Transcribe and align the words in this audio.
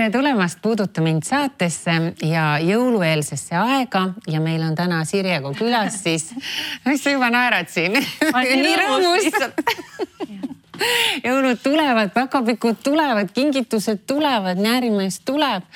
tere 0.00 0.10
tulemast 0.10 0.62
Puuduta 0.62 1.02
mind 1.04 1.26
saatesse 1.28 1.92
ja 2.24 2.44
jõulueelsesse 2.64 3.56
aega. 3.60 4.06
Ja 4.32 4.40
meil 4.40 4.62
on 4.64 4.72
täna 4.72 5.02
Sirjega 5.04 5.52
külas 5.58 5.98
siis, 6.00 6.30
mis 6.88 7.04
sa 7.04 7.12
juba 7.12 7.28
naerad 7.28 7.68
siin? 7.68 7.98
nii 8.00 8.78
rõõmus. 8.80 9.28
Jõulud 11.26 11.60
tulevad, 11.60 12.08
päkapikud 12.14 12.78
tulevad, 12.80 13.28
kingitused 13.36 14.06
tulevad, 14.08 14.56
näärimees 14.64 15.18
tuleb, 15.28 15.66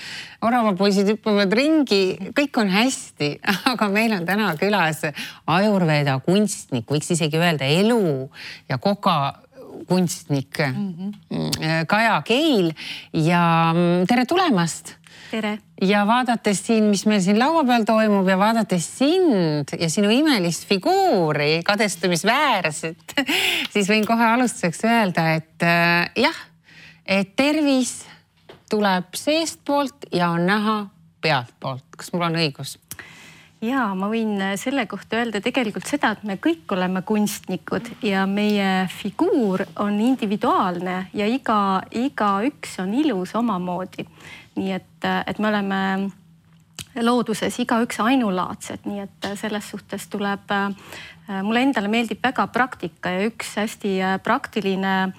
oravapoisid 0.41 1.11
hüppavad 1.13 1.53
ringi, 1.53 2.33
kõik 2.33 2.57
on 2.63 2.73
hästi, 2.73 3.35
aga 3.75 3.91
meil 3.93 4.17
on 4.17 4.25
täna 4.25 4.55
külas 4.57 5.05
Ajurveeda 5.45 6.17
kunstnik, 6.25 6.89
võiks 6.89 7.13
isegi 7.13 7.37
öelda 7.37 7.69
elu 7.69 8.31
ja 8.73 8.81
koga 8.81 9.19
kunstnik 9.89 10.59
mm 10.59 10.95
-hmm. 10.95 11.87
Kaja 11.87 12.23
Keil 12.25 12.73
ja 13.13 13.73
mm, 13.75 14.07
tere 14.09 14.27
tulemast. 14.27 14.95
tere. 15.31 15.59
ja 15.83 16.07
vaadates 16.07 16.67
siin, 16.67 16.85
mis 16.85 17.07
meil 17.07 17.21
siin 17.21 17.39
laua 17.39 17.65
peal 17.65 17.85
toimub 17.85 18.29
ja 18.29 18.39
vaadates 18.39 18.99
sind 18.99 19.75
ja 19.81 19.91
sinu 19.91 20.11
imelist 20.11 20.69
figuuri, 20.69 21.63
kadestamisväärset, 21.65 23.15
siis 23.73 23.89
võin 23.89 24.07
kohe 24.07 24.25
alustuseks 24.25 24.85
öelda, 24.85 25.35
et 25.35 25.63
äh, 25.63 26.11
jah, 26.17 26.37
et 27.07 27.37
tervis 27.37 28.05
tuleb 28.71 29.15
seestpoolt 29.15 30.07
ja 30.13 30.31
on 30.31 30.47
näha 30.47 30.87
pealtpoolt. 31.21 31.85
kas 31.97 32.13
mul 32.13 32.23
on 32.23 32.37
õigus? 32.37 32.79
Ja 33.65 33.87
ma 33.97 34.09
võin 34.13 34.35
äh, 34.43 34.55
selle 34.61 34.87
kohta 34.91 35.21
öelda 35.21 35.41
tegelikult 35.45 35.87
seda, 35.89 36.13
et 36.15 36.25
me 36.27 36.37
kõik 36.43 36.71
oleme 36.75 37.05
kunstnikud 37.07 37.91
ja 38.05 38.25
meie 38.31 38.87
figuur 38.93 39.65
on 39.83 39.99
individuaalne 40.01 40.99
ja 41.17 41.29
iga, 41.31 41.83
igaüks 41.91 42.79
on 42.83 42.95
ilus 42.95 43.35
omamoodi. 43.39 44.07
nii 44.57 44.73
et, 44.73 45.01
äh, 45.05 45.23
et 45.27 45.39
me 45.39 45.49
oleme 45.49 45.81
looduses 47.03 47.57
igaüks 47.59 47.99
ainulaadsed, 48.01 48.87
nii 48.87 49.03
et 49.07 49.31
äh, 49.31 49.37
selles 49.39 49.71
suhtes 49.71 50.09
tuleb, 50.09 50.53
mulle 51.25 51.61
endale 51.65 51.89
meeldib 51.89 52.19
väga 52.21 52.45
praktika 52.53 53.09
ja 53.15 53.23
üks 53.31 53.55
hästi 53.57 53.95
praktiline 54.23 55.15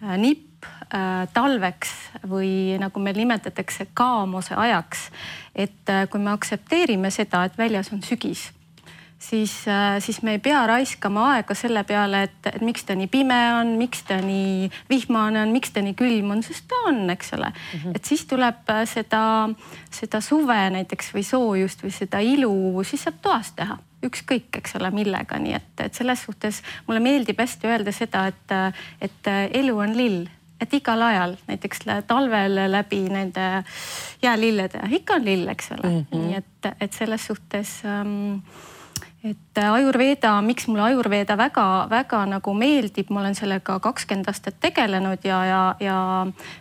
nipp 0.00 0.46
Äh, 0.86 1.26
talveks 1.34 1.90
või 2.30 2.76
nagu 2.78 3.00
meil 3.02 3.16
nimetatakse 3.18 3.88
kaamose 3.98 4.54
ajaks. 4.54 5.08
et 5.54 5.90
äh, 5.90 6.04
kui 6.08 6.20
me 6.22 6.30
aktsepteerime 6.30 7.10
seda, 7.10 7.42
et 7.44 7.58
väljas 7.58 7.90
on 7.92 8.04
sügis, 8.06 8.52
siis, 9.30 9.68
äh, 9.68 10.02
siis 10.02 10.22
me 10.22 10.36
ei 10.36 10.38
pea 10.42 10.60
raiskama 10.66 11.24
aega 11.34 11.54
selle 11.54 11.82
peale, 11.84 12.22
et, 12.28 12.50
et 12.52 12.62
miks 12.64 12.86
ta 12.86 12.94
nii 12.98 13.08
pime 13.10 13.38
on, 13.58 13.74
miks 13.80 14.04
ta 14.06 14.20
nii 14.22 14.68
vihmane 14.90 15.42
on, 15.42 15.54
miks 15.54 15.74
ta 15.74 15.82
nii 15.84 15.96
külm 15.98 16.30
on, 16.36 16.44
sest 16.46 16.68
ta 16.70 16.82
on, 16.90 17.02
eks 17.10 17.32
ole 17.36 17.48
mm. 17.48 17.80
-hmm. 17.80 17.96
et 17.96 18.04
siis 18.04 18.26
tuleb 18.26 18.72
seda, 18.84 19.24
seda 19.90 20.20
suve 20.20 20.60
näiteks 20.78 21.12
või 21.14 21.26
soojust 21.26 21.82
või 21.82 21.94
seda 21.94 22.22
ilu, 22.22 22.84
siis 22.84 23.06
saab 23.08 23.20
toas 23.22 23.52
teha 23.56 23.78
ükskõik, 24.06 24.60
eks 24.60 24.76
ole, 24.78 24.90
millega, 24.94 25.38
nii 25.42 25.56
et, 25.56 25.72
et 25.82 25.94
selles 25.94 26.22
suhtes 26.22 26.62
mulle 26.86 27.00
meeldib 27.00 27.40
hästi 27.40 27.66
öelda 27.66 27.92
seda, 27.92 28.26
et, 28.30 28.56
et 29.00 29.30
elu 29.50 29.78
on 29.78 29.96
lill 29.96 30.26
et 30.60 30.72
igal 30.72 31.02
ajal, 31.02 31.34
näiteks 31.48 31.82
talvel 32.06 32.54
läbi 32.72 33.02
nende 33.12 33.64
jäälillede, 34.22 34.86
ikka 35.00 35.18
on 35.18 35.24
lill, 35.24 35.48
eks 35.48 35.72
ole 35.72 35.90
mm. 35.90 36.06
-hmm. 36.12 36.22
nii 36.22 36.36
et, 36.36 36.70
et 36.80 36.92
selles 36.92 37.26
suhtes 37.26 37.82
ähm, 37.84 38.40
et 39.30 39.60
Ajurveeda, 39.62 40.34
miks 40.44 40.66
mulle 40.70 40.84
Ajurveeda 40.90 41.36
väga-väga 41.38 42.22
nagu 42.30 42.54
meeldib, 42.56 43.10
ma 43.10 43.22
olen 43.22 43.36
sellega 43.38 43.78
kakskümmend 43.82 44.28
aastat 44.30 44.58
tegelenud 44.62 45.24
ja, 45.26 45.38
ja, 45.48 45.62
ja 45.82 45.98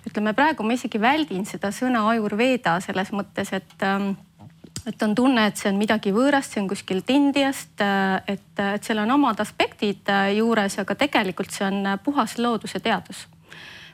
ütleme 0.08 0.34
praegu 0.38 0.66
ma 0.66 0.78
isegi 0.78 1.02
väldin 1.02 1.46
seda 1.50 1.72
sõna 1.76 2.06
Ajurveeda 2.14 2.80
selles 2.86 3.12
mõttes, 3.16 3.54
et 3.56 3.86
ähm, 3.86 4.14
et 4.86 5.02
on 5.02 5.16
tunne, 5.18 5.48
et 5.50 5.58
see 5.58 5.72
on 5.72 5.80
midagi 5.82 6.12
võõrast, 6.14 6.54
see 6.54 6.62
on 6.62 6.68
kuskilt 6.70 7.10
Indiast, 7.10 7.82
et, 7.82 8.52
et 8.62 8.86
seal 8.86 9.02
on 9.02 9.16
omad 9.16 9.40
aspektid 9.42 10.12
juures, 10.38 10.78
aga 10.78 10.98
tegelikult 11.00 11.50
see 11.50 11.66
on 11.66 11.96
puhas 12.06 12.38
looduse 12.38 12.84
teadus 12.86 13.26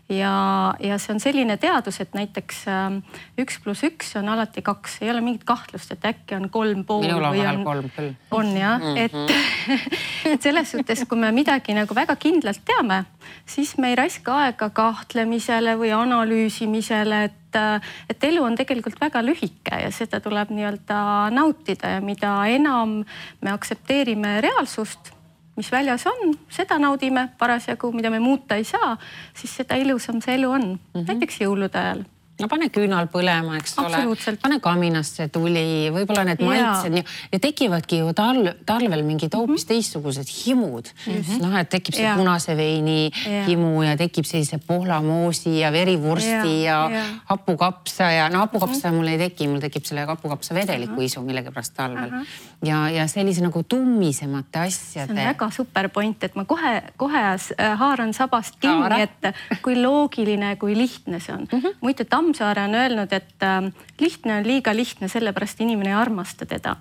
ja, 0.10 0.74
ja 0.80 0.98
see 1.02 1.14
on 1.16 1.20
selline 1.24 1.58
teadus, 1.62 2.00
et 2.04 2.16
näiteks 2.18 2.64
ähm, 2.72 3.00
üks 3.40 3.60
pluss 3.64 3.84
üks 3.88 4.14
on 4.20 4.30
alati 4.32 4.64
kaks, 4.66 5.00
ei 5.02 5.12
ole 5.14 5.22
mingit 5.24 5.46
kahtlust, 5.48 5.92
et 5.96 6.08
äkki 6.12 6.36
on 6.38 6.50
kolm 6.54 6.84
pool. 6.88 7.06
minul 7.06 7.24
on 7.24 7.38
vahel 7.38 7.62
kolm 7.66 7.92
küll. 7.96 8.14
on 8.32 8.52
jah 8.58 8.80
mm, 8.80 8.96
-hmm. 8.96 8.98
et, 8.98 10.32
et 10.34 10.42
selles 10.42 10.72
suhtes, 10.72 11.06
kui 11.10 11.20
me 11.20 11.32
midagi 11.32 11.76
nagu 11.78 11.96
väga 11.96 12.16
kindlalt 12.16 12.64
teame, 12.66 13.06
siis 13.46 13.78
me 13.78 13.90
ei 13.90 13.96
raiska 13.96 14.36
aega 14.46 14.70
kahtlemisele 14.70 15.78
või 15.80 15.94
analüüsimisele, 15.96 17.24
et, 17.24 17.62
et 18.10 18.24
elu 18.24 18.44
on 18.44 18.56
tegelikult 18.56 19.00
väga 19.02 19.24
lühike 19.26 19.82
ja 19.84 19.92
seda 19.92 20.20
tuleb 20.20 20.52
nii-öelda 20.52 21.30
nautida 21.32 21.98
ja 21.98 22.02
mida 22.02 22.36
enam 22.48 23.02
me 23.42 23.52
aktsepteerime 23.52 24.42
reaalsust 24.42 25.21
mis 25.56 25.72
väljas 25.72 26.06
on, 26.08 26.34
seda 26.50 26.78
naudime 26.80 27.30
parasjagu, 27.38 27.92
mida 27.92 28.10
me 28.10 28.20
muuta 28.20 28.56
ei 28.56 28.64
saa, 28.64 28.98
siis 29.34 29.56
seda 29.62 29.76
ilusam 29.76 30.22
see 30.22 30.36
elu 30.36 30.52
on 30.52 30.62
mm, 30.62 30.80
-hmm. 30.94 31.08
näiteks 31.08 31.42
jõulude 31.42 31.80
ajal 31.80 32.04
no 32.42 32.50
pane 32.52 32.70
küünal 32.74 33.08
põlema, 33.12 33.58
eks 33.60 33.76
ole, 33.82 34.02
pane 34.42 34.60
kaminasse 34.64 35.28
tuli, 35.34 35.90
võib-olla 35.94 36.26
need 36.28 36.44
maitsed 36.46 36.98
ja, 36.98 37.04
ja 37.32 37.40
tekivadki 37.44 38.02
ju 38.02 38.14
talv, 38.18 38.52
talvel 38.68 39.04
mingid 39.08 39.34
hoopis 39.36 39.54
mm 39.54 39.64
-hmm. 39.64 39.68
teistsugused 39.72 40.32
himud 40.46 40.90
mm 40.92 41.14
-hmm.. 41.14 41.42
noh, 41.46 41.58
et 41.60 41.70
tekib 41.70 41.96
see 41.96 42.06
ja. 42.06 42.16
punase 42.18 42.58
veini 42.58 43.12
ja. 43.12 43.44
himu 43.46 43.84
ja 43.84 43.98
tekib 43.98 44.26
sellise 44.26 44.60
pohlamoosi 44.68 45.60
ja 45.60 45.72
verivursti 45.72 46.64
ja, 46.64 46.90
ja, 46.90 46.98
ja. 46.98 47.04
hapukapsa 47.26 48.12
ja 48.12 48.30
no 48.30 48.40
hapukapsa 48.40 48.88
mm 48.88 48.94
-hmm. 48.94 48.98
mul 48.98 49.08
ei 49.08 49.18
teki, 49.18 49.48
mul 49.48 49.60
tekib 49.60 49.86
selle 49.86 50.06
hapukapsa 50.06 50.56
vedeliku 50.56 51.02
isu 51.02 51.22
millegipärast 51.22 51.74
talvel 51.74 52.10
uh. 52.10 52.20
-huh. 52.22 52.26
ja, 52.64 52.90
ja 52.90 53.08
sellise 53.08 53.42
nagu 53.42 53.64
tummisemate 53.64 54.60
asjade. 54.60 55.14
see 55.14 55.22
on 55.22 55.28
väga 55.30 55.50
super 55.52 55.90
point, 55.90 56.24
et 56.24 56.36
ma 56.36 56.46
kohe-kohe 56.46 57.22
haaran 57.78 58.14
sabast 58.14 58.56
kinni, 58.60 59.02
et 59.02 59.62
kui 59.62 59.76
loogiline, 59.82 60.56
kui 60.56 60.78
lihtne 60.78 61.20
see 61.20 61.36
on 61.36 61.48
mm. 61.52 61.60
-hmm. 61.60 61.76
muidu 61.82 62.06
tamm 62.06 62.31
Tammsaare 62.32 62.64
on 62.64 62.76
öelnud, 62.76 63.12
et 63.12 63.44
äh, 63.44 63.66
lihtne 64.00 64.38
on 64.40 64.46
liiga 64.48 64.72
lihtne, 64.76 65.10
sellepärast 65.12 65.60
inimene 65.62 65.92
ei 65.92 65.98
armasta 66.00 66.46
teda. 66.48 66.78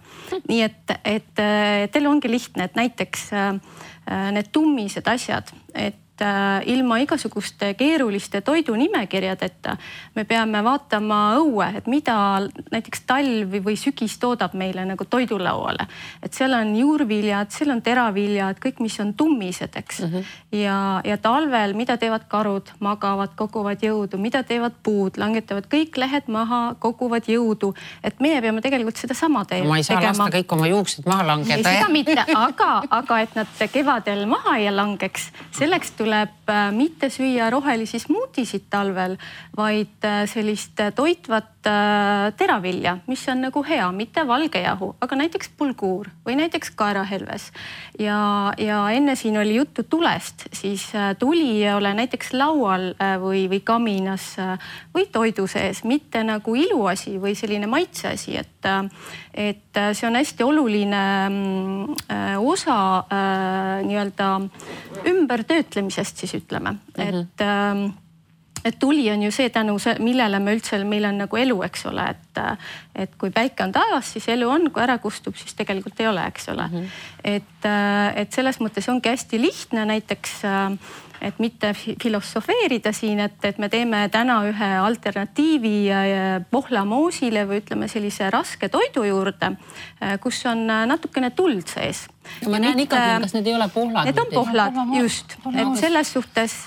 nii 0.48 0.60
et, 0.62 0.92
et, 1.04 1.42
et 1.42 1.96
elu 1.98 2.10
ongi 2.10 2.30
lihtne, 2.30 2.68
et 2.68 2.78
näiteks 2.78 3.24
äh, 3.34 3.50
need 4.30 4.52
tummised 4.54 5.10
asjad, 5.10 5.50
et 5.74 5.99
et 6.20 6.26
äh, 6.26 6.75
ilma 6.75 6.98
igasuguste 7.00 7.75
keeruliste 7.75 8.41
toidunimekirjadeta 8.41 9.76
me 10.14 10.25
peame 10.25 10.62
vaatama 10.64 11.36
õue, 11.41 11.66
et 11.76 11.86
mida 11.88 12.16
näiteks 12.72 13.04
talv 13.08 13.56
või 13.64 13.76
sügis 13.81 14.19
toodab 14.20 14.54
meile 14.54 14.84
nagu 14.84 15.04
toidulauale. 15.04 15.86
et 16.22 16.34
seal 16.34 16.53
on 16.54 16.75
juurviljad, 16.76 17.50
seal 17.50 17.70
on 17.70 17.82
teraviljad, 17.82 18.60
kõik, 18.60 18.80
mis 18.80 18.98
on 19.00 19.14
tummised, 19.14 19.76
eks 19.76 20.00
mm. 20.00 20.12
-hmm. 20.12 20.25
ja, 20.60 21.00
ja 21.04 21.16
talvel, 21.16 21.75
mida 21.75 21.97
teevad 21.97 22.28
karud, 22.28 22.72
magavad, 22.80 23.34
koguvad 23.36 23.82
jõudu, 23.82 24.19
mida 24.19 24.42
teevad 24.42 24.76
puud, 24.82 25.16
langetavad 25.16 25.69
kõik 25.72 25.97
lehed 25.97 26.28
maha, 26.28 26.75
koguvad 26.78 27.28
jõudu. 27.28 27.75
et 28.04 28.20
meie 28.20 28.41
peame 28.41 28.60
tegelikult 28.60 28.97
sedasama 28.97 29.44
tegema. 29.44 29.69
ma 29.69 29.76
ei 29.76 29.82
saa 29.82 29.97
tegema. 29.97 30.25
lasta 30.25 30.38
kõik 30.38 30.53
oma 30.53 30.66
juuksed 30.66 31.06
maha 31.06 31.26
langeda. 31.26 31.70
seda 31.70 31.88
mitte, 31.88 32.25
aga, 32.34 32.82
aga 32.91 33.20
et 33.20 33.34
nad 33.34 33.47
kevadel 33.72 34.26
maha 34.26 34.56
ei 34.59 34.70
langeks, 34.70 35.30
selleks 35.56 35.91
tuleb 35.91 36.09
tuleb 36.10 36.50
äh, 36.50 36.72
mitte 36.75 37.06
süüa 37.10 37.50
rohelisi 37.54 38.00
smuutisid 38.03 38.66
talvel, 38.71 39.15
vaid 39.56 40.03
äh, 40.03 40.25
sellist 40.26 40.81
toitvat 40.97 41.59
teravilja, 41.62 42.97
mis 43.06 43.22
on 43.28 43.43
nagu 43.44 43.60
hea, 43.66 43.84
mitte 43.93 44.22
valge 44.26 44.62
jahu, 44.62 44.94
aga 45.04 45.19
näiteks 45.21 45.50
bulguur 45.59 46.09
või 46.25 46.39
näiteks 46.39 46.72
kaerahelves. 46.77 47.51
ja, 47.98 48.53
ja 48.59 48.78
enne 48.97 49.15
siin 49.16 49.36
oli 49.39 49.54
juttu 49.54 49.83
tulest, 49.83 50.47
siis 50.53 50.86
tuli 51.18 51.62
ei 51.65 51.74
ole 51.74 51.92
näiteks 51.95 52.33
laual 52.33 52.95
või, 53.21 53.45
või 53.53 53.60
kaminas 53.60 54.36
või 54.95 55.07
toidu 55.12 55.47
sees, 55.47 55.84
mitte 55.84 56.24
nagu 56.24 56.54
iluasi 56.54 57.18
või 57.21 57.34
selline 57.36 57.66
maitseasi, 57.66 58.36
et, 58.41 58.71
et 59.34 59.83
see 59.92 60.09
on 60.09 60.16
hästi 60.16 60.45
oluline 60.45 61.04
mm, 61.28 61.97
osa 62.41 62.80
nii-öelda 63.84 64.30
ümbertöötlemisest 65.06 66.24
siis 66.24 66.34
ütleme 66.34 66.71
mm, 66.71 66.78
-hmm. 66.97 67.21
et 67.21 67.41
ähm, 67.45 67.91
et 68.65 68.78
tuli 68.78 69.10
on 69.10 69.22
ju 69.22 69.30
see 69.34 69.48
tänu, 69.53 69.77
millele 69.98 70.41
me 70.42 70.54
üldse, 70.57 70.78
meil 70.84 71.09
on 71.09 71.21
nagu 71.24 71.36
elu, 71.36 71.59
eks 71.66 71.86
ole, 71.91 72.07
et, 72.15 72.41
et 73.04 73.15
kui 73.21 73.33
päike 73.34 73.65
on 73.65 73.72
taevas, 73.72 74.12
siis 74.15 74.28
elu 74.28 74.48
on, 74.48 74.71
kui 74.71 74.83
ära 74.83 74.98
kustub, 75.03 75.36
siis 75.36 75.54
tegelikult 75.59 76.01
ei 76.01 76.10
ole, 76.10 76.27
eks 76.33 76.48
ole 76.53 76.66
mm. 76.66 76.74
-hmm. 76.74 76.89
et, 77.24 77.71
et 78.22 78.33
selles 78.33 78.60
mõttes 78.60 78.91
ongi 78.92 79.09
hästi 79.09 79.41
lihtne 79.41 79.84
näiteks 79.95 80.45
äh, 80.45 80.77
et 81.20 81.38
mitte 81.42 81.72
filosofeerida 81.74 82.92
siin, 82.96 83.20
et, 83.26 83.36
et 83.44 83.58
me 83.58 83.68
teeme 83.72 84.02
täna 84.12 84.40
ühe 84.48 84.70
alternatiivi 84.80 85.74
pohlamoosile 86.50 87.44
või 87.48 87.60
ütleme 87.62 87.88
sellise 87.90 88.30
raske 88.32 88.70
toidu 88.72 89.04
juurde, 89.08 89.52
kus 90.22 90.40
on 90.50 90.66
natukene 90.66 91.30
tuld 91.36 91.68
sees. 91.68 92.06
ma 92.46 92.58
näen 92.58 92.76
mitte, 92.78 92.96
ikkagi, 92.96 93.22
kas 93.26 93.36
need 93.36 93.50
ei 93.50 93.54
ole 93.58 93.68
pohlad? 93.74 94.08
Need 94.08 94.20
on 94.22 94.34
pohlad, 94.34 94.82
just, 94.96 95.36
et 95.52 95.76
selles 95.80 96.12
suhtes, 96.16 96.58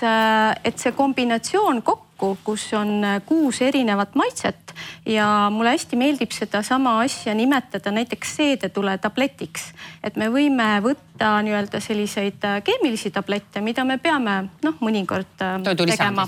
et 0.64 0.78
see 0.78 0.96
kombinatsioon 0.96 1.82
kokku 1.82 2.03
kokku, 2.16 2.38
kus 2.44 2.72
on 2.74 3.02
kuus 3.26 3.62
erinevat 3.62 4.14
maitset 4.14 4.74
ja 5.06 5.48
mulle 5.50 5.74
hästi 5.74 5.96
meeldib 5.96 6.32
sedasama 6.32 6.98
asja 7.00 7.34
nimetada 7.34 7.90
näiteks 7.90 8.36
seedetule 8.36 8.98
tabletiks. 8.98 9.72
et 10.02 10.16
me 10.16 10.28
võime 10.28 10.80
võtta 10.82 11.38
nii-öelda 11.42 11.80
selliseid 11.80 12.42
keemilisi 12.64 13.10
tablette, 13.10 13.60
mida 13.60 13.84
me 13.84 13.98
peame 13.98 14.36
noh, 14.62 14.78
mõnikord 14.80 15.36
tegema. 15.36 16.26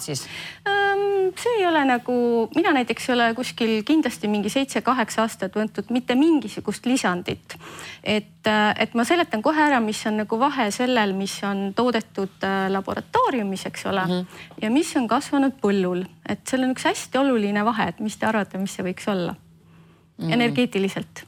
see 1.37 1.53
ei 1.59 1.67
ole 1.67 1.85
nagu, 1.85 2.49
mina 2.55 2.73
näiteks 2.73 3.09
ei 3.09 3.15
ole 3.15 3.35
kuskil 3.35 3.83
kindlasti 3.85 4.29
mingi 4.29 4.50
seitse-kaheksa 4.53 5.23
aastat 5.23 5.56
võtnud 5.56 5.91
mitte 5.91 6.15
mingisugust 6.15 6.87
lisandit. 6.87 7.56
et, 8.05 8.47
et 8.79 8.94
ma 8.94 9.05
seletan 9.05 9.43
kohe 9.43 9.62
ära, 9.62 9.81
mis 9.81 10.05
on 10.06 10.21
nagu 10.23 10.38
vahe 10.38 10.71
sellel, 10.71 11.12
mis 11.12 11.41
on 11.44 11.73
toodetud 11.77 12.47
laboratooriumis, 12.69 13.67
eks 13.67 13.87
ole 13.87 14.05
mm, 14.06 14.12
-hmm. 14.12 14.62
ja 14.62 14.71
mis 14.71 14.97
on 14.97 15.09
kasvanud 15.09 15.59
põllul, 15.76 16.05
et 16.28 16.44
seal 16.49 16.64
on 16.67 16.73
üks 16.75 16.87
hästi 16.88 17.20
oluline 17.20 17.64
vahe, 17.67 17.90
et 17.93 18.00
mis 18.05 18.17
te 18.17 18.28
arvate, 18.28 18.61
mis 18.61 18.73
see 18.76 18.87
võiks 18.87 19.08
olla 19.12 19.34
mm. 19.34 20.32
energeetiliselt 20.38 21.26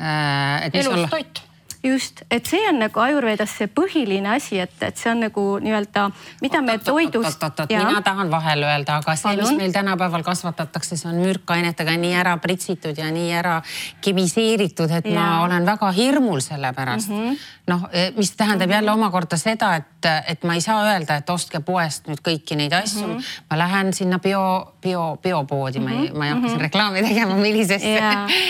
äh,? 0.00 0.66
et 0.66 0.74
mis 0.74 0.84
elus 0.84 0.96
olla? 0.96 1.12
toit 1.12 1.44
just, 1.82 2.22
et 2.30 2.46
see 2.46 2.60
on 2.68 2.78
nagu 2.82 3.00
Ajurvedas 3.00 3.52
see 3.56 3.68
põhiline 3.72 4.28
asi, 4.34 4.58
et, 4.60 4.74
et 4.84 4.98
see 5.00 5.10
on 5.12 5.22
nagu 5.24 5.44
nii-öelda, 5.62 6.06
mida 6.42 6.60
me 6.64 6.76
toidust. 6.84 7.46
mina 7.70 8.02
tahan 8.04 8.30
vahele 8.32 8.68
öelda, 8.68 8.98
aga 9.00 9.14
see, 9.16 9.36
mis 9.40 9.54
meil 9.56 9.72
tänapäeval 9.72 10.24
kasvatatakse, 10.26 10.98
see 11.00 11.08
on 11.08 11.20
mürkainetega 11.22 11.96
nii 12.00 12.12
ära 12.20 12.36
pritsitud 12.42 12.98
ja 13.00 13.08
nii 13.14 13.32
ära 13.32 13.56
kemiseeritud, 14.04 14.92
et 14.98 15.08
ja. 15.08 15.16
ma 15.16 15.28
olen 15.46 15.66
väga 15.68 15.92
hirmul 15.96 16.44
selle 16.44 16.74
pärast 16.76 17.08
mm 17.08 17.24
-hmm.. 17.30 17.48
Noh, 17.70 17.86
e, 17.92 18.10
mis 18.16 18.32
tähendab 18.36 18.70
jälle 18.70 18.92
omakorda 18.92 19.38
seda, 19.40 19.74
et, 19.78 20.08
et 20.28 20.44
ma 20.48 20.56
ei 20.56 20.62
saa 20.64 20.82
öelda, 20.88 21.20
et 21.20 21.30
ostke 21.30 21.60
poest 21.64 22.08
nüüd 22.10 22.22
kõiki 22.24 22.56
neid 22.58 22.74
asju 22.76 23.06
mm. 23.06 23.16
-hmm. 23.16 23.40
ma 23.50 23.58
lähen 23.58 23.92
sinna 23.94 24.18
bio, 24.18 24.42
bio, 24.82 25.18
biopoodi 25.22 25.78
mm, 25.78 25.86
-hmm. 25.86 25.98
ma 25.98 26.02
ei, 26.02 26.12
ma 26.12 26.26
ei 26.26 26.32
hakka 26.32 26.48
siin 26.48 26.56
mhm. 26.56 26.64
reklaami 26.66 27.02
tegema, 27.02 27.34
millisesse 27.34 28.00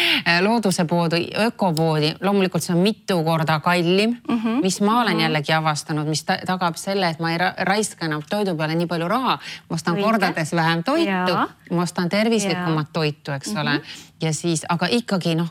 looduse 0.46 0.84
poodi, 0.84 1.26
ökopoodi, 1.46 2.14
loomulikult 2.20 2.62
see 2.62 2.76
on 2.76 2.82
mitu 2.82 3.22
korda 3.25 3.61
kallim 3.61 4.17
mm, 4.28 4.38
-hmm. 4.38 4.61
mis 4.62 4.81
ma 4.81 5.00
olen 5.00 5.12
mm 5.12 5.19
-hmm. 5.19 5.22
jällegi 5.22 5.52
avastanud, 5.52 6.06
mis 6.06 6.25
ta 6.25 6.38
tagab 6.46 6.76
selle, 6.76 7.08
et 7.08 7.20
ma 7.20 7.32
ei 7.32 7.38
ra 7.38 7.55
raiska 7.58 8.06
enam 8.06 8.22
toidu 8.31 8.55
peale 8.56 8.75
nii 8.75 8.87
palju 8.87 9.08
raha. 9.08 9.38
ma 9.69 9.75
ostan 9.75 9.94
Õige. 9.94 10.05
kordades 10.05 10.52
vähem 10.52 10.84
toitu, 10.84 11.37
ma 11.70 11.82
ostan 11.82 12.08
tervislikumat 12.08 12.93
toitu, 12.93 13.32
eks 13.32 13.49
mm 13.49 13.56
-hmm. 13.56 13.61
ole 13.61 13.81
ja 14.22 14.32
siis, 14.32 14.64
aga 14.69 14.87
ikkagi 14.90 15.34
noh, 15.38 15.49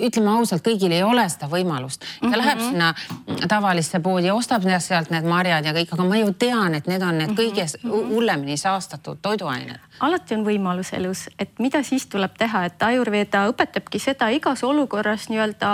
ütleme 0.00 0.32
ausalt, 0.36 0.64
kõigil 0.66 0.92
ei 0.92 1.02
ole 1.04 1.26
seda 1.28 1.48
võimalust. 1.52 2.00
ta 2.00 2.26
mm 2.26 2.32
-hmm. 2.32 2.38
läheb 2.38 2.60
sinna 2.60 2.94
tavalisse 3.48 4.00
poodi 4.00 4.26
ja 4.26 4.34
ostab 4.34 4.62
sealt 4.78 5.10
need 5.10 5.24
marjad 5.24 5.64
ja 5.64 5.72
kõik, 5.72 5.92
aga 5.92 6.04
ma 6.04 6.16
ju 6.16 6.32
tean, 6.32 6.74
et 6.74 6.86
need 6.86 7.02
on 7.02 7.18
need 7.18 7.30
kõige 7.36 7.66
hullemini 7.84 8.56
saastatud 8.56 9.18
toiduained. 9.22 9.78
Alati 10.00 10.34
on 10.36 10.44
võimalus 10.46 10.92
elus, 10.96 11.26
et 11.38 11.58
mida 11.62 11.82
siis 11.86 12.06
tuleb 12.10 12.34
teha, 12.38 12.64
et 12.68 12.82
Ayurveda 12.82 13.46
õpetabki 13.50 14.00
seda 14.02 14.28
igas 14.34 14.62
olukorras 14.66 15.28
nii-öelda, 15.30 15.70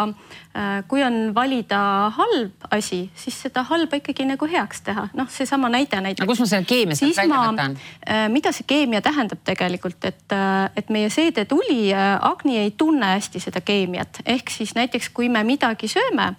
äh, 0.57 0.71
kui 0.89 1.03
on 1.05 1.33
valida 1.35 1.81
halb 2.17 2.69
asi, 2.71 3.05
siis 3.19 3.41
seda 3.47 3.65
halba 3.69 3.99
ikkagi 4.01 4.27
nagu 4.29 4.49
heaks 4.49 4.85
teha. 4.87 5.09
noh, 5.19 5.31
seesama 5.31 5.69
näide 5.73 6.01
näiteks. 6.01 6.23
aga 6.23 6.31
kus 6.33 6.45
ma 6.45 6.51
selle 6.53 6.69
keemia 6.69 6.99
sealt 6.99 7.17
välja 7.17 7.43
võtan? 7.49 7.77
Äh, 8.07 8.29
mida 8.33 8.53
see 8.53 8.69
keemia 8.69 9.03
tähendab 9.03 9.43
tegelikult, 9.45 10.05
et, 10.05 10.25
äh, 10.33 10.71
et 10.77 10.91
meie 10.91 11.11
seedetuli 11.11 11.93
Agni 11.93 12.59
ei 12.59 12.71
tunne 12.71 13.15
hästi 13.17 13.41
seda 13.41 13.61
keemiat, 13.61 14.23
ehk 14.27 14.51
siis 14.51 14.75
näiteks 14.79 15.11
kui 15.15 15.29
me 15.29 15.45
midagi 15.45 15.91
sööme 15.91 16.33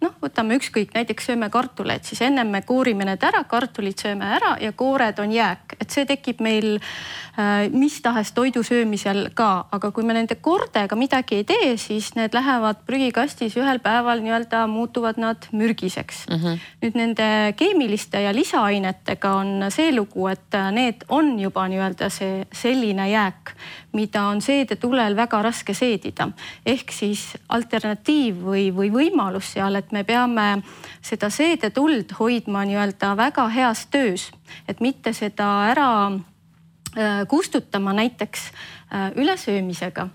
noh, 0.00 0.14
võtame 0.22 0.56
ükskõik, 0.58 0.94
näiteks 0.96 1.30
sööme 1.30 1.50
kartuleid, 1.52 2.04
siis 2.08 2.22
ennem 2.24 2.48
me 2.52 2.62
koorime 2.66 3.04
need 3.08 3.24
ära, 3.26 3.42
kartulid 3.48 4.00
sööme 4.00 4.28
ära 4.36 4.54
ja 4.60 4.72
koored 4.76 5.18
on 5.20 5.32
jääk, 5.34 5.76
et 5.80 5.90
see 5.92 6.06
tekib 6.08 6.40
meil 6.44 6.78
äh, 6.78 7.68
mis 7.72 7.98
tahes 8.02 8.32
toidu 8.36 8.62
söömisel 8.66 9.28
ka, 9.36 9.66
aga 9.72 9.90
kui 9.94 10.06
me 10.06 10.16
nende 10.16 10.38
kordega 10.40 10.96
midagi 10.96 11.40
ei 11.40 11.46
tee, 11.48 11.74
siis 11.80 12.12
need 12.16 12.34
lähevad 12.36 12.82
prügikastis 12.88 13.56
ühel 13.60 13.82
päeval 13.84 14.22
nii-öelda 14.24 14.64
muutuvad 14.70 15.20
nad 15.20 15.50
mürgiseks 15.52 16.24
mm. 16.30 16.40
-hmm. 16.40 16.64
nüüd 16.84 16.98
nende 17.00 17.28
keemiliste 17.56 18.22
ja 18.24 18.34
lisaainetega 18.34 19.34
on 19.42 19.68
see 19.68 19.92
lugu, 19.96 20.28
et 20.32 20.58
need 20.72 21.04
on 21.08 21.38
juba 21.40 21.68
nii-öelda 21.68 22.08
see 22.08 22.46
selline 22.52 23.10
jääk, 23.10 23.54
mida 23.92 24.22
on 24.30 24.40
seedetulel 24.42 25.16
väga 25.16 25.42
raske 25.42 25.74
seedida. 25.74 26.28
Ehk 26.66 26.92
siis 26.94 27.24
alternatiiv 27.48 28.42
või, 28.44 28.68
või 28.74 28.90
võimalus 28.94 29.52
seal, 29.54 29.78
et 29.80 29.92
me 29.92 30.04
peame 30.04 30.62
seda 31.02 31.30
seedetuld 31.30 32.14
hoidma 32.18 32.64
nii-öelda 32.68 33.14
väga 33.18 33.48
heas 33.54 33.86
töös, 33.90 34.30
et 34.68 34.80
mitte 34.80 35.12
seda 35.16 35.48
ära 35.70 35.90
äh, 36.10 37.26
kustutama 37.28 37.94
näiteks 37.98 38.46
äh, 38.50 39.10
ülesöömisega 39.16 40.08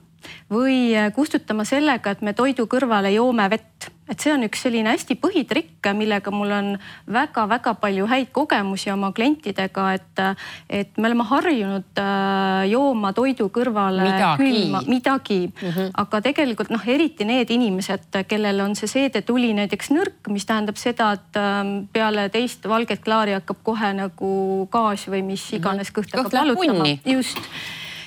või 0.52 0.96
äh, 0.96 1.12
kustutama 1.14 1.66
sellega, 1.66 2.16
et 2.16 2.22
me 2.22 2.34
toidu 2.34 2.68
kõrvale 2.72 3.12
joome 3.16 3.50
vett 3.50 3.92
et 4.10 4.22
see 4.22 4.34
on 4.34 4.46
üks 4.46 4.62
selline 4.66 4.92
hästi 4.94 5.18
põhitrikk, 5.22 5.90
millega 5.98 6.32
mul 6.34 6.52
on 6.54 6.68
väga-väga 7.12 7.76
palju 7.82 8.08
häid 8.10 8.32
kogemusi 8.36 8.92
oma 8.94 9.12
klientidega, 9.16 9.86
et, 9.98 10.22
et 10.70 10.98
me 10.98 11.10
oleme 11.10 11.26
harjunud 11.30 12.02
äh, 12.02 12.66
jooma 12.70 13.14
toidu 13.18 13.50
kõrvale 13.54 14.06
midagi. 14.06 14.44
külma, 14.44 14.82
midagi 14.88 15.40
mm. 15.48 15.70
-hmm. 15.70 15.94
aga 16.04 16.22
tegelikult 16.30 16.74
noh, 16.74 16.88
eriti 16.88 17.26
need 17.26 17.50
inimesed, 17.50 18.22
kellel 18.28 18.62
on 18.68 18.76
see 18.76 18.92
seedetuli 18.92 19.54
näiteks 19.58 19.90
nõrk, 19.96 20.30
mis 20.30 20.46
tähendab 20.46 20.78
seda, 20.82 21.12
et 21.18 21.42
ähm, 21.42 21.74
peale 21.94 22.30
teist 22.30 22.68
valget 22.70 23.02
klaari 23.02 23.34
hakkab 23.38 23.64
kohe 23.64 23.94
nagu 23.94 24.68
gaas 24.72 25.08
või 25.10 25.24
mis 25.24 25.50
mhm. 25.50 25.62
iganes 25.62 25.92
kõht 25.92 26.14
hakkab 26.14 26.34
valutama. 26.34 26.94
just 27.06 27.42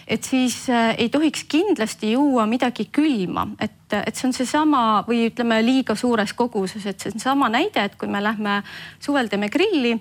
et 0.09 0.25
siis 0.25 0.71
äh, 0.71 0.95
ei 0.99 1.09
tohiks 1.13 1.45
kindlasti 1.45 2.13
juua 2.15 2.47
midagi 2.49 2.89
külma, 2.93 3.45
et, 3.61 3.93
et 3.93 4.17
see 4.17 4.29
on 4.29 4.35
seesama 4.37 4.83
või 5.09 5.27
ütleme 5.29 5.61
liiga 5.65 5.97
suures 5.99 6.33
koguses, 6.37 6.87
et 6.89 7.01
see 7.01 7.13
on 7.13 7.21
sama 7.23 7.51
näide, 7.53 7.85
et 7.85 7.97
kui 8.01 8.09
me 8.09 8.23
lähme 8.25 8.63
suvel 9.05 9.29
teeme 9.29 9.51
grilli, 9.53 9.99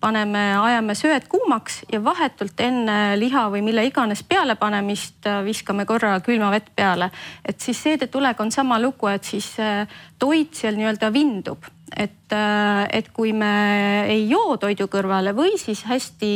paneme, 0.00 0.44
ajame 0.62 0.94
söed 0.94 1.26
kuumaks 1.30 1.80
ja 1.90 1.98
vahetult 2.04 2.60
enne 2.62 3.16
liha 3.18 3.48
või 3.50 3.64
mille 3.66 3.82
iganes 3.88 4.22
pealepanemist 4.22 5.26
äh, 5.26 5.40
viskame 5.46 5.88
korra 5.90 6.14
külma 6.22 6.52
vett 6.54 6.70
peale. 6.76 7.10
et 7.44 7.58
siis 7.60 7.82
seedetulega 7.82 8.44
on 8.44 8.54
sama 8.54 8.78
lugu, 8.78 9.10
et 9.10 9.26
siis 9.26 9.56
äh, 9.58 9.88
toit 10.18 10.54
seal 10.54 10.78
nii-öelda 10.78 11.10
vindub 11.12 11.66
et, 11.96 12.34
et 12.92 13.06
kui 13.16 13.32
me 13.32 14.04
ei 14.12 14.26
joo 14.28 14.58
toidu 14.60 14.86
kõrvale 14.92 15.32
või 15.34 15.56
siis 15.58 15.86
hästi 15.88 16.30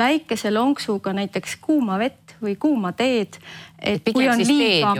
väikese 0.00 0.50
lonksuga 0.50 1.12
näiteks 1.12 1.58
kuuma 1.60 1.98
vett 2.00 2.27
või 2.42 2.56
kuuma 2.60 2.92
teed. 2.92 3.38
et 3.78 4.08
kui 4.12 4.28
on 4.28 4.40
liiga, 4.42 4.94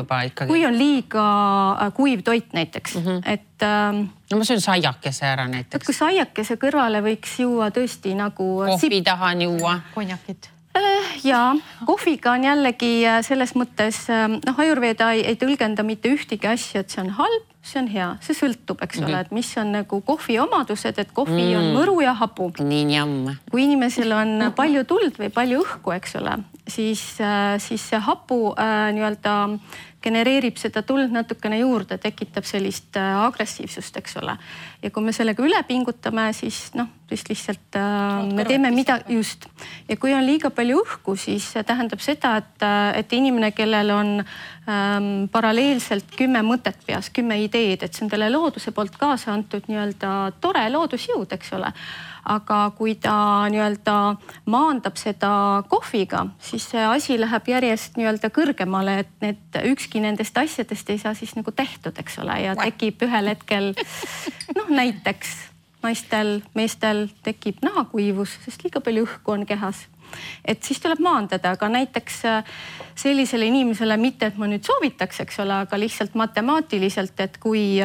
kui 0.46 0.66
on 0.66 0.76
liiga 0.78 1.24
äh, 1.72 1.92
kuiv 1.94 2.22
toit 2.22 2.52
näiteks 2.52 2.94
mm, 2.94 3.06
-hmm. 3.06 3.32
et 3.32 3.62
ähm,. 3.62 4.04
no 4.30 4.38
ma 4.38 4.44
söön 4.44 4.60
saiakese 4.60 5.26
ära 5.26 5.48
näiteks. 5.48 5.86
kui 5.86 5.94
saiakese 5.94 6.54
kõrvale 6.54 7.02
võiks 7.02 7.38
juua 7.38 7.70
tõesti 7.70 8.14
nagu. 8.14 8.62
kohvi 8.66 9.02
tahan 9.02 9.42
juua. 9.42 9.80
konjakit 9.94 10.50
äh, 10.76 11.24
ja 11.24 11.56
kohviga 11.86 12.32
on 12.32 12.44
jällegi 12.44 13.06
äh, 13.06 13.22
selles 13.22 13.54
mõttes 13.54 14.06
noh, 14.46 14.58
Ajurveeda 14.58 15.12
ei, 15.12 15.26
ei 15.26 15.36
tõlgenda 15.36 15.82
mitte 15.82 16.08
ühtegi 16.08 16.46
asja, 16.46 16.80
et 16.80 16.90
see 16.90 17.02
on 17.02 17.10
halb 17.10 17.48
see 17.68 17.82
on 17.82 17.88
hea, 17.92 18.08
see 18.24 18.36
sõltub, 18.36 18.80
eks 18.84 18.98
mm 18.98 19.04
-hmm. 19.04 19.08
ole, 19.08 19.20
et 19.20 19.30
mis 19.30 19.50
on 19.60 19.72
nagu 19.72 20.00
kohvi 20.00 20.38
omadused, 20.38 20.98
et 20.98 21.12
kohvi 21.12 21.42
mm. 21.42 21.58
on 21.58 21.66
mõru 21.76 22.00
ja 22.02 22.14
hapu. 22.14 22.52
nii 22.58 22.84
njamm. 22.92 23.36
kui 23.50 23.64
inimesel 23.64 24.12
on 24.12 24.52
palju 24.56 24.84
tuld 24.84 25.18
või 25.18 25.30
palju 25.30 25.62
õhku, 25.64 25.94
eks 25.96 26.16
ole, 26.20 26.38
siis, 26.68 27.20
äh, 27.20 27.58
siis 27.58 27.88
see 27.90 28.00
hapu 28.04 28.52
äh, 28.54 28.90
nii-öelda 28.94 29.36
genereerib 30.02 30.58
seda 30.60 30.84
tuld 30.86 31.10
natukene 31.10 31.58
juurde, 31.58 31.98
tekitab 31.98 32.46
sellist 32.46 32.96
äh, 32.98 33.16
agressiivsust, 33.24 33.96
eks 33.98 34.18
ole. 34.20 34.36
ja 34.82 34.90
kui 34.94 35.02
me 35.02 35.12
sellega 35.12 35.42
üle 35.42 35.58
pingutame, 35.66 36.28
siis 36.36 36.68
noh, 36.78 36.86
siis 37.10 37.24
lihtsalt 37.28 37.78
äh, 37.80 38.28
me 38.30 38.46
teeme 38.46 38.70
midagi 38.74 39.18
just. 39.18 39.48
ja 39.88 39.96
kui 39.98 40.14
on 40.14 40.22
liiga 40.26 40.52
palju 40.54 40.82
õhku, 40.84 41.16
siis 41.18 41.48
see 41.54 41.64
tähendab 41.66 42.04
seda, 42.04 42.36
et, 42.42 42.68
et 43.00 43.16
inimene, 43.18 43.50
kellel 43.56 43.90
on 43.94 44.12
ähm, 44.20 45.10
paralleelselt 45.32 46.14
kümme 46.18 46.44
mõtet 46.46 46.78
peas, 46.86 47.10
kümme 47.10 47.40
ideed, 47.42 47.82
et 47.82 47.94
see 47.94 48.06
on 48.06 48.12
talle 48.12 48.30
looduse 48.30 48.74
poolt 48.76 49.00
kaasa 49.00 49.34
antud 49.34 49.66
nii-öelda 49.66 50.14
tore 50.40 50.68
loodusjõud, 50.76 51.34
eks 51.34 51.56
ole 51.58 51.74
aga 52.28 52.60
kui 52.76 52.94
ta 53.00 53.14
nii-öelda 53.52 53.96
maandab 54.52 54.98
seda 55.00 55.32
kohviga, 55.68 56.26
siis 56.44 56.68
see 56.72 56.84
asi 56.84 57.18
läheb 57.20 57.48
järjest 57.48 57.98
nii-öelda 57.98 58.30
kõrgemale, 58.34 58.98
et 59.04 59.12
need 59.24 59.60
ükski 59.72 60.02
nendest 60.04 60.38
asjadest 60.38 60.90
ei 60.90 61.00
saa 61.02 61.14
siis 61.18 61.34
nagu 61.38 61.52
tehtud, 61.52 61.96
eks 61.98 62.18
ole, 62.22 62.40
ja 62.44 62.56
tekib 62.58 63.04
ühel 63.08 63.32
hetkel 63.32 63.72
noh, 64.56 64.68
näiteks 64.68 65.36
naistel, 65.82 66.40
meestel 66.58 67.06
tekib 67.26 67.62
nahakuivus, 67.62 68.38
sest 68.44 68.64
liiga 68.66 68.82
palju 68.84 69.06
õhku 69.06 69.36
on 69.36 69.46
kehas 69.48 69.86
et 70.44 70.62
siis 70.64 70.80
tuleb 70.80 71.00
maandada, 71.04 71.54
aga 71.56 71.68
näiteks 71.72 72.20
sellisele 72.98 73.46
inimesele, 73.48 73.96
mitte 74.00 74.30
et 74.30 74.38
ma 74.40 74.48
nüüd 74.50 74.66
soovitaks, 74.66 75.22
eks 75.24 75.38
ole, 75.44 75.60
aga 75.64 75.78
lihtsalt 75.78 76.16
matemaatiliselt, 76.18 77.20
et 77.20 77.38
kui, 77.42 77.78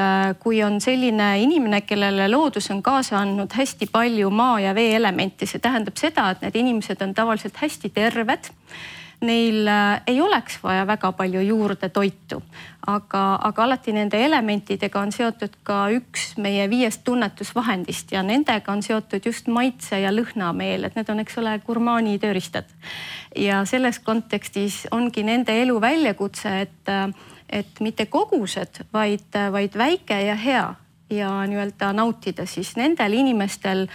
kui 0.44 0.63
on 0.65 0.80
selline 0.82 1.30
inimene, 1.44 1.84
kellele 1.88 2.27
loodus 2.32 2.72
on 2.74 2.82
kaasa 2.84 3.20
andnud 3.22 3.53
hästi 3.53 3.89
palju 3.94 4.32
maa 4.34 4.60
ja 4.63 4.74
vee 4.75 4.96
elemente, 4.98 5.46
see 5.50 5.62
tähendab 5.63 6.00
seda, 6.00 6.32
et 6.32 6.44
need 6.46 6.60
inimesed 6.63 7.01
on 7.06 7.13
tavaliselt 7.13 7.62
hästi 7.62 7.94
terved 7.94 8.51
neil 9.24 9.68
äh, 9.68 10.01
ei 10.08 10.22
oleks 10.22 10.60
vaja 10.63 10.86
väga 10.88 11.12
palju 11.18 11.42
juurde 11.42 11.89
toitu, 11.89 12.42
aga, 12.88 13.24
aga 13.42 13.63
alati 13.63 13.94
nende 13.96 14.20
elementidega 14.25 15.01
on 15.01 15.12
seotud 15.15 15.56
ka 15.63 15.86
üks 15.96 16.34
meie 16.44 16.68
viiest 16.70 17.03
tunnetusvahendist 17.08 18.12
ja 18.15 18.24
nendega 18.24 18.72
on 18.72 18.84
seotud 18.84 19.25
just 19.25 19.48
maitse 19.48 20.00
ja 20.03 20.12
lõhnameel, 20.13 20.88
et 20.88 21.00
need 21.00 21.10
on, 21.10 21.24
eks 21.24 21.39
ole, 21.42 21.56
gurmaani 21.65 22.20
tööriistad. 22.20 22.70
ja 23.36 23.63
selles 23.65 24.00
kontekstis 24.00 24.84
ongi 24.92 25.24
nende 25.24 25.56
elu 25.62 25.80
väljakutse, 25.82 26.60
et, 26.68 26.94
et 27.50 27.80
mitte 27.82 28.06
kogused, 28.06 28.84
vaid, 28.94 29.42
vaid 29.51 29.77
väike 29.77 30.22
ja 30.27 30.36
hea 30.36 30.68
ja 31.13 31.30
nii-öelda 31.48 31.94
nautida 31.94 32.46
siis 32.46 32.75
nendel 32.75 33.13
inimestel 33.13 33.88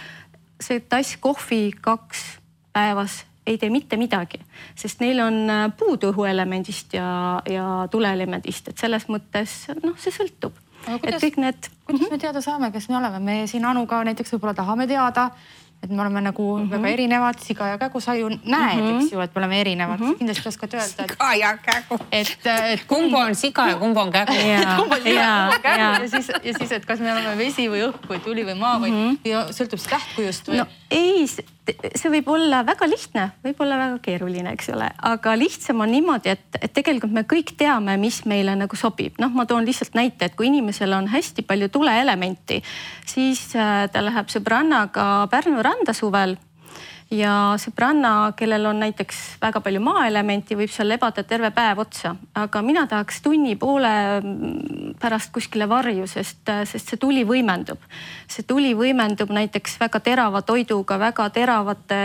see 0.61 0.79
tass 0.79 1.17
kohvi 1.19 1.71
kaks 1.81 2.39
päevas 2.73 3.23
ei 3.49 3.57
tee 3.57 3.71
mitte 3.73 3.97
midagi, 3.97 4.39
sest 4.77 5.01
neil 5.03 5.21
on 5.25 5.41
äh, 5.49 5.67
puudu 5.77 6.13
õhuelemendist 6.13 6.93
ja, 6.97 7.09
ja 7.49 7.67
tuleelemendist, 7.91 8.71
et 8.71 8.81
selles 8.81 9.07
mõttes 9.09 9.61
noh, 9.81 9.97
see 9.99 10.13
sõltub. 10.13 10.57
et 11.03 11.17
kõik 11.19 11.39
need. 11.41 11.71
kuidas 11.85 12.05
mhm. 12.05 12.13
me 12.13 12.21
teada 12.21 12.43
saame, 12.45 12.71
kes 12.75 12.89
me 12.89 12.99
oleme, 13.01 13.19
me 13.19 13.39
siin 13.51 13.65
Anuga 13.65 14.03
näiteks 14.07 14.35
võib-olla 14.35 14.55
tahame 14.61 14.87
teada 14.87 15.29
et 15.83 15.89
me 15.89 16.01
oleme 16.01 16.21
nagu 16.21 16.57
mm 16.57 16.63
-hmm. 16.63 16.71
väga 16.71 16.87
erinevad, 16.87 17.39
siga 17.39 17.67
ja 17.67 17.77
kägu, 17.77 17.99
sa 17.99 18.13
ju 18.15 18.29
näed 18.29 18.79
mm, 18.79 18.81
-hmm. 18.81 19.03
eks 19.03 19.11
ju, 19.11 19.19
et 19.21 19.35
me 19.35 19.39
oleme 19.39 19.61
erinevad 19.61 19.99
mm, 19.99 20.05
-hmm. 20.05 20.17
kindlasti 20.17 20.47
oskad 20.47 20.73
öelda 20.73 21.03
et.... 21.03 21.11
siga 21.11 21.33
ja 21.33 21.57
kägu. 21.57 21.99
et, 22.11 22.37
et 22.73 22.83
kumb 22.87 23.13
on 23.13 23.35
siga 23.35 23.69
ja 23.69 23.75
kumb 23.75 23.97
on 23.97 24.11
kägu. 24.11 24.33
kumb 24.79 24.91
on 24.91 25.01
siga 25.03 25.21
ja 25.21 25.47
kumb 25.47 25.55
on 25.55 25.61
kägu 25.61 25.79
ja, 25.79 26.01
ja 26.01 26.09
siis, 26.09 26.31
ja 26.43 26.53
siis, 26.57 26.71
et 26.71 26.85
kas 26.85 26.99
me 26.99 27.11
oleme 27.11 27.37
vesi 27.37 27.69
või 27.69 27.87
õhk 27.87 28.09
või 28.09 28.19
tuli 28.19 28.45
või 28.45 28.59
maa 28.59 28.79
või 28.79 28.91
mm 28.91 29.17
-hmm. 29.23 29.51
sõltub 29.51 29.79
see 29.79 29.89
tähtkujust 29.89 30.47
või? 30.47 30.57
no 30.57 30.65
ei, 30.91 31.25
see 31.29 32.11
võib 32.11 32.29
olla 32.33 32.61
väga 32.65 32.87
lihtne, 32.89 33.25
võib 33.45 33.59
olla 33.61 33.77
väga 33.79 33.99
keeruline, 34.03 34.53
eks 34.55 34.71
ole, 34.73 34.87
aga 35.11 35.35
lihtsam 35.37 35.83
on 35.85 35.91
niimoodi, 35.93 36.33
et, 36.33 36.59
et 36.61 36.73
tegelikult 36.73 37.13
me 37.13 37.23
kõik 37.29 37.53
teame, 37.59 37.95
mis 38.01 38.23
meile 38.29 38.55
nagu 38.57 38.79
sobib. 38.79 39.19
noh, 39.21 39.31
ma 39.35 39.45
toon 39.49 39.67
lihtsalt 39.67 39.97
näite, 39.97 40.29
et 40.29 40.37
kui 40.39 40.49
inimesel 40.49 40.93
on 40.97 41.09
hästi 41.11 41.45
palju 41.47 41.69
tuleelementi, 41.73 42.61
siis 43.05 43.43
äh, 43.55 43.85
ta 43.91 44.03
läheb 44.05 44.33
sõbrannaga 44.33 45.27
Pärnu 45.31 45.61
randa 45.69 45.95
suvel 45.95 46.37
ja 47.11 47.55
sõbranna, 47.59 48.33
kellel 48.37 48.67
on 48.69 48.79
näiteks 48.83 49.19
väga 49.41 49.61
palju 49.65 49.81
maaelementi, 49.83 50.57
võib 50.57 50.71
seal 50.73 50.91
lebada 50.91 51.23
terve 51.27 51.49
päev 51.55 51.81
otsa, 51.81 52.13
aga 52.37 52.61
mina 52.65 52.85
tahaks 52.89 53.21
tunni-poole 53.25 53.93
pärast 55.01 55.33
kuskile 55.33 55.65
varju, 55.69 56.05
sest, 56.09 56.43
sest 56.69 56.93
see 56.93 57.01
tuli 57.01 57.25
võimendub. 57.25 57.81
see 58.29 58.45
tuli 58.45 58.75
võimendub 58.77 59.31
näiteks 59.33 59.79
väga 59.81 59.99
terava 60.05 60.41
toiduga, 60.41 60.99
väga 61.01 61.29
teravate 61.33 62.01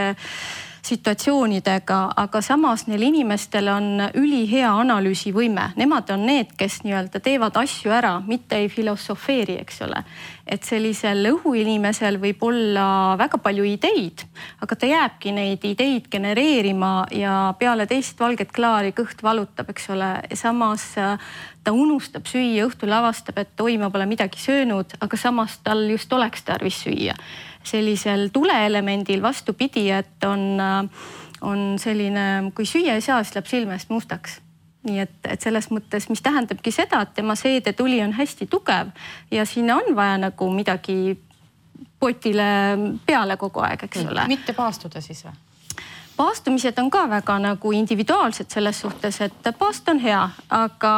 situatsioonidega, 0.85 1.99
aga 2.17 2.41
samas 2.45 2.87
neil 2.89 3.07
inimestel 3.07 3.69
on 3.73 4.03
ülihea 4.21 4.73
analüüsivõime, 4.83 5.71
nemad 5.81 6.11
on 6.13 6.27
need, 6.29 6.53
kes 6.59 6.83
nii-öelda 6.85 7.21
teevad 7.25 7.57
asju 7.61 7.93
ära, 7.95 8.19
mitte 8.27 8.59
ei 8.61 8.69
filosofeeri, 8.73 9.59
eks 9.65 9.83
ole. 9.87 10.05
et 10.45 10.61
sellisel 10.61 11.25
õhuinimesel 11.31 12.19
võib 12.21 12.43
olla 12.45 13.17
väga 13.17 13.39
palju 13.41 13.65
ideid, 13.65 14.27
aga 14.61 14.77
ta 14.77 14.87
jääbki 14.87 15.33
neid 15.33 15.65
ideid 15.65 16.11
genereerima 16.13 17.07
ja 17.17 17.55
peale 17.59 17.87
teist 17.89 18.21
valget 18.21 18.53
klaari 18.53 18.93
kõht 18.93 19.25
valutab, 19.25 19.71
eks 19.73 19.89
ole, 19.95 20.11
samas 20.37 20.85
äh, 21.01 21.17
ta 21.65 21.73
unustab 21.73 22.29
süüa, 22.29 22.69
õhtul 22.69 22.93
avastab, 22.93 23.41
et 23.41 23.61
oi, 23.65 23.79
ma 23.81 23.89
pole 23.89 24.05
midagi 24.05 24.37
söönud, 24.43 24.99
aga 25.01 25.17
samas 25.17 25.57
tal 25.65 25.87
just 25.89 26.13
oleks 26.13 26.45
tarvis 26.45 26.83
süüa 26.85 27.17
sellisel 27.67 28.29
tuleelemendil 28.33 29.23
vastupidi, 29.23 29.89
et 29.91 30.25
on, 30.29 30.61
on 31.41 31.67
selline, 31.81 32.53
kui 32.55 32.67
süüa 32.69 32.99
ei 32.99 33.05
saa, 33.05 33.23
siis 33.25 33.37
läheb 33.37 33.51
silme 33.51 33.79
eest 33.79 33.93
mustaks 33.93 34.41
nii 34.85 35.01
et, 35.01 35.15
et 35.33 35.41
selles 35.41 35.71
mõttes, 35.73 36.09
mis 36.11 36.21
tähendabki 36.21 36.73
seda, 36.75 37.01
et 37.05 37.15
tema 37.17 37.37
seedetuli 37.39 38.03
on 38.05 38.13
hästi 38.13 38.47
tugev 38.53 38.91
ja 39.33 39.47
sinna 39.49 39.79
on 39.81 39.97
vaja 39.97 40.19
nagu 40.27 40.51
midagi 40.53 41.17
potile 42.01 42.49
peale 43.07 43.37
kogu 43.41 43.65
aeg, 43.65 43.87
eks 43.87 44.05
ole. 44.05 44.27
mitte 44.29 44.53
paastuda 44.57 45.01
siis 45.05 45.25
või? 45.25 45.37
Paastumised 46.17 46.79
on 46.79 46.91
ka 46.91 47.05
väga 47.11 47.37
nagu 47.43 47.73
individuaalsed 47.73 48.51
selles 48.51 48.81
suhtes, 48.81 49.19
et 49.25 49.49
paast 49.59 49.89
on 49.91 49.99
hea, 49.99 50.21
aga, 50.55 50.93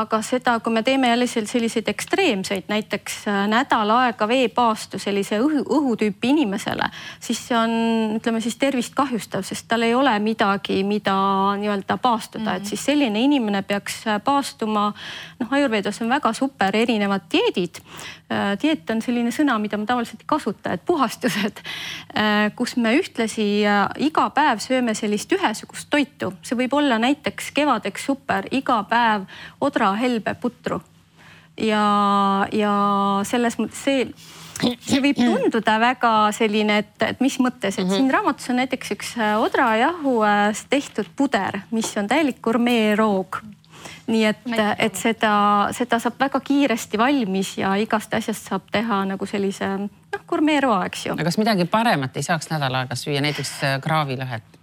aga 0.00 0.20
seda, 0.24 0.54
kui 0.64 0.72
me 0.72 0.82
teeme 0.82 1.10
jälle 1.10 1.26
selliseid 1.26 1.88
ekstreemseid, 1.92 2.68
näiteks 2.72 3.18
äh, 3.28 3.42
nädal 3.52 3.90
aega 3.98 4.28
veepaastu 4.28 4.98
sellise 5.02 5.40
õhu, 5.44 5.64
õhutüüpi 5.76 6.32
inimesele, 6.32 6.88
siis 7.20 7.42
see 7.48 7.58
on, 7.58 7.74
ütleme 8.16 8.40
siis 8.40 8.56
tervist 8.60 8.96
kahjustav, 8.96 9.44
sest 9.44 9.68
tal 9.68 9.84
ei 9.84 9.94
ole 9.94 10.14
midagi, 10.24 10.80
mida 10.88 11.16
nii-öelda 11.60 11.98
paastuda 12.00 12.44
mm, 12.44 12.48
-hmm. 12.48 12.64
et 12.64 12.72
siis 12.72 12.84
selline 12.84 13.20
inimene 13.20 13.62
peaks 13.62 14.06
äh, 14.06 14.20
paastuma. 14.24 14.92
noh, 15.40 15.52
Ayurvedas 15.52 16.00
on 16.02 16.08
väga 16.08 16.32
super 16.32 16.76
erinevad 16.76 17.28
dieedid. 17.32 17.82
Äh, 18.32 18.56
dieet 18.62 18.90
on 18.90 19.02
selline 19.02 19.30
sõna, 19.30 19.58
mida 19.60 19.76
ma 19.76 19.86
tavaliselt 19.86 20.20
ei 20.20 20.26
kasuta, 20.26 20.72
et 20.72 20.84
puhastused, 20.84 21.60
kus 22.56 22.76
me 22.76 22.94
ühtlasi 22.96 23.64
iga 23.98 24.24
päev 24.30 24.61
sööme 24.62 24.94
sellist 24.98 25.32
ühesugust 25.32 25.90
toitu, 25.90 26.32
see 26.42 26.58
võib 26.58 26.76
olla 26.78 26.98
näiteks 27.02 27.50
kevadeks 27.56 28.06
super, 28.10 28.48
iga 28.50 28.82
päev 28.88 29.26
odra 29.60 29.92
helbe 30.00 30.34
putru. 30.40 30.80
ja, 31.56 31.82
ja 32.52 32.76
selles 33.28 33.58
mõttes 33.60 33.82
see 33.84 34.06
see 34.62 35.00
võib 35.02 35.18
tunduda 35.18 35.78
väga 35.82 36.12
selline, 36.36 36.78
et, 36.84 36.94
et 37.02 37.22
mis 37.24 37.38
mõttes, 37.42 37.78
et 37.78 37.88
siin 37.90 38.10
raamatus 38.12 38.52
on 38.52 38.60
näiteks 38.62 38.94
üks 38.94 39.14
äh, 39.18 39.34
odrajahust 39.42 40.68
tehtud 40.70 41.10
puder, 41.16 41.62
mis 41.74 41.90
on 41.98 42.08
täielik 42.10 42.38
gurmeeroog 42.44 43.42
nii 44.06 44.24
et, 44.24 44.46
et 44.78 44.96
seda, 44.98 45.34
seda 45.76 45.98
saab 46.02 46.18
väga 46.20 46.40
kiiresti 46.44 46.98
valmis 46.98 47.56
ja 47.58 47.74
igast 47.80 48.14
asjast 48.14 48.48
saab 48.50 48.70
teha 48.72 49.02
nagu 49.12 49.26
sellise 49.26 49.68
noh, 49.82 50.24
gurmeeroa, 50.28 50.84
eks 50.90 51.06
ju. 51.06 51.16
aga 51.16 51.28
kas 51.28 51.38
midagi 51.40 51.66
paremat 51.70 52.16
ei 52.16 52.26
saaks 52.26 52.50
nädal 52.52 52.80
aega 52.82 52.98
süüa, 52.98 53.22
näiteks 53.24 53.52
äh, 53.66 53.76
kraavilõhet? 53.84 54.58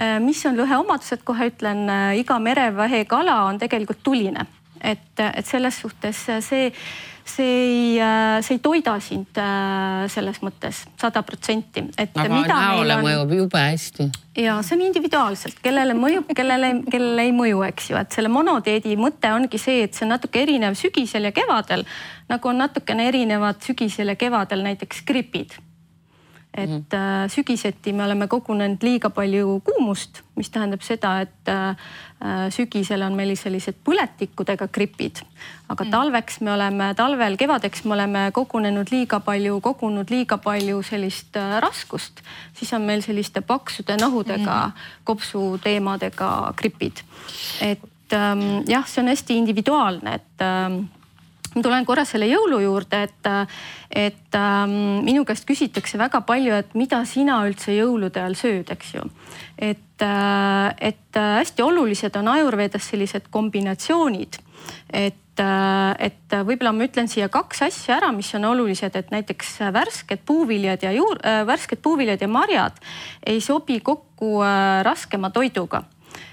Äh, 0.00 0.16
mis 0.22 0.42
on 0.46 0.58
lõhe 0.58 0.80
omadused, 0.80 1.24
kohe 1.26 1.50
ütlen, 1.52 1.86
äh, 1.90 2.16
iga 2.22 2.38
mereväe 2.42 3.04
kala 3.10 3.42
on 3.50 3.60
tegelikult 3.62 4.02
tuline, 4.06 4.46
et, 4.80 5.12
et 5.20 5.46
selles 5.46 5.80
suhtes 5.82 6.26
see 6.46 6.72
see 7.30 7.54
ei, 7.60 8.42
see 8.44 8.56
ei 8.56 8.62
toida 8.62 8.96
sind 9.02 9.40
selles 10.12 10.40
mõttes 10.44 10.82
sada 11.00 11.22
protsenti, 11.26 11.84
et. 11.96 12.12
aga 12.16 12.42
näole 12.50 12.98
on... 12.98 13.06
mõjub 13.06 13.34
jube 13.38 13.62
hästi. 13.62 14.08
ja 14.42 14.58
see 14.66 14.76
on 14.78 14.84
individuaalselt, 14.88 15.62
kellele 15.64 15.96
mõjub, 15.98 16.34
kellele, 16.36 16.74
kellele 16.90 17.28
ei 17.28 17.34
mõju, 17.36 17.64
eks 17.70 17.90
ju, 17.92 17.98
et 18.00 18.18
selle 18.18 18.32
monodieedi 18.32 18.98
mõte 19.00 19.32
ongi 19.36 19.60
see, 19.62 19.86
et 19.86 19.96
see 19.96 20.06
on 20.08 20.14
natuke 20.16 20.42
erinev 20.42 20.78
sügisel 20.80 21.30
ja 21.30 21.34
kevadel, 21.36 21.86
nagu 22.30 22.52
on 22.52 22.62
natukene 22.64 23.08
erinevad 23.12 23.62
sügisel 23.64 24.12
ja 24.12 24.18
kevadel 24.20 24.66
näiteks 24.66 25.04
gripid 25.08 25.58
et 26.54 26.70
mm 26.70 26.84
-hmm. 26.90 27.28
sügiseti 27.28 27.92
me 27.92 28.04
oleme 28.04 28.26
kogunenud 28.26 28.82
liiga 28.82 29.10
palju 29.10 29.60
kuumust, 29.64 30.22
mis 30.36 30.50
tähendab 30.50 30.82
seda, 30.82 31.20
et 31.20 31.48
äh, 31.48 31.76
sügisel 32.50 33.02
on 33.02 33.14
meil 33.14 33.36
sellised 33.36 33.74
põletikudega 33.84 34.68
gripid, 34.68 35.22
aga 35.68 35.84
mm 35.84 35.88
-hmm. 35.88 35.90
talveks 35.90 36.40
me 36.40 36.52
oleme, 36.52 36.94
talvel, 36.94 37.36
kevadeks 37.36 37.84
me 37.84 37.94
oleme 37.94 38.30
kogunenud 38.32 38.90
liiga 38.90 39.20
palju, 39.20 39.60
kogunud 39.60 40.10
liiga 40.10 40.38
palju 40.38 40.82
sellist 40.82 41.36
äh, 41.36 41.60
raskust, 41.60 42.20
siis 42.54 42.72
on 42.72 42.82
meil 42.82 43.02
selliste 43.02 43.40
paksude 43.40 43.96
nahudega 43.96 44.66
mm, 44.66 44.70
-hmm. 44.70 45.04
kopsuteemadega 45.04 46.54
gripid. 46.56 47.02
et 47.60 48.12
ähm, 48.12 48.64
jah, 48.68 48.86
see 48.86 49.02
on 49.02 49.08
hästi 49.08 49.36
individuaalne, 49.36 50.14
et 50.14 50.42
ähm, 50.42 50.84
ma 51.54 51.62
tulen 51.64 51.86
korra 51.88 52.04
selle 52.08 52.28
jõulu 52.30 52.60
juurde, 52.62 53.02
et, 53.08 53.30
et 53.90 54.38
ähm, 54.38 54.74
minu 55.06 55.24
käest 55.28 55.46
küsitakse 55.48 55.98
väga 56.00 56.22
palju, 56.26 56.54
et 56.62 56.74
mida 56.78 57.02
sina 57.08 57.40
üldse 57.48 57.74
jõulude 57.74 58.22
ajal 58.22 58.36
sööd, 58.38 58.74
eks 58.76 58.94
ju. 58.94 59.06
et 59.58 60.04
äh,, 60.06 60.68
et 60.90 61.18
äh, 61.18 61.32
hästi 61.40 61.62
olulised 61.66 62.16
on 62.16 62.30
Ajurvedas 62.36 62.86
sellised 62.92 63.28
kombinatsioonid, 63.34 64.38
et 64.92 65.42
äh, 65.42 65.94
et 65.98 66.36
võib-olla 66.46 66.72
ma 66.76 66.86
ütlen 66.86 67.08
siia 67.10 67.28
kaks 67.32 67.64
asja 67.66 67.96
ära, 67.98 68.12
mis 68.14 68.30
on 68.38 68.46
olulised, 68.52 68.96
et 68.96 69.10
näiteks 69.10 69.56
värsked 69.74 70.22
puuviljad 70.26 70.86
ja 70.86 70.92
juur 70.94 71.18
äh,, 71.24 71.42
värsked 71.48 71.82
puuviljad 71.82 72.22
ja 72.22 72.28
marjad 72.28 72.78
ei 73.26 73.40
sobi 73.40 73.80
kokku 73.80 74.38
äh, 74.44 74.84
raskema 74.86 75.32
toiduga 75.34 75.82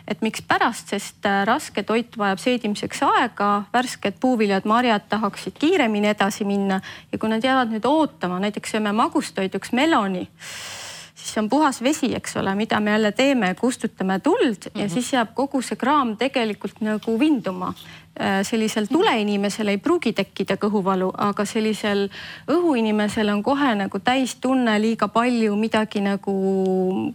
et 0.07 0.21
mikspärast, 0.21 0.93
sest 0.93 1.25
äh, 1.25 1.43
raske 1.45 1.83
toit 1.83 2.17
vajab 2.17 2.39
seedimiseks 2.39 3.03
aega, 3.03 3.63
värsked 3.73 4.19
puuviljad, 4.23 4.65
marjad 4.65 5.07
tahaksid 5.09 5.59
kiiremini 5.59 6.13
edasi 6.13 6.45
minna 6.47 6.81
ja 7.11 7.17
kui 7.17 7.29
nad 7.29 7.43
jäävad 7.43 7.73
nüüd 7.75 7.85
ootama, 7.85 8.39
näiteks 8.39 8.75
sööme 8.75 8.95
magustoiduks 8.95 9.73
meloni, 9.75 10.27
siis 10.39 10.87
siis 11.27 11.37
on 11.37 11.49
puhas 11.49 11.81
vesi, 11.83 12.09
eks 12.15 12.37
ole, 12.37 12.55
mida 12.55 12.79
me 12.79 12.91
jälle 12.91 13.11
teeme, 13.11 13.55
kustutame 13.59 14.19
tuld 14.19 14.65
mm 14.65 14.71
-hmm. 14.71 14.79
ja 14.79 14.85
mhm. 14.85 14.93
siis 14.93 15.13
jääb 15.13 15.33
kogu 15.33 15.61
see 15.61 15.75
kraam 15.75 16.17
tegelikult 16.17 16.81
nagu 16.81 17.19
vinduma. 17.19 17.73
Äh, 18.19 18.43
sellisel 18.43 18.87
tuleinimesel 18.89 19.67
ei 19.69 19.77
pruugi 19.77 20.09
tekkida 20.17 20.55
kõhuvalu, 20.57 21.11
aga 21.21 21.43
sellisel 21.45 22.07
õhuinimesel 22.49 23.29
on 23.29 23.43
kohe 23.45 23.75
nagu 23.77 23.99
täistunne, 24.01 24.73
liiga 24.81 25.05
palju 25.13 25.53
midagi 25.59 26.01
nagu 26.01 26.33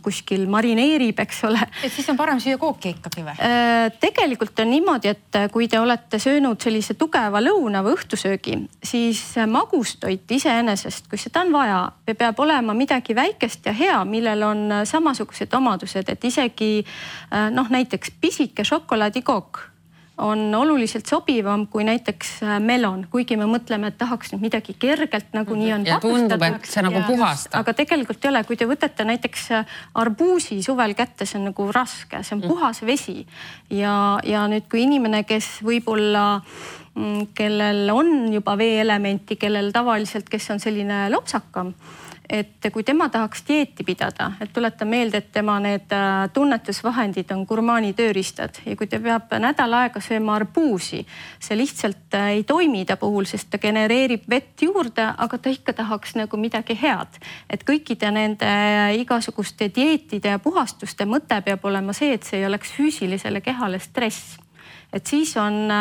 kuskil 0.04 0.44
marineerib, 0.52 1.18
eks 1.24 1.40
ole. 1.48 1.64
et 1.82 1.90
siis 1.90 2.06
on 2.12 2.20
parem 2.20 2.38
süüa 2.42 2.60
kooki 2.60 2.92
ikkagi 2.94 3.24
või? 3.26 3.34
Äh, 3.34 3.88
tegelikult 4.04 4.62
on 4.62 4.70
niimoodi, 4.70 5.10
et 5.10 5.40
kui 5.50 5.66
te 5.66 5.80
olete 5.82 6.22
söönud 6.22 6.62
sellise 6.62 6.94
tugeva 7.00 7.42
lõuna 7.42 7.82
või 7.82 7.96
õhtusöögi, 7.96 8.60
siis 8.86 9.24
magustoit 9.50 10.30
iseenesest, 10.38 11.10
kui 11.10 11.18
seda 11.18 11.42
on 11.42 11.50
vaja, 11.56 11.82
peab 12.14 12.38
olema 12.46 12.78
midagi 12.78 13.18
väikest 13.18 13.66
ja 13.66 13.74
hea, 13.74 13.98
millel 14.06 14.46
on 14.46 14.64
samasugused 14.86 15.58
omadused, 15.58 16.14
et 16.14 16.30
isegi 16.30 16.72
äh, 16.86 17.50
noh, 17.50 17.74
näiteks 17.74 18.14
pisike 18.22 18.62
šokolaadikook 18.70 19.71
on 20.18 20.54
oluliselt 20.54 21.06
sobivam 21.08 21.64
kui 21.72 21.84
näiteks 21.84 22.32
äh, 22.44 22.58
melon, 22.60 23.06
kuigi 23.10 23.36
me 23.40 23.46
mõtleme, 23.48 23.88
et 23.88 23.96
tahaks 24.00 24.34
nüüd 24.34 24.44
midagi 24.44 24.74
kergelt 24.78 25.32
nagu 25.32 25.56
nii 25.56 25.72
on. 25.72 25.86
ja 25.88 25.98
tundub, 26.02 26.44
et 26.44 26.68
see 26.68 26.84
nagu 26.84 27.00
puhastab. 27.06 27.56
aga 27.62 27.74
tegelikult 27.78 28.24
ei 28.24 28.32
ole, 28.32 28.44
kui 28.48 28.58
te 28.60 28.68
võtate 28.68 29.06
näiteks 29.08 29.48
äh, 29.56 29.80
arbuusi 30.02 30.60
suvel 30.62 30.94
kätte, 30.98 31.26
see 31.26 31.40
on 31.40 31.48
nagu 31.50 31.68
raske, 31.72 32.20
see 32.20 32.36
on 32.36 32.44
mm. 32.44 32.52
puhas 32.52 32.82
vesi 32.84 33.22
ja, 33.70 33.96
ja 34.28 34.44
nüüd, 34.52 34.68
kui 34.70 34.84
inimene, 34.84 35.24
kes 35.24 35.62
võib-olla 35.64 36.26
mm, 36.42 37.32
kellel 37.38 37.88
on 37.94 38.14
juba 38.34 38.58
veeelementi, 38.60 39.40
kellel 39.40 39.72
tavaliselt, 39.72 40.28
kes 40.28 40.50
on 40.52 40.60
selline 40.60 41.06
lopsakam 41.14 41.72
et 42.32 42.68
kui 42.72 42.84
tema 42.84 43.08
tahaks 43.12 43.44
dieeti 43.48 43.84
pidada, 43.84 44.30
et 44.40 44.52
tuletan 44.52 44.88
meelde, 44.88 45.20
et 45.20 45.32
tema 45.32 45.58
need 45.60 45.92
äh, 45.92 46.30
tunnetusvahendid 46.32 47.30
on 47.34 47.44
gurmaani 47.48 47.92
tööriistad 47.98 48.62
ja 48.64 48.76
kui 48.76 48.88
ta 48.88 49.00
peab 49.04 49.34
nädal 49.42 49.76
aega 49.76 50.00
sööma 50.00 50.38
arbuusi, 50.40 51.02
see 51.42 51.58
lihtsalt 51.60 52.16
äh, 52.16 52.30
ei 52.38 52.44
toimi 52.48 52.86
ta 52.88 52.96
puhul, 52.96 53.28
sest 53.28 53.50
ta 53.52 53.60
genereerib 53.60 54.24
vett 54.30 54.64
juurde, 54.64 55.10
aga 55.26 55.38
ta 55.38 55.52
ikka 55.52 55.76
tahaks 55.82 56.16
nagu 56.16 56.40
midagi 56.40 56.78
head. 56.80 57.20
et 57.50 57.66
kõikide 57.68 58.10
nende 58.10 58.48
äh, 58.48 58.94
igasuguste 59.02 59.68
dieetide 59.74 60.32
ja 60.32 60.38
puhastuste 60.38 61.04
mõte 61.04 61.40
peab 61.44 61.64
olema 61.68 61.92
see, 61.92 62.14
et 62.16 62.24
see 62.24 62.40
ei 62.40 62.48
oleks 62.48 62.72
füüsilisele 62.78 63.44
kehale 63.44 63.78
stress. 63.78 64.38
Et 64.92 65.06
siis 65.06 65.36
on 65.40 65.72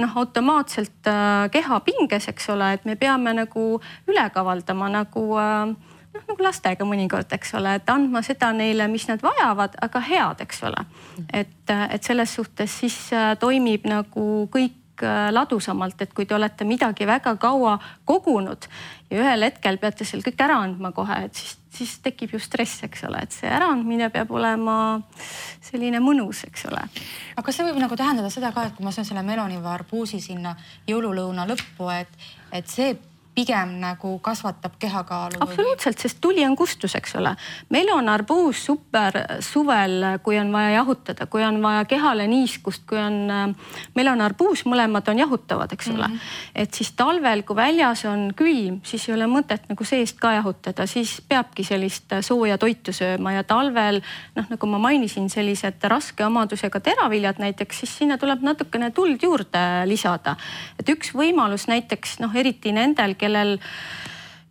noh, 0.00 0.16
automaatselt 0.16 1.06
äh, 1.06 1.50
keha 1.52 1.80
pinges, 1.80 2.28
eks 2.28 2.50
ole, 2.54 2.72
et 2.76 2.84
me 2.88 2.96
peame 3.00 3.34
nagu 3.36 3.64
üle 4.08 4.26
kavaldama 4.34 4.88
nagu 4.92 5.24
äh, 5.40 5.70
noh, 5.70 6.24
nagu 6.26 6.44
lastega 6.44 6.86
mõnikord, 6.88 7.30
eks 7.36 7.54
ole, 7.58 7.76
et 7.80 7.92
andma 7.92 8.22
seda 8.26 8.52
neile, 8.56 8.88
mis 8.92 9.06
nad 9.10 9.22
vajavad, 9.24 9.76
aga 9.84 10.04
head, 10.08 10.44
eks 10.46 10.64
ole. 10.68 10.84
et, 11.32 11.70
äh, 11.70 11.86
et 11.94 12.06
selles 12.06 12.34
suhtes 12.34 12.80
siis 12.82 12.98
toimib 13.40 13.88
nagu 13.88 14.26
kõik 14.52 14.79
ladusamalt, 15.06 16.00
et 16.02 16.12
kui 16.14 16.26
te 16.26 16.34
olete 16.36 16.66
midagi 16.68 17.06
väga 17.08 17.34
kaua 17.40 17.78
kogunud 18.08 18.68
ja 19.10 19.22
ühel 19.22 19.46
hetkel 19.48 19.78
peate 19.82 20.06
seal 20.08 20.22
kõik 20.26 20.40
ära 20.44 20.60
andma 20.64 20.92
kohe, 20.96 21.16
et 21.26 21.34
siis, 21.34 21.56
siis 21.74 21.96
tekib 22.04 22.34
ju 22.34 22.40
stress, 22.42 22.84
eks 22.86 23.04
ole, 23.08 23.22
et 23.24 23.34
see 23.34 23.50
äraandmine 23.50 24.10
peab 24.14 24.30
olema 24.36 24.76
selline 25.64 26.02
mõnus, 26.04 26.44
eks 26.48 26.66
ole. 26.70 26.82
aga 27.34 27.46
kas 27.46 27.60
see 27.60 27.68
võib 27.68 27.80
nagu 27.82 27.98
tähendada 27.98 28.30
seda 28.32 28.52
ka, 28.56 28.68
et 28.68 28.76
kui 28.78 28.86
ma 28.86 28.94
söön 28.94 29.08
selle 29.08 29.24
meloni 29.26 29.60
või 29.60 29.72
arbuusi 29.74 30.20
sinna 30.22 30.56
jõululõuna 30.88 31.46
lõppu, 31.50 31.90
et, 31.94 32.28
et 32.52 32.68
see 32.70 32.94
pigem 33.40 33.78
nagu 33.80 34.18
kasvatab 34.22 34.76
kehakaalu. 34.78 35.40
absoluutselt, 35.40 35.98
sest 35.98 36.18
tuli 36.20 36.44
on 36.44 36.56
kustus, 36.56 36.94
eks 36.98 37.14
ole. 37.16 37.32
melon, 37.72 38.08
arbuus 38.08 38.64
super 38.66 39.16
suvel, 39.40 40.04
kui 40.22 40.38
on 40.38 40.52
vaja 40.52 40.74
jahutada, 40.74 41.26
kui 41.26 41.44
on 41.44 41.60
vaja 41.62 41.84
kehale 41.88 42.26
niiskust, 42.28 42.84
kui 42.88 42.98
on 43.00 43.16
äh, 43.30 43.76
melon, 43.96 44.20
arbuus, 44.20 44.64
mõlemad 44.68 45.08
on 45.08 45.22
jahutavad, 45.22 45.72
eks 45.72 45.88
ole 45.88 46.06
mm. 46.08 46.14
-hmm. 46.14 46.52
et 46.54 46.74
siis 46.74 46.92
talvel, 46.92 47.42
kui 47.48 47.56
väljas 47.56 48.04
on 48.04 48.30
külm, 48.36 48.80
siis 48.84 49.08
ei 49.08 49.14
ole 49.14 49.26
mõtet 49.30 49.68
nagu 49.68 49.84
seest 49.84 50.20
ka 50.20 50.32
jahutada, 50.36 50.86
siis 50.86 51.20
peabki 51.28 51.64
sellist 51.64 52.12
sooja 52.20 52.58
toitu 52.58 52.92
sööma 52.92 53.32
ja 53.32 53.44
talvel 53.44 54.02
noh, 54.36 54.50
nagu 54.50 54.66
ma 54.66 54.78
mainisin, 54.78 55.30
sellised 55.30 55.80
raske 55.82 56.26
omadusega 56.26 56.80
teraviljad 56.80 57.40
näiteks, 57.40 57.80
siis 57.84 57.96
sinna 57.98 58.18
tuleb 58.18 58.42
natukene 58.42 58.90
tuld 58.90 59.22
juurde 59.22 59.64
lisada. 59.86 60.36
et 60.78 60.88
üks 60.88 61.14
võimalus 61.14 61.68
näiteks 61.68 62.18
noh, 62.20 62.36
eriti 62.36 62.72
nendel, 62.72 63.14
kellel 63.14 63.29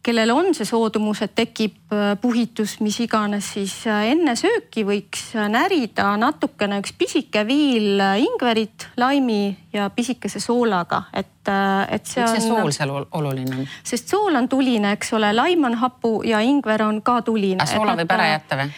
kellel 0.03 0.31
on 0.31 0.53
see 0.53 0.67
soodumus, 0.67 1.21
et 1.25 1.35
tekib 1.35 1.78
puhitus, 2.21 2.80
mis 2.86 2.99
iganes, 3.02 3.54
siis 3.56 3.73
äh, 3.89 4.12
enne 4.12 4.36
sööki 4.38 4.84
võiks 4.86 5.32
äh, 5.34 5.47
närida 5.49 6.12
natukene 6.21 6.78
üks 6.84 6.93
pisike 6.97 7.41
viil 7.49 7.97
ingverit, 8.21 8.89
laimi 9.02 9.58
ja 9.73 9.89
pisikese 9.93 10.39
soolaga, 10.41 11.04
et, 11.13 11.49
et 11.89 12.06
see 12.06 12.23
on. 12.23 12.32
miks 12.34 12.41
see 12.41 12.49
sool 12.49 12.71
seal 12.73 12.93
oluline 12.93 13.54
on? 13.54 13.67
sest 13.86 14.10
sool 14.10 14.34
on 14.38 14.47
tuline, 14.49 14.95
eks 14.97 15.13
ole, 15.13 15.30
laim 15.34 15.65
on 15.69 15.75
hapu 15.78 16.12
ja 16.25 16.39
ingver 16.41 16.82
on 16.88 17.04
ka 17.06 17.19
tuline. 17.25 17.65
soola 17.69 17.93
võib 17.99 18.13
ära 18.15 18.32
jätta 18.32 18.58
või? 18.58 18.71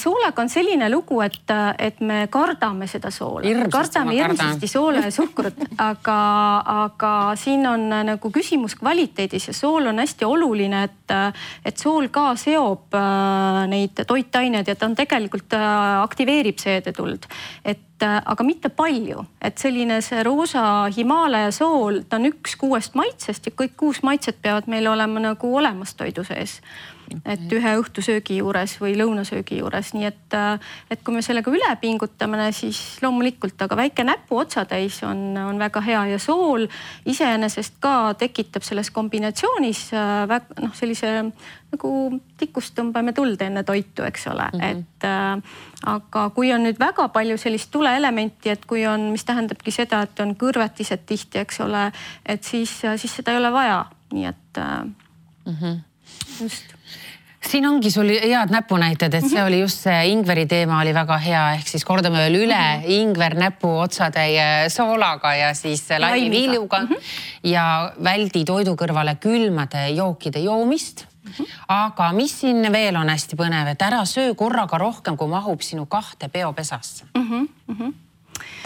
soolaga 0.00 0.44
on 0.44 0.52
selline 0.52 0.90
lugu, 0.92 1.20
et, 1.24 1.52
et 1.78 2.00
me 2.04 2.26
kardame 2.32 2.88
seda 2.88 3.10
soola. 3.12 3.48
kardame 3.72 4.16
hirmsasti 4.16 4.68
soola 4.68 5.06
ja 5.08 5.12
suhkrut, 5.12 5.60
aga, 5.90 6.20
aga 6.84 7.14
siin 7.40 7.64
on 7.68 7.88
nagu 8.10 8.32
küsimus 8.32 8.76
kvaliteedis 8.76 9.48
ja 9.52 9.56
sool 9.56 9.88
on 9.88 10.04
hästi 10.04 10.28
oluline, 10.28 10.84
et, 10.90 11.16
et 11.64 11.80
sool 11.80 12.10
ka 12.12 12.34
seob 12.46 12.94
neid 13.70 14.06
toitaineid 14.06 14.70
ja 14.70 14.76
ta 14.78 14.86
on 14.86 14.94
tegelikult 14.98 15.56
aktiveerib 15.58 16.62
seedetuld. 16.62 17.26
et 17.64 17.82
Äh, 18.02 18.20
aga 18.28 18.44
mitte 18.44 18.68
palju, 18.68 19.22
et 19.40 19.56
selline 19.56 20.02
see 20.04 20.20
roosa 20.26 20.62
Himaalaja 20.92 21.52
sool, 21.54 22.02
ta 22.04 22.18
on 22.18 22.28
üks 22.28 22.58
kuuest 22.60 22.92
maitsest 22.98 23.48
ja 23.48 23.54
kõik 23.56 23.72
kuus 23.80 24.02
maitset 24.04 24.36
peavad 24.44 24.68
meil 24.68 24.84
olema 24.90 25.22
nagu 25.30 25.52
olemas 25.56 25.94
toidu 25.96 26.24
sees 26.28 26.58
et 27.24 27.52
ühe 27.52 27.72
õhtusöögi 27.80 28.38
juures 28.40 28.76
või 28.80 28.96
lõunasöögi 28.98 29.60
juures, 29.60 29.92
nii 29.94 30.08
et, 30.08 30.34
äh, 30.34 30.70
et 30.90 31.02
kui 31.04 31.14
me 31.14 31.22
sellega 31.22 31.50
üle 31.52 31.68
pingutame, 31.80 32.50
siis 32.56 32.80
loomulikult, 33.02 33.60
aga 33.62 33.78
väike 33.78 34.04
näpuotsatäis 34.06 35.02
on, 35.06 35.36
on 35.38 35.58
väga 35.58 35.82
hea 35.86 36.02
ja 36.14 36.18
sool 36.22 36.66
iseenesest 37.06 37.78
ka 37.80 38.14
tekitab 38.18 38.66
selles 38.66 38.90
kombinatsioonis 38.94 39.86
äh, 39.94 40.26
väga 40.28 40.66
noh, 40.66 40.74
sellise 40.76 41.14
nagu 41.72 41.92
tikust 42.38 42.76
tõmbame 42.76 43.14
tuld 43.16 43.40
enne 43.42 43.62
toitu, 43.66 44.04
eks 44.06 44.26
ole 44.32 44.46
mm, 44.52 44.60
-hmm. 44.60 44.70
et 44.70 45.04
äh, 45.04 45.42
aga 45.86 46.28
kui 46.30 46.52
on 46.52 46.64
nüüd 46.66 46.78
väga 46.80 47.08
palju 47.08 47.38
sellist 47.38 47.70
tuleelementi, 47.70 48.50
et 48.50 48.64
kui 48.66 48.86
on, 48.86 49.10
mis 49.14 49.24
tähendabki 49.24 49.70
seda, 49.70 50.02
et 50.02 50.20
on 50.20 50.36
kõrvetised 50.36 51.06
tihti, 51.06 51.38
eks 51.38 51.60
ole, 51.60 51.90
et 52.26 52.44
siis, 52.44 52.80
siis 52.96 53.16
seda 53.16 53.34
ei 53.34 53.42
ole 53.42 53.52
vaja, 53.52 53.84
nii 54.12 54.24
et 54.24 54.58
äh, 54.58 54.84
mm. 55.46 55.56
-hmm. 55.60 55.78
just 56.40 56.75
siin 57.50 57.66
ongi 57.68 57.90
sul 57.90 58.08
head 58.08 58.52
näpunäited, 58.52 59.14
et 59.14 59.24
see 59.26 59.38
mhm. 59.38 59.46
oli 59.46 59.60
just 59.60 59.82
see 59.86 59.98
ingveri 60.12 60.46
teema 60.50 60.80
oli 60.82 60.94
väga 60.96 61.18
hea, 61.22 61.42
ehk 61.58 61.68
siis 61.70 61.84
kordame 61.84 62.20
veel 62.24 62.40
üle 62.44 62.60
mm 62.60 62.82
-hmm. 62.82 62.94
ingver 63.00 63.34
näpuotsatäie 63.34 64.68
soolaga 64.68 65.34
ja 65.34 65.54
siis 65.54 65.84
laiviviljuga 65.98 66.80
mm 66.80 66.86
-hmm. 66.86 67.02
ja 67.42 67.92
väldi 68.04 68.44
toidu 68.44 68.76
kõrvale 68.76 69.16
külmade 69.20 69.88
jookide 69.88 70.38
joomist 70.38 71.06
Mm 71.26 71.32
-hmm. 71.32 71.46
aga 71.68 72.12
mis 72.12 72.40
siin 72.40 72.72
veel 72.72 72.96
on 72.96 73.08
hästi 73.08 73.36
põnev, 73.36 73.66
et 73.66 73.82
ära 73.82 74.04
söö 74.04 74.34
korraga 74.34 74.78
rohkem, 74.78 75.16
kui 75.16 75.28
mahub 75.28 75.60
sinu 75.60 75.86
kahte 75.86 76.28
peopesasse 76.28 77.04
mm. 77.14 77.22
-hmm. 77.22 77.48
Mm 77.66 77.76
-hmm 77.76 78.05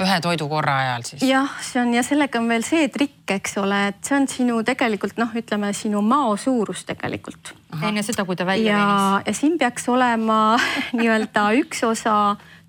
ühe 0.00 0.20
toidukorra 0.24 0.76
ajal 0.84 1.06
siis? 1.08 1.24
jah, 1.28 1.50
see 1.64 1.82
on 1.82 1.94
ja 1.94 2.04
sellega 2.06 2.40
on 2.40 2.48
veel 2.50 2.64
see 2.66 2.88
trikk, 2.92 3.34
eks 3.36 3.58
ole, 3.62 3.80
et 3.92 4.00
see 4.06 4.16
on 4.18 4.28
sinu 4.30 4.60
tegelikult 4.66 5.18
noh, 5.20 5.34
ütleme 5.36 5.72
sinu 5.76 6.02
mao 6.04 6.36
suurus 6.40 6.84
tegelikult. 6.88 7.54
enne 7.80 8.04
seda, 8.06 8.24
kui 8.28 8.38
ta 8.38 8.46
välja 8.48 8.78
venis. 8.78 9.28
ja 9.28 9.36
siin 9.42 9.58
peaks 9.60 9.88
olema 9.92 10.40
nii-öelda 10.98 11.50
üks 11.60 11.84
osa 11.88 12.16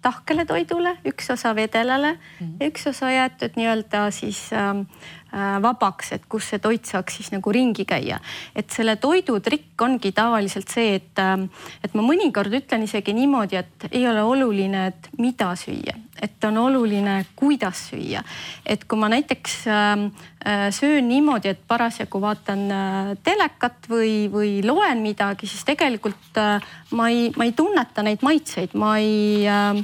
tahkele 0.02 0.48
toidule, 0.50 0.96
üks 1.06 1.30
osa 1.30 1.56
vedelale 1.56 2.14
mm 2.14 2.46
-hmm. 2.46 2.54
ja 2.60 2.70
üks 2.72 2.88
osa 2.90 3.12
jäetud 3.12 3.58
nii-öelda 3.58 4.12
siis 4.12 4.50
ähm, 4.54 4.88
Äh, 5.32 5.62
vabaks, 5.64 6.10
et 6.12 6.26
kus 6.28 6.50
see 6.52 6.60
toit 6.60 6.84
saaks 6.84 7.16
siis 7.16 7.30
nagu 7.32 7.54
ringi 7.56 7.86
käia. 7.88 8.18
et 8.52 8.68
selle 8.68 8.98
toidu 9.00 9.38
trikk 9.40 9.80
ongi 9.80 10.12
tavaliselt 10.12 10.68
see, 10.68 10.98
et, 10.98 11.20
äh, 11.24 11.48
et 11.80 11.94
ma 11.96 12.04
mõnikord 12.04 12.52
ütlen 12.52 12.84
isegi 12.84 13.14
niimoodi, 13.16 13.56
et 13.56 13.86
ei 13.94 14.04
ole 14.10 14.26
oluline, 14.28 14.88
et 14.92 15.08
mida 15.24 15.54
süüa, 15.56 15.96
et 16.22 16.44
on 16.44 16.58
oluline, 16.58 17.26
kuidas 17.36 17.88
süüa. 17.90 18.22
et 18.66 18.84
kui 18.86 19.00
ma 19.00 19.10
näiteks 19.10 19.54
ähm, 19.68 20.06
äh, 20.46 20.68
söön 20.74 21.08
niimoodi, 21.08 21.54
et 21.54 21.62
parasjagu 21.68 22.22
vaatan 22.22 22.66
äh, 22.72 23.12
telekat 23.24 23.88
või, 23.90 24.28
või 24.32 24.60
loen 24.66 25.02
midagi, 25.02 25.48
siis 25.48 25.64
tegelikult 25.66 26.38
äh, 26.38 26.60
ma 26.92 27.10
ei, 27.10 27.32
ma 27.38 27.48
ei 27.48 27.56
tunneta 27.56 28.04
neid 28.04 28.26
maitseid, 28.26 28.76
ma 28.76 28.98
ei 29.00 29.48
äh,, 29.48 29.80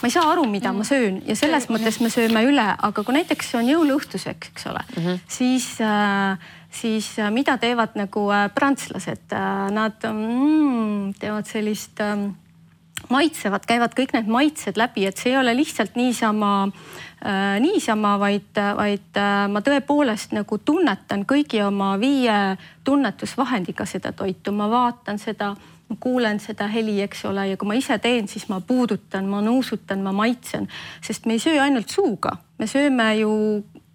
ma 0.00 0.08
ei 0.08 0.14
saa 0.14 0.30
aru, 0.32 0.46
mida 0.48 0.72
ma 0.72 0.84
söön. 0.86 1.20
Ja 1.28 1.36
selles 1.36 1.68
mõttes 1.72 2.00
me 2.00 2.08
sööme 2.12 2.44
üle, 2.48 2.68
aga 2.76 3.04
kui 3.04 3.16
näiteks 3.16 3.54
on 3.58 3.68
jõuluõhtuseks, 3.68 4.52
eks 4.54 4.66
ole 4.70 4.84
mm, 4.84 5.02
-hmm. 5.02 5.20
siis 5.28 5.72
äh, 5.84 6.50
siis 6.70 7.16
mida 7.34 7.56
teevad 7.58 7.96
nagu 7.98 8.28
prantslased, 8.54 9.34
nad 9.74 10.06
mm, 10.06 11.18
teevad 11.18 11.48
sellist 11.50 12.00
äh, 12.00 12.30
maitsevad, 13.08 13.64
käivad 13.66 13.94
kõik 13.96 14.14
need 14.16 14.28
maitsed 14.30 14.78
läbi, 14.80 15.06
et 15.08 15.18
see 15.18 15.32
ei 15.32 15.38
ole 15.40 15.54
lihtsalt 15.56 15.96
niisama 15.98 16.52
äh,, 16.66 17.56
niisama, 17.62 18.16
vaid, 18.20 18.60
vaid 18.76 19.18
äh, 19.18 19.48
ma 19.50 19.62
tõepoolest 19.64 20.34
nagu 20.36 20.58
tunnetan 20.58 21.24
kõigi 21.28 21.62
oma 21.64 21.94
viie 22.00 22.56
tunnetusvahendiga 22.84 23.86
seda 23.88 24.12
toitu, 24.12 24.52
ma 24.52 24.68
vaatan 24.70 25.18
seda, 25.22 25.54
ma 25.88 25.96
kuulen 26.00 26.40
seda 26.42 26.68
heli, 26.70 27.00
eks 27.02 27.24
ole, 27.30 27.48
ja 27.50 27.58
kui 27.60 27.70
ma 27.70 27.78
ise 27.78 27.98
teen, 28.02 28.28
siis 28.28 28.48
ma 28.52 28.60
puudutan, 28.60 29.26
ma 29.30 29.42
nuusutan, 29.44 30.04
ma 30.04 30.12
maitsen, 30.12 30.68
sest 31.02 31.26
me 31.26 31.38
ei 31.38 31.42
söö 31.42 31.60
ainult 31.64 31.90
suuga, 31.90 32.36
me 32.58 32.68
sööme 32.70 33.12
ju 33.22 33.32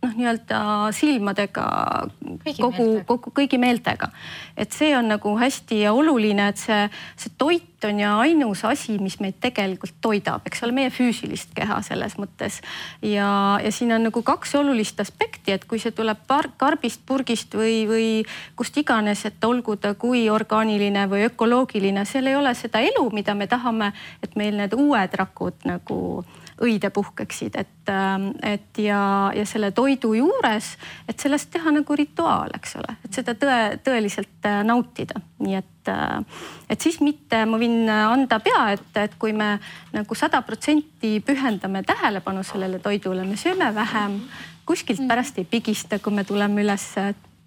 noh, 0.06 0.14
nii-öelda 0.16 0.60
silmadega 0.96 1.66
kõigi 2.46 2.62
kogu, 2.62 2.88
kogu 3.10 3.34
kõigi 3.36 3.60
meeltega. 3.62 4.10
et 4.58 4.72
see 4.72 4.94
on 4.98 5.10
nagu 5.10 5.36
hästi 5.40 5.82
oluline, 5.90 6.50
et 6.54 6.62
see, 6.62 6.82
see 7.20 7.34
toit 7.38 7.86
on 7.86 8.00
ju 8.00 8.12
ainus 8.22 8.64
asi, 8.66 8.98
mis 9.02 9.18
meid 9.22 9.38
tegelikult 9.44 9.98
toidab, 10.02 10.46
eks 10.48 10.64
ole, 10.66 10.76
meie 10.76 10.92
füüsilist 10.94 11.54
keha 11.58 11.82
selles 11.86 12.18
mõttes. 12.22 12.62
ja, 13.02 13.60
ja 13.64 13.72
siin 13.72 13.94
on 13.96 14.08
nagu 14.10 14.24
kaks 14.26 14.56
olulist 14.56 15.00
aspekti, 15.02 15.54
et 15.56 15.66
kui 15.66 15.82
see 15.82 15.92
tuleb 15.96 16.26
karbist, 16.58 17.02
purgist 17.06 17.54
või, 17.58 17.84
või 17.90 18.08
kust 18.56 18.78
iganes, 18.78 19.26
et 19.26 19.44
olgu 19.44 19.78
ta 19.78 19.94
kui 19.94 20.28
orgaaniline 20.30 21.08
või 21.12 21.28
ökoloogiline, 21.30 22.06
seal 22.06 22.32
ei 22.32 22.36
ole 22.36 22.56
seda 22.56 22.82
elu, 22.86 23.10
mida 23.14 23.36
me 23.36 23.48
tahame, 23.48 23.94
et 24.24 24.36
meil 24.36 24.58
need 24.58 24.74
uued 24.78 25.20
rakud 25.20 25.66
nagu 25.66 26.26
õide 26.62 26.90
puhkeksid, 26.90 27.56
et, 27.60 27.90
ähm, 27.92 28.30
et 28.44 28.78
ja, 28.80 29.32
ja 29.36 29.46
selle 29.46 29.72
toidu 29.76 30.14
juures, 30.16 30.72
et 31.10 31.20
sellest 31.20 31.52
teha 31.52 31.74
nagu 31.76 31.98
rituaal, 31.98 32.54
eks 32.56 32.78
ole, 32.80 32.96
et 33.04 33.20
seda 33.20 33.36
tõe, 33.40 33.60
tõeliselt 33.84 34.48
äh, 34.48 34.62
nautida, 34.68 35.20
nii 35.44 35.58
et, 35.60 35.92
äh, 35.92 36.42
et 36.72 36.82
siis 36.82 37.02
mitte, 37.04 37.44
ma 37.50 37.60
võin 37.62 37.90
anda 37.92 38.40
pea 38.44 38.70
ette, 38.78 39.08
et 39.10 39.20
kui 39.20 39.36
me 39.36 39.56
nagu 39.96 40.16
sada 40.16 40.42
protsenti 40.48 41.20
pühendame 41.26 41.84
tähelepanu 41.84 42.44
sellele 42.48 42.80
toidule, 42.80 43.28
me 43.28 43.40
sööme 43.40 43.74
vähem, 43.76 44.22
kuskilt 44.66 45.04
pärast 45.08 45.38
ei 45.38 45.48
pigista, 45.50 46.00
kui 46.00 46.16
me 46.16 46.24
tuleme 46.24 46.64
üles 46.64 46.94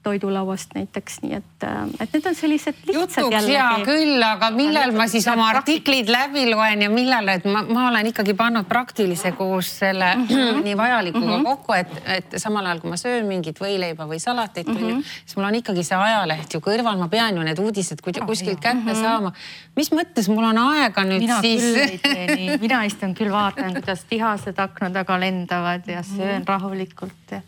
toidulauast 0.09 0.75
näiteks, 0.75 1.21
nii 1.23 1.37
et, 1.38 1.64
äh, 1.64 1.77
et 2.01 2.14
need 2.14 2.27
on 2.29 2.37
sellised 2.37 2.77
lihtsad 2.88 3.25
jutuks 3.27 3.49
hea 3.51 3.66
küll, 3.87 4.23
aga 4.25 4.51
millal 4.55 4.94
ma 4.97 5.09
siis 5.11 5.27
oma 5.29 5.49
artiklid 5.53 6.09
läbi 6.12 6.47
loen 6.49 6.85
ja 6.87 6.90
millal, 6.92 7.29
et 7.35 7.44
ma, 7.49 7.62
ma 7.66 7.88
olen 7.90 8.09
ikkagi 8.12 8.35
pannud 8.38 8.68
praktilise 8.71 9.35
koos 9.37 9.71
selle 9.83 10.14
mm 10.16 10.25
-hmm. 10.31 10.62
nii 10.64 10.77
vajalikuga 10.77 11.27
mm 11.27 11.35
-hmm. 11.35 11.44
kokku, 11.51 11.73
et, 11.73 11.92
et 12.16 12.38
samal 12.40 12.66
ajal 12.66 12.81
kui 12.81 12.90
ma 12.90 12.97
söön 13.01 13.29
mingit 13.29 13.61
võileiba 13.61 14.09
või 14.09 14.21
salatit 14.23 14.68
mm, 14.68 14.77
-hmm. 14.77 15.05
siis 15.25 15.37
mul 15.37 15.51
on 15.51 15.61
ikkagi 15.61 15.85
see 15.85 15.99
ajaleht 15.99 16.55
ju 16.55 16.61
kõrval, 16.61 16.99
ma 16.99 17.09
pean 17.09 17.37
ju 17.37 17.42
need 17.42 17.59
uudised 17.59 18.03
kuskilt 18.03 18.61
kätte 18.61 18.75
mm 18.75 18.88
-hmm. 18.88 19.03
saama. 19.03 19.33
mis 19.77 19.92
mõttes 19.92 20.29
mul 20.33 20.44
on 20.44 20.59
aega 20.59 21.05
nüüd 21.05 21.27
mina 21.27 21.40
siis? 21.40 21.62
mina 21.62 21.87
küll 21.87 21.90
ei 21.90 21.99
tee 21.99 22.27
nii, 22.37 22.59
mina 22.61 22.83
istun 22.85 23.14
küll 23.14 23.33
vaatan, 23.33 23.73
kuidas 23.73 24.05
tihased 24.05 24.59
akna 24.59 24.90
taga 24.90 25.21
lendavad 25.21 25.87
ja 25.87 26.03
söön 26.03 26.47
rahulikult 26.47 27.31
ja 27.31 27.40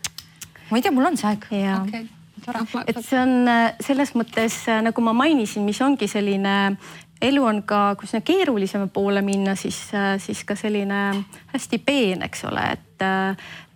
ma 0.71 0.77
ei 0.77 0.83
tea, 0.83 0.93
mul 0.93 1.05
on 1.05 1.17
see 1.17 1.29
aeg. 1.29 1.47
Okay 1.83 2.20
et 2.87 2.99
see 3.05 3.19
on 3.21 3.49
äh, 3.49 3.75
selles 3.83 4.15
mõttes 4.17 4.63
äh, 4.71 4.81
nagu 4.85 5.05
ma 5.05 5.15
mainisin, 5.17 5.65
mis 5.67 5.81
ongi 5.85 6.09
selline 6.11 6.57
elu 7.21 7.45
on 7.45 7.63
ka, 7.69 7.95
kui 8.01 8.09
sinna 8.09 8.25
keerulisema 8.25 8.89
poole 8.93 9.23
minna, 9.25 9.55
siis, 9.59 9.79
äh, 9.97 10.15
siis 10.23 10.43
ka 10.49 10.57
selline 10.57 11.01
hästi 11.53 11.81
peen, 11.85 12.25
eks 12.27 12.45
ole, 12.49 12.67
et, 12.77 13.07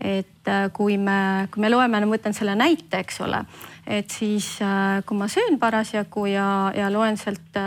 et 0.00 0.52
kui 0.76 0.98
me, 1.00 1.48
kui 1.52 1.64
me 1.64 1.72
loeme, 1.72 2.00
no 2.00 2.08
ma 2.08 2.16
võtan 2.16 2.36
selle 2.36 2.56
näite, 2.58 3.02
eks 3.04 3.20
ole, 3.24 3.42
et 3.86 4.12
siis 4.12 4.56
kui 5.04 5.18
ma 5.18 5.28
söön 5.32 5.58
parasjagu 5.60 6.28
ja, 6.32 6.46
ja 6.76 6.92
loen 6.92 7.20
sealt 7.20 7.60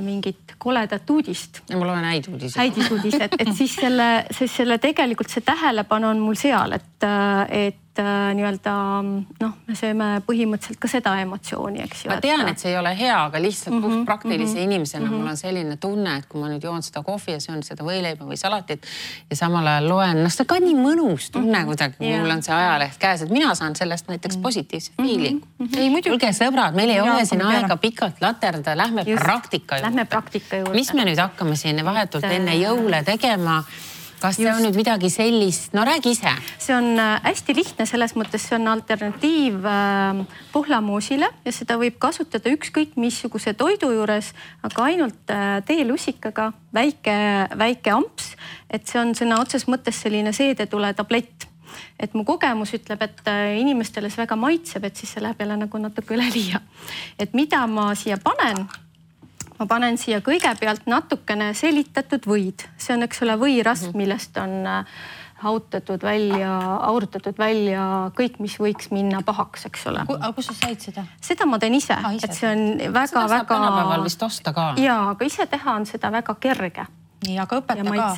mingit 0.00 0.54
koledat 0.58 1.10
uudist. 1.10 1.60
ma 1.74 1.84
loen 1.84 2.04
häid 2.08 2.28
uudiseid. 2.32 2.60
häid 2.60 2.92
uudiseid, 2.94 3.36
et 3.38 3.52
siis 3.56 3.74
selle, 3.76 4.08
siis 4.32 4.54
selle 4.56 4.78
tegelikult 4.80 5.32
see 5.32 5.44
tähelepanu 5.44 6.08
on 6.14 6.22
mul 6.24 6.38
seal, 6.40 6.72
et, 6.78 7.08
et 7.52 7.91
et 7.92 8.00
äh, 8.00 8.30
nii-öelda 8.38 8.72
noh, 9.04 9.50
me 9.68 9.74
sööme 9.76 10.06
põhimõtteliselt 10.24 10.80
ka 10.80 10.88
seda 10.88 11.12
emotsiooni, 11.20 11.82
eks 11.84 12.06
ju. 12.06 12.08
ma 12.08 12.16
tean, 12.24 12.46
et 12.48 12.62
see 12.62 12.70
ei 12.70 12.78
ole 12.80 12.94
hea, 12.96 13.18
aga 13.26 13.40
lihtsalt 13.42 13.76
mm 13.76 13.84
-hmm, 13.84 14.06
praktilise 14.08 14.54
mm 14.54 14.58
-hmm, 14.58 14.64
inimesena 14.64 15.04
mm 15.04 15.12
-hmm. 15.12 15.18
mul 15.20 15.28
on 15.28 15.36
selline 15.36 15.76
tunne, 15.76 16.16
et 16.16 16.26
kui 16.26 16.40
ma 16.40 16.48
nüüd 16.48 16.64
joon 16.64 16.82
seda 16.82 17.02
kohvi 17.02 17.32
ja 17.32 17.40
söön 17.40 17.62
seda 17.62 17.84
võileiba 17.84 18.24
või 18.24 18.36
salatit 18.40 18.86
ja 19.30 19.36
samal 19.36 19.66
ajal 19.66 19.88
loen, 19.88 20.22
noh, 20.22 20.32
see 20.32 20.42
on 20.42 20.46
ka 20.46 20.58
nii 20.58 20.74
mõnus 20.74 21.28
tunne 21.32 21.58
mm 21.58 21.62
-hmm. 21.62 21.66
kuidagi, 21.66 21.94
kui 21.98 22.18
mul 22.18 22.30
on 22.30 22.42
see 22.42 22.54
ajaleht 22.54 22.98
käes, 22.98 23.22
et 23.22 23.30
mina 23.30 23.54
saan 23.54 23.76
sellest 23.76 24.08
näiteks 24.08 24.36
mhm. 24.36 24.42
positiivse 24.42 24.92
mm 24.98 25.04
-hmm. 25.04 25.08
feeling'u 25.08 25.46
mm. 25.58 25.66
-hmm. 25.66 26.08
kuulge 26.08 26.32
sõbrad, 26.32 26.74
meil 26.74 26.88
ei 26.88 26.96
ja, 26.96 27.04
ole 27.04 27.24
siin 27.24 27.42
aega 27.44 27.76
pikalt 27.76 28.20
laterda, 28.20 28.76
lähme 28.76 29.02
Just, 29.06 29.22
praktika 29.22 29.76
juurde. 29.76 29.88
Lähme 29.88 30.04
praktika 30.04 30.56
juurde. 30.56 30.74
mis 30.74 30.92
me 30.94 31.04
nüüd 31.04 31.20
hakkame 31.20 31.56
siin 31.56 31.84
vahetult 31.84 32.24
et... 32.24 32.32
enne 32.32 32.54
jõule 32.56 33.04
tegema 33.04 33.64
kas 34.22 34.38
see 34.38 34.46
Just. 34.46 34.56
on 34.56 34.66
nüüd 34.66 34.78
midagi 34.78 35.10
sellist, 35.10 35.72
no 35.74 35.84
räägi 35.86 36.14
ise. 36.14 36.32
see 36.62 36.74
on 36.76 36.98
äh, 37.00 37.18
hästi 37.26 37.56
lihtne, 37.58 37.86
selles 37.90 38.14
mõttes 38.18 38.46
see 38.46 38.56
on 38.58 38.70
alternatiiv 38.70 39.66
äh, 39.66 40.22
puhlamoosile 40.54 41.28
ja 41.44 41.54
seda 41.54 41.78
võib 41.80 41.98
kasutada 42.02 42.52
ükskõik 42.54 42.94
missuguse 43.00 43.54
toidu 43.58 43.90
juures, 43.94 44.32
aga 44.62 44.88
ainult 44.90 45.32
äh, 45.34 45.56
teelusikaga, 45.66 46.52
väike, 46.74 47.16
väike 47.58 47.94
amps. 47.94 48.34
et 48.70 48.86
see 48.86 49.00
on 49.02 49.16
sõna 49.18 49.40
otseses 49.42 49.68
mõttes 49.70 49.98
selline 50.04 50.32
seedetule 50.36 50.94
tablett 50.94 51.48
et 52.02 52.14
mu 52.14 52.24
kogemus 52.28 52.74
ütleb, 52.76 53.00
et 53.02 53.28
inimestele 53.58 54.10
see 54.10 54.20
väga 54.20 54.36
maitseb, 54.36 54.84
et 54.84 54.98
siis 54.98 55.14
see 55.14 55.22
läheb 55.24 55.40
jälle 55.40 55.56
nagu 55.56 55.78
natuke 55.80 56.14
üleliia. 56.14 56.60
et 57.18 57.34
mida 57.34 57.66
ma 57.66 57.90
siia 57.98 58.18
panen 58.22 58.66
ma 59.62 59.68
panen 59.70 59.98
siia 60.00 60.18
kõigepealt 60.24 60.88
natukene 60.90 61.52
selitatud 61.54 62.26
võid, 62.26 62.66
see 62.80 62.96
on, 62.96 63.06
eks 63.06 63.22
ole, 63.22 63.38
võirasv, 63.38 63.92
mhm. 63.92 64.00
millest 64.02 64.38
on 64.42 64.56
äh, 64.66 65.02
hautatud 65.42 66.02
välja, 66.02 66.50
aurutatud 66.86 67.38
välja 67.38 67.84
kõik, 68.18 68.38
mis 68.42 68.54
võiks 68.62 68.90
minna 68.94 69.22
pahaks, 69.26 69.66
eks 69.70 69.86
ole. 69.90 70.04
aga 70.06 70.32
kust 70.36 70.52
sa 70.52 70.58
said 70.58 70.82
seda? 70.82 71.04
seda 71.22 71.46
ma 71.50 71.58
teen 71.62 71.74
ise 71.78 71.96
ah,, 71.96 72.10
et 72.14 72.34
see 72.36 72.50
on 72.50 72.92
väga-väga. 72.94 73.46
tänapäeval 73.50 74.04
vist 74.06 74.22
osta 74.22 74.54
ka. 74.54 74.72
ja, 74.82 74.98
aga 75.14 75.26
ise 75.26 75.46
teha 75.50 75.78
on 75.80 75.86
seda 75.86 76.12
väga 76.14 76.36
kerge. 76.42 76.86
nii, 77.26 77.38
aga 77.42 77.58
õpeta 77.62 77.96
ka. 77.96 78.10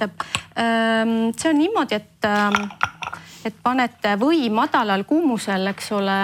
See 0.55 1.49
on 1.51 1.59
niimoodi, 1.59 1.97
et, 1.97 2.29
ähm, 2.29 2.61
et 3.45 3.57
panete 3.63 4.15
või 4.21 4.47
madalal 4.53 5.05
kuumusel, 5.09 5.73
eks 5.73 5.93
ole, 5.97 6.21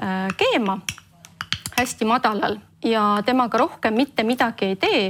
äh, 0.00 0.32
keema 0.40 0.80
hästi 1.80 2.08
madalal 2.08 2.58
ja 2.84 3.22
temaga 3.26 3.58
rohkem 3.58 3.94
mitte 3.94 4.24
midagi 4.24 4.72
ei 4.72 4.76
tee. 4.76 5.06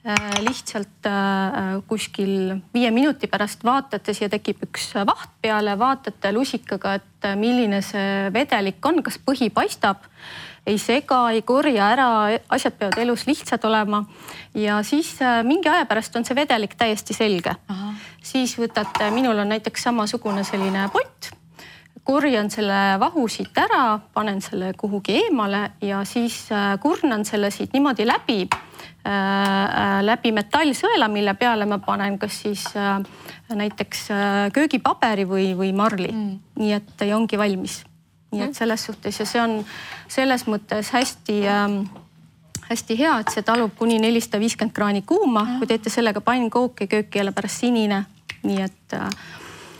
Äh, 0.00 0.16
lihtsalt 0.40 1.04
äh, 1.04 1.82
kuskil 1.86 2.54
viie 2.72 2.88
minuti 2.90 3.28
pärast 3.28 3.60
vaatate, 3.68 4.14
siia 4.16 4.30
tekib 4.32 4.62
üks 4.64 4.94
vaht 5.04 5.34
peale, 5.44 5.74
vaatate 5.76 6.30
lusikaga, 6.32 6.94
et 6.96 7.26
äh, 7.28 7.34
milline 7.36 7.82
see 7.84 8.30
vedelik 8.32 8.80
on, 8.88 9.02
kas 9.04 9.18
põhi 9.20 9.50
paistab, 9.52 10.06
ei 10.64 10.78
sega, 10.80 11.18
ei 11.34 11.42
korja 11.44 11.90
ära, 11.92 12.06
asjad 12.48 12.78
peavad 12.80 12.96
elus 13.02 13.26
lihtsad 13.28 13.66
olema. 13.68 14.06
ja 14.54 14.80
siis 14.82 15.18
mingi 15.44 15.68
aja 15.68 15.84
pärast 15.84 16.16
on 16.16 16.24
see 16.24 16.36
vedelik 16.36 16.78
täiesti 16.80 17.12
selge. 17.12 17.52
siis 18.22 18.56
võtate, 18.56 19.10
minul 19.12 19.36
on 19.36 19.52
näiteks 19.52 19.84
samasugune 19.84 20.48
selline 20.48 20.88
pott 20.96 21.34
korjan 22.04 22.50
selle 22.50 22.98
vahu 23.00 23.26
siit 23.28 23.56
ära, 23.60 23.98
panen 24.14 24.40
selle 24.42 24.72
kuhugi 24.78 25.18
eemale 25.24 25.70
ja 25.84 26.02
siis 26.08 26.46
äh, 26.52 26.74
kurnan 26.80 27.24
selle 27.28 27.50
siit 27.54 27.72
niimoodi 27.76 28.06
läbi 28.08 28.40
äh, 28.46 29.12
äh, 29.12 30.00
läbi 30.04 30.32
metallsõela, 30.32 31.08
mille 31.12 31.34
peale 31.38 31.68
ma 31.68 31.78
panen 31.84 32.18
kas 32.18 32.42
siis 32.46 32.64
näiteks 33.50 34.08
köögipaberi 34.54 35.26
või, 35.28 35.46
või 35.58 35.72
marli 35.76 36.10
mm.. 36.12 36.36
nii 36.60 36.76
et 36.76 37.06
ja 37.06 37.16
ongi 37.16 37.38
valmis. 37.38 37.80
nii 38.30 38.44
et 38.44 38.52
mm. 38.52 38.58
selles 38.58 38.84
suhtes 38.86 39.20
ja 39.20 39.26
see 39.26 39.42
on 39.42 39.58
selles 40.08 40.46
mõttes 40.46 40.92
hästi 40.94 41.40
ähm, 41.50 41.82
hästi 42.70 42.96
hea, 42.98 43.18
et 43.20 43.32
see 43.34 43.42
talub 43.46 43.74
kuni 43.78 43.98
nelisada 43.98 44.38
viiskümmend 44.40 44.74
kraani 44.74 45.02
kuuma, 45.06 45.42
kui 45.58 45.66
teete 45.66 45.90
sellega 45.90 46.22
pannkooki, 46.22 46.86
köök 46.90 47.16
ei 47.16 47.24
ole 47.24 47.34
pärast 47.34 47.64
sinine. 47.64 48.04
nii 48.40 48.62
et 48.62 48.94
äh, 48.96 49.08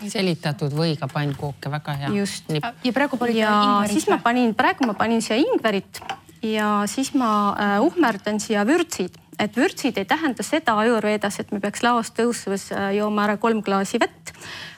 selitatud 0.08 0.72
võiga 0.76 1.08
pannkooke, 1.12 1.70
väga 1.70 1.96
hea. 2.04 2.14
just. 2.20 2.50
ja 2.50 2.92
praegu 2.96 3.20
panid 3.20 3.40
ja 3.42 3.54
siis 3.90 4.08
ma 4.10 4.20
panin, 4.22 4.54
praegu 4.54 4.88
ma 4.88 4.96
panin 4.98 5.22
siia 5.24 5.38
ingverit 5.40 6.00
ja 6.42 6.82
siis 6.90 7.12
ma 7.14 7.30
äh, 7.52 7.76
uhmerdan 7.84 8.40
siia 8.40 8.64
vürtsid, 8.66 9.16
et 9.38 9.56
vürtsid 9.56 9.98
ei 10.00 10.08
tähenda 10.08 10.44
seda 10.46 10.76
ajurveedas, 10.80 11.40
et 11.40 11.52
me 11.52 11.60
peaks 11.60 11.84
laost 11.84 12.16
tõusvas 12.16 12.70
äh, 12.72 12.90
jooma 12.96 13.26
ära 13.28 13.36
kolm 13.40 13.62
klaasi 13.64 14.00
vett, 14.00 14.32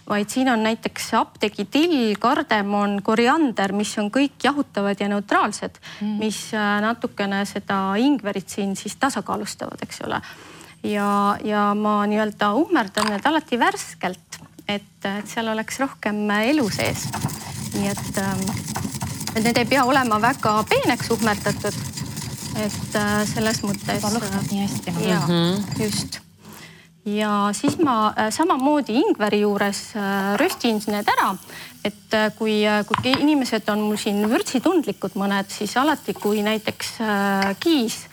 vaid 0.09 0.31
siin 0.33 0.51
on 0.51 0.65
näiteks 0.67 1.13
apteegitill, 1.15 2.17
kardemon, 2.21 2.99
koriander, 3.07 3.73
mis 3.77 3.95
on 4.03 4.11
kõik 4.11 4.43
jahutavad 4.43 4.99
ja 5.01 5.09
neutraalsed 5.13 5.79
mm., 5.79 6.17
mis 6.19 6.49
äh, 6.57 6.73
natukene 6.83 7.45
seda 7.47 7.85
ingverit 8.03 8.51
siin 8.51 8.75
siis 8.77 8.99
tasakaalustavad, 8.99 9.87
eks 9.87 10.03
ole 10.09 10.19
ja, 10.83 11.39
ja 11.45 11.69
ma 11.79 12.01
nii-öelda 12.11 12.53
uhmerdan 12.59 13.13
need 13.13 13.27
alati 13.29 13.59
värskelt, 13.61 14.41
et, 14.69 15.05
et 15.05 15.29
seal 15.29 15.49
oleks 15.53 15.81
rohkem 15.81 16.25
elu 16.41 16.69
sees. 16.71 17.07
nii 17.75 17.89
et, 17.89 18.19
ähm, 18.23 18.43
et 19.37 19.45
need 19.45 19.57
ei 19.57 19.71
pea 19.77 19.85
olema 19.85 20.21
väga 20.23 20.59
peeneks 20.69 21.11
uhmerdatud. 21.11 21.81
et 22.57 22.99
äh, 22.99 23.15
selles 23.35 23.63
mõttes. 23.63 23.97
juba 23.97 24.13
lõhnab 24.19 24.51
nii 24.51 24.67
hästi. 24.67 24.99
ja 25.09 25.21
mm, 25.21 25.33
-hmm. 25.33 25.83
just 25.85 26.23
ja 27.05 27.51
siis 27.53 27.79
ma 27.79 28.13
äh, 28.19 28.31
samamoodi 28.31 28.95
ingveri 29.01 29.43
juures 29.43 29.81
äh, 29.97 30.35
röstin 30.39 30.81
need 30.87 31.09
ära, 31.11 31.35
et 31.85 32.15
äh, 32.15 32.31
kui, 32.39 32.63
kui 32.87 33.15
inimesed 33.19 33.69
on 33.73 33.83
mul 33.89 33.99
siin 33.99 34.23
vürtsitundlikud 34.31 35.17
mõned, 35.19 35.51
siis 35.51 35.75
alati, 35.77 36.15
kui 36.15 36.43
näiteks 36.47 36.99
kiis 37.61 38.05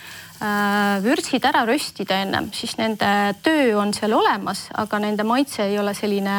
vürtsid 1.03 1.43
ära 1.43 1.65
röstida 1.67 2.21
ennem, 2.23 2.45
siis 2.55 2.77
nende 2.79 3.07
töö 3.43 3.73
on 3.81 3.93
seal 3.93 4.13
olemas, 4.15 4.67
aga 4.79 4.99
nende 5.03 5.25
maitse 5.27 5.65
ei 5.67 5.75
ole 5.79 5.91
selline 5.97 6.35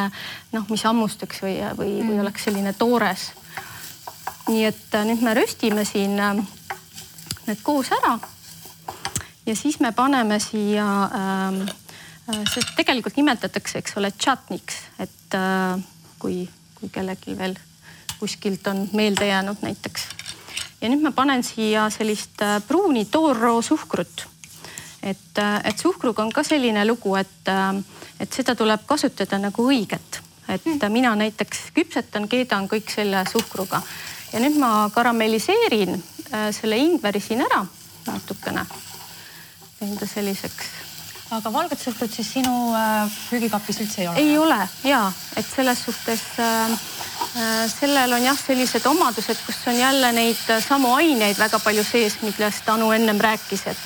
noh, 0.55 0.65
mis 0.71 0.85
hammustaks 0.89 1.43
või, 1.45 1.59
või, 1.77 1.91
või 2.01 2.15
mm. 2.15 2.23
oleks 2.25 2.49
selline 2.49 2.73
toores. 2.79 3.27
nii 4.49 4.65
et 4.65 4.97
nüüd 5.05 5.21
me 5.23 5.35
röstime 5.37 5.85
siin 5.85 6.17
need 6.17 7.61
koos 7.63 7.93
ära. 7.93 8.17
ja 9.47 9.57
siis 9.57 9.81
me 9.85 9.93
paneme 9.93 10.41
siia 10.41 10.89
äh, 11.05 11.61
Äh, 12.31 12.45
see 12.53 12.63
tegelikult 12.77 13.17
nimetatakse, 13.19 13.81
eks 13.81 13.97
ole, 13.99 14.11
tšatniks, 14.15 14.79
et 15.03 15.37
äh, 15.37 15.81
kui, 16.21 16.45
kui 16.79 16.91
kellelgi 16.93 17.37
veel 17.39 17.57
kuskilt 18.21 18.67
on 18.71 18.85
meelde 18.93 19.27
jäänud 19.31 19.63
näiteks. 19.65 20.09
Ja 20.81 20.89
nüüd 20.89 21.03
ma 21.05 21.13
panen 21.17 21.45
siia 21.45 21.89
sellist 21.93 22.43
äh, 22.43 22.59
pruuni 22.67 23.05
toorroo 23.05 23.63
suhkrut. 23.63 24.27
et, 25.03 25.39
et 25.65 25.79
suhkruga 25.79 26.23
on 26.23 26.33
ka 26.33 26.43
selline 26.45 26.85
lugu, 26.85 27.15
et, 27.17 27.49
et 28.21 28.33
seda 28.33 28.55
tuleb 28.55 28.83
kasutada 28.87 29.39
nagu 29.41 29.65
õiget, 29.65 30.21
et 30.49 30.67
mm. 30.67 30.93
mina 30.93 31.15
näiteks 31.17 31.71
küpsetan, 31.75 32.29
keedan 32.29 32.69
kõik 32.69 32.93
selle 32.93 33.25
suhkruga 33.33 33.81
ja 34.33 34.43
nüüd 34.45 34.59
ma 34.61 34.91
karamelliseerin 34.95 35.97
selle 36.53 36.77
ingveri 36.79 37.21
siin 37.21 37.41
ära 37.43 37.65
natukene. 38.07 38.67
teen 39.79 39.97
ta 39.97 40.07
selliseks 40.07 40.80
aga 41.31 41.53
valget 41.53 41.79
suhkrut 41.79 42.13
siis 42.13 42.33
sinu 42.35 42.53
äh, 42.75 43.19
prügikapis 43.29 43.81
üldse 43.85 44.03
ei 44.03 44.09
ole? 44.09 44.19
ei 44.23 44.39
ole 44.39 44.59
ja, 44.85 45.05
et 45.37 45.47
selles 45.47 45.83
suhtes 45.87 46.23
äh, 46.43 46.73
äh, 46.73 47.65
sellel 47.71 48.13
on 48.17 48.25
jah, 48.25 48.39
sellised 48.39 48.87
omadused, 48.91 49.43
kus 49.47 49.61
on 49.71 49.79
jälle 49.79 50.13
neid 50.17 50.51
äh, 50.51 50.63
samu 50.65 50.95
aineid 50.99 51.39
väga 51.39 51.61
palju 51.63 51.85
sees, 51.87 52.19
millest 52.25 52.69
Anu 52.69 52.91
ennem 52.95 53.21
rääkis, 53.21 53.67
et, 53.71 53.85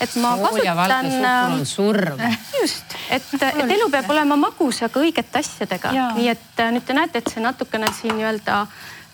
et 0.00 0.16
ma 0.22 0.36
kasutan. 0.42 1.10
on 1.52 1.66
surm. 1.66 2.22
just, 2.60 2.98
et, 3.10 3.32
et 3.40 3.72
elu 3.78 3.88
peab 3.90 4.10
olema 4.14 4.38
magus, 4.40 4.82
aga 4.86 5.02
õigete 5.02 5.42
asjadega, 5.42 5.94
nii 6.18 6.28
et 6.34 6.62
nüüd 6.76 6.86
te 6.86 6.96
näete, 6.96 7.22
et 7.22 7.32
see 7.34 7.42
natukene 7.42 7.90
siin 7.98 8.14
nii-öelda 8.20 8.66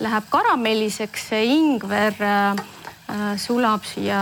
läheb 0.03 0.29
karamelliseks, 0.33 1.29
see 1.33 1.49
ingver 1.55 2.21
äh, 2.21 3.33
sulab 3.41 3.87
siia 3.87 4.21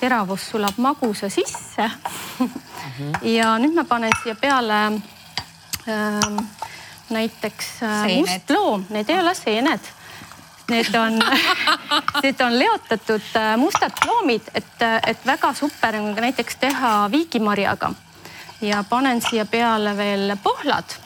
teravus 0.00 0.50
sulab 0.50 0.76
magusa 0.76 1.28
sisse 1.28 1.90
mm. 2.38 2.50
-hmm. 2.98 3.26
ja 3.28 3.58
nüüd 3.58 3.74
ma 3.74 3.84
panen 3.84 4.12
siia 4.22 4.34
peale 4.34 4.86
äh, 5.88 6.46
näiteks 7.10 7.82
äh, 7.82 8.16
mustloom, 8.16 8.84
need 8.90 9.08
ei 9.08 9.20
ole 9.20 9.34
seened. 9.34 9.80
Need 10.70 10.94
on 10.94 11.18
need 12.22 12.40
on 12.40 12.58
leotatud 12.58 13.22
äh, 13.36 13.56
mustad 13.56 13.92
loomid, 14.06 14.42
et, 14.54 14.82
et 15.06 15.26
väga 15.26 15.52
super 15.54 15.96
on 15.96 16.14
ka 16.14 16.20
näiteks 16.20 16.56
teha 16.56 17.10
viigimarjaga. 17.10 17.92
ja 18.60 18.84
panen 18.88 19.20
siia 19.22 19.44
peale 19.46 19.96
veel 19.96 20.36
pohlad. 20.42 20.96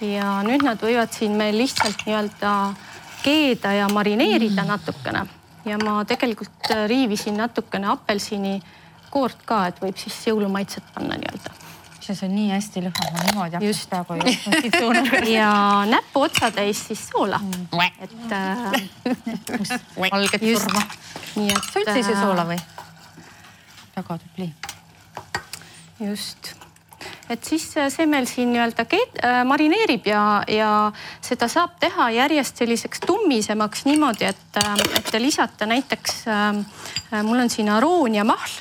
ja 0.00 0.42
nüüd 0.42 0.62
nad 0.62 0.82
võivad 0.82 1.12
siin 1.12 1.32
meil 1.32 1.58
lihtsalt 1.58 2.06
nii-öelda 2.06 2.74
keeda 3.22 3.72
ja 3.72 3.88
marineerida 3.88 4.62
mm. 4.62 4.68
natukene 4.68 5.26
ja 5.64 5.78
ma 5.82 6.02
tegelikult 6.04 6.70
äh, 6.70 6.86
riivisin 6.90 7.36
natukene 7.36 7.90
apelsini 7.92 8.58
koort 9.10 9.40
ka, 9.48 9.66
et 9.70 9.80
võib 9.82 9.96
siis 9.96 10.20
jõulumaitset 10.28 10.94
panna 10.94 11.16
nii-öelda 11.16 11.58
see 12.14 12.28
on 12.28 12.34
nii 12.34 12.50
hästi 12.52 12.82
lõhnav, 12.84 13.08
ma 13.12 13.24
niimoodi 13.26 13.58
hakkaks 13.58 13.86
praegu 13.90 14.16
jooksma 14.16 15.20
ja 15.38 15.50
näpuotsatäis 15.90 16.86
siis 16.88 17.02
soola 17.10 17.38
mm., 17.38 17.80
et 18.00 18.32
äh,. 18.32 19.80
valget 20.12 20.40
surma. 20.40 20.84
nii 21.36 21.50
et. 21.52 21.68
sa 21.72 21.82
üldse 21.82 21.96
ei 21.96 22.06
söö 22.06 22.14
äh, 22.14 22.22
soola 22.22 22.46
või? 22.48 22.60
väga 23.96 24.18
tubli. 24.24 24.52
just 26.00 26.57
et 27.30 27.44
siis 27.44 27.64
see 27.72 28.06
meil 28.06 28.26
siin 28.26 28.52
nii-öelda 28.52 28.86
äh, 28.88 29.40
marineerib 29.44 30.06
ja, 30.08 30.42
ja 30.48 30.70
seda 31.20 31.48
saab 31.48 31.78
teha 31.80 32.10
järjest 32.16 32.62
selliseks 32.62 33.04
tummisemaks 33.06 33.84
niimoodi, 33.88 34.30
et, 34.32 34.60
äh, 34.62 34.74
et 34.98 35.10
te 35.10 35.22
lisate 35.22 35.66
näiteks 35.66 36.20
äh,, 36.28 37.22
mul 37.22 37.44
on 37.44 37.50
siin 37.50 37.68
arooniamahl 37.68 38.58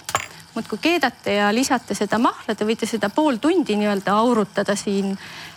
muudkui 0.58 0.80
keedate 0.82 1.34
ja 1.38 1.52
lisate 1.54 1.94
seda 1.96 2.18
mahla, 2.18 2.56
te 2.56 2.66
võite 2.66 2.90
seda 2.90 3.12
pool 3.14 3.38
tundi 3.42 3.76
nii-öelda 3.78 4.16
aurutada 4.18 4.76
siin, 4.76 5.14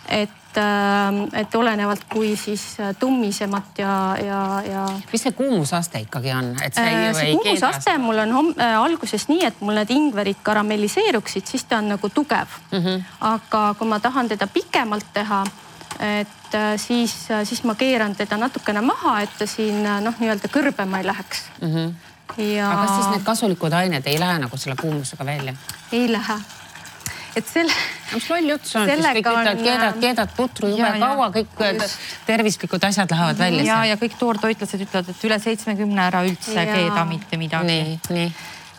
et 0.09 0.40
Ähm, 0.57 1.29
et 1.33 1.55
olenevalt, 1.55 2.01
kui 2.11 2.33
siis 2.35 2.63
äh, 2.79 2.95
tummisemat 2.99 3.77
ja, 3.79 4.17
ja, 4.19 4.39
ja. 4.67 4.81
mis 5.11 5.23
see 5.23 5.31
kuumusaste 5.31 6.01
ikkagi 6.03 6.33
on, 6.35 6.49
et 6.65 6.75
see 6.75 6.89
ei, 6.89 7.05
äh, 7.07 7.15
see 7.15 7.29
ei 7.29 7.37
kuumusaste 7.37 7.93
mul 8.03 8.19
on 8.25 8.33
homm, 8.35 8.49
äh, 8.59 8.75
alguses 8.75 9.29
nii, 9.29 9.45
et 9.47 9.61
mul 9.63 9.79
need 9.79 9.93
ingverid 9.95 10.41
karamelliseeruksid, 10.43 11.47
siis 11.47 11.63
ta 11.69 11.79
on 11.79 11.93
nagu 11.93 12.09
tugev 12.09 12.51
mm. 12.71 12.83
-hmm. 12.83 13.03
aga 13.31 13.63
kui 13.79 13.87
ma 13.87 13.99
tahan 14.03 14.27
teda 14.27 14.47
pikemalt 14.47 15.07
teha, 15.13 15.43
et 16.19 16.59
siis, 16.75 17.15
siis 17.43 17.63
ma 17.63 17.75
keeran 17.75 18.15
teda 18.15 18.37
natukene 18.37 18.81
maha, 18.81 19.21
et 19.21 19.37
ta 19.39 19.47
siin 19.47 19.83
noh, 20.03 20.15
nii-öelda 20.19 20.51
kõrbema 20.51 20.99
ei 20.99 21.07
läheks 21.07 21.43
mm. 21.61 21.75
-hmm. 21.75 21.93
Ja... 22.37 22.71
aga 22.71 22.81
kas 22.81 22.95
siis 22.95 23.07
need 23.15 23.23
kasulikud 23.23 23.73
ained 23.73 24.07
ei 24.07 24.19
lähe 24.19 24.39
nagu 24.39 24.57
selle 24.57 24.75
kuumusega 24.75 25.25
välja? 25.25 25.53
ei 25.91 26.11
lähe 26.11 26.41
et 27.35 27.47
selle. 27.47 27.73
mis 28.11 28.29
loll 28.29 28.53
jutt 28.53 28.67
see 28.67 28.79
on, 28.81 28.89
siis 28.89 29.05
kõik 29.05 29.27
ütlevad, 29.31 29.61
keedad, 29.63 29.99
keedad 30.03 30.31
putru 30.35 30.71
jube 30.71 30.93
kaua, 30.99 31.29
kõik 31.35 31.61
just. 31.67 32.07
tervislikud 32.27 32.87
asjad 32.87 33.11
lähevad 33.13 33.39
välja. 33.39 33.67
ja, 33.67 33.81
ja 33.93 33.99
kõik 34.01 34.17
toortoitlased 34.19 34.87
ütlevad, 34.87 35.13
et 35.13 35.27
üle 35.29 35.39
seitsmekümne 35.43 36.07
ära 36.09 36.25
üldse 36.27 36.57
ja. 36.57 36.65
keeda 36.73 37.05
mitte 37.09 37.39
midagi. 37.41 37.71
nii, 37.71 37.99
nii 38.17 38.33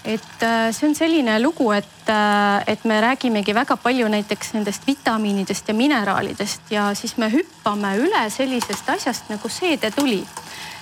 et 0.04 0.42
äh, 0.42 0.72
see 0.74 0.88
on 0.88 0.96
selline 0.98 1.36
lugu, 1.42 1.68
et, 1.72 2.08
äh, 2.10 2.62
et 2.66 2.84
me 2.84 2.98
räägimegi 3.00 3.54
väga 3.54 3.76
palju 3.78 4.08
näiteks 4.10 4.52
nendest 4.56 4.86
vitamiinidest 4.86 5.68
ja 5.68 5.74
mineraalidest 5.74 6.72
ja 6.74 6.88
siis 6.98 7.16
me 7.22 7.30
hüppame 7.30 7.94
üle 8.02 8.24
sellisest 8.30 8.90
asjast 8.90 9.30
nagu 9.30 9.48
seedetuli. 9.48 10.24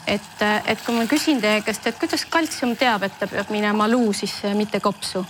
et, 0.07 0.43
äh, 0.43 0.63
et 0.67 0.81
kui 0.83 0.95
ma 0.97 1.05
küsin 1.05 1.41
teie 1.41 1.61
käest, 1.63 1.87
et 1.87 1.99
kuidas 2.01 2.25
kaltsium 2.25 2.73
teab, 2.77 3.03
et 3.05 3.19
ta 3.21 3.29
peab 3.29 3.51
minema 3.53 3.89
luu 3.89 4.13
sisse 4.13 4.49
ja 4.49 4.55
mitte 4.55 4.81
kopsu 4.81 5.27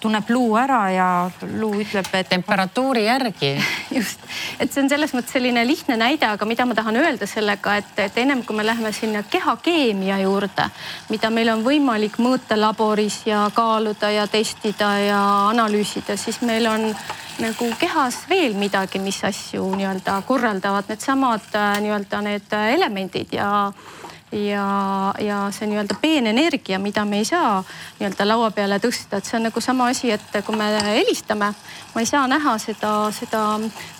tunneb 0.00 0.30
luu 0.30 0.56
ära 0.58 0.80
ja 0.94 1.08
luu 1.58 1.80
ütleb, 1.82 2.08
et 2.14 2.28
temperatuuri 2.30 3.04
järgi. 3.04 3.52
just, 3.96 4.22
et 4.60 4.72
see 4.72 4.82
on 4.84 4.90
selles 4.90 5.14
mõttes 5.16 5.34
selline 5.34 5.64
lihtne 5.66 5.98
näide, 5.98 6.28
aga 6.30 6.48
mida 6.48 6.66
ma 6.68 6.76
tahan 6.78 7.00
öelda 7.00 7.26
sellega, 7.26 7.78
et, 7.82 7.94
et 8.06 8.18
ennem 8.22 8.44
kui 8.46 8.56
me 8.56 8.66
läheme 8.66 8.92
sinna 8.94 9.24
kehakeemia 9.30 10.20
juurde, 10.22 10.68
mida 11.10 11.30
meil 11.34 11.52
on 11.54 11.64
võimalik 11.66 12.18
mõõta 12.22 12.58
laboris 12.58 13.22
ja 13.26 13.46
kaaluda 13.54 14.10
ja 14.14 14.26
testida 14.30 14.92
ja 15.02 15.22
analüüsida, 15.48 16.16
siis 16.16 16.42
meil 16.46 16.70
on 16.70 16.90
nagu 17.38 17.70
kehas 17.78 18.24
veel 18.30 18.56
midagi, 18.58 18.98
mis 19.02 19.20
asju 19.24 19.66
nii-öelda 19.78 20.20
korraldavad, 20.26 20.88
needsamad 20.90 21.54
äh, 21.54 21.78
nii-öelda 21.84 22.22
need 22.26 22.58
elemendid 22.74 23.34
ja 23.38 23.50
ja, 24.32 25.14
ja 25.20 25.38
see 25.54 25.68
nii-öelda 25.70 25.96
peenenergia, 26.00 26.78
mida 26.78 27.04
me 27.04 27.22
ei 27.22 27.24
saa 27.24 27.62
nii-öelda 27.98 28.26
laua 28.28 28.50
peale 28.50 28.78
tõsta, 28.82 29.18
et 29.18 29.28
see 29.28 29.38
on 29.38 29.48
nagu 29.48 29.60
sama 29.64 29.88
asi, 29.92 30.10
et 30.12 30.38
kui 30.46 30.56
me 30.56 30.68
helistame, 30.84 31.52
ma 31.94 32.04
ei 32.04 32.06
saa 32.06 32.26
näha 32.28 32.58
seda, 32.62 32.92
seda, 33.14 33.42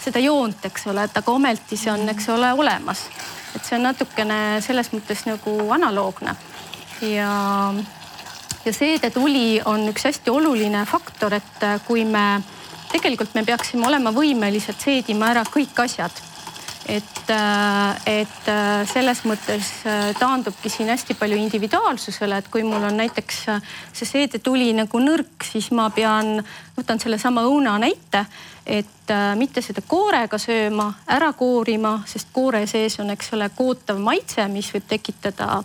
seda 0.01 0.23
joont, 0.23 0.65
eks 0.69 0.87
ole, 0.93 1.09
et 1.09 1.17
aga 1.23 1.33
ometi 1.33 1.81
see 1.81 1.93
on, 1.93 2.09
eks 2.13 2.29
ole, 2.35 2.53
olemas. 2.53 3.07
et 3.57 3.65
see 3.65 3.79
on 3.79 3.89
natukene 3.89 4.61
selles 4.61 4.93
mõttes 4.93 5.25
nagu 5.27 5.57
analoogne 5.73 6.37
ja, 7.03 7.75
ja 8.65 8.73
seedetuli 8.73 9.61
on 9.65 9.89
üks 9.89 10.05
hästi 10.05 10.31
oluline 10.31 10.85
faktor, 10.87 11.35
et 11.35 11.69
kui 11.87 12.05
me 12.05 12.43
tegelikult 12.93 13.35
me 13.35 13.45
peaksime 13.45 13.87
olema 13.87 14.13
võimelised 14.13 14.77
seedima 14.81 15.33
ära 15.33 15.45
kõik 15.49 15.81
asjad 15.85 16.13
et, 16.89 17.31
äh, 17.31 18.21
et 18.21 18.49
äh, 18.49 18.87
selles 18.89 19.21
mõttes 19.29 19.69
äh, 19.87 20.15
taandubki 20.19 20.71
siin 20.73 20.89
hästi 20.89 21.15
palju 21.19 21.37
individuaalsusele, 21.37 22.39
et 22.41 22.49
kui 22.49 22.65
mul 22.65 22.87
on 22.89 22.97
näiteks 22.97 23.43
see 23.93 24.09
seedetuli 24.09 24.71
nagu 24.77 25.03
nõrk, 25.03 25.45
siis 25.45 25.69
ma 25.77 25.91
pean, 25.95 26.39
võtan 26.79 27.01
sellesama 27.03 27.45
õuna 27.49 27.77
näite, 27.83 28.25
et 28.65 29.13
mitte 29.41 29.63
seda 29.65 29.81
koorega 29.89 30.37
sööma, 30.41 30.91
ära 31.15 31.31
koorima, 31.37 32.03
sest 32.09 32.29
koore 32.33 32.67
sees 32.69 32.99
on, 33.01 33.13
eks 33.15 33.33
ole, 33.37 33.49
kootav 33.57 34.01
maitse, 34.01 34.45
mis 34.53 34.69
võib 34.75 34.85
tekitada 34.89 35.63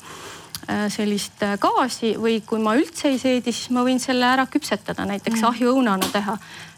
sellist 0.88 1.44
gaasi 1.60 2.14
või 2.16 2.38
kui 2.48 2.62
ma 2.64 2.78
üldse 2.80 3.10
ei 3.12 3.18
seedi, 3.20 3.52
siis 3.52 3.74
ma 3.76 3.84
võin 3.84 4.00
selle 4.00 4.24
ära 4.24 4.46
küpsetada, 4.48 5.04
näiteks 5.10 5.42
mm. 5.42 5.50
ahjuõunana 5.50 6.08
teha 6.14 6.38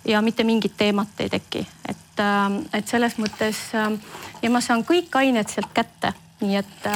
ja 0.09 0.21
mitte 0.25 0.43
mingit 0.43 0.73
teemat 0.77 1.21
ei 1.21 1.29
teki, 1.29 1.61
et, 1.89 2.04
et 2.19 2.87
selles 2.87 3.17
mõttes 3.21 3.57
ja 3.73 4.51
ma 4.51 4.61
saan 4.61 4.85
kõik 4.87 5.15
ained 5.19 5.51
sealt 5.51 5.73
kätte 5.75 6.13
nii 6.43 6.57
et, 6.59 6.87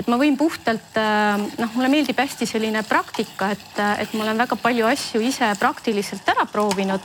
et 0.00 0.06
ma 0.08 0.16
võin 0.20 0.36
puhtalt 0.40 0.96
noh, 0.96 1.72
mulle 1.76 1.90
meeldib 1.92 2.18
hästi 2.18 2.48
selline 2.48 2.80
praktika, 2.88 3.50
et, 3.52 3.80
et 4.00 4.14
ma 4.16 4.24
olen 4.24 4.40
väga 4.40 4.56
palju 4.60 4.86
asju 4.88 5.20
ise 5.20 5.50
praktiliselt 5.60 6.28
ära 6.32 6.46
proovinud 6.48 7.04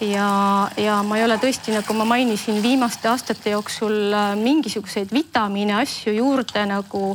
ja, 0.00 0.28
ja 0.76 1.00
ma 1.06 1.18
ei 1.18 1.24
ole 1.26 1.38
tõesti, 1.42 1.74
nagu 1.74 1.96
ma 1.96 2.06
mainisin, 2.08 2.62
viimaste 2.62 3.10
aastate 3.10 3.54
jooksul 3.54 4.14
mingisuguseid 4.40 5.12
vitamiine, 5.14 5.76
asju 5.82 6.14
juurde 6.14 6.66
nagu 6.70 7.14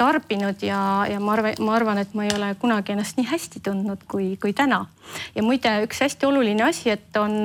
tarbinud 0.00 0.62
ja, 0.64 0.80
ja 1.10 1.20
ma 1.20 1.34
arvan, 1.36 1.60
ma 1.60 1.76
arvan, 1.76 2.00
et 2.00 2.14
ma 2.16 2.24
ei 2.24 2.32
ole 2.32 2.54
kunagi 2.60 2.94
ennast 2.94 3.18
nii 3.20 3.28
hästi 3.28 3.60
tundnud 3.64 4.06
kui, 4.08 4.32
kui 4.40 4.54
täna. 4.56 4.86
ja 5.34 5.44
muide, 5.44 5.74
üks 5.84 6.00
hästi 6.00 6.28
oluline 6.28 6.64
asi, 6.64 6.90
et 6.94 7.16
on 7.20 7.42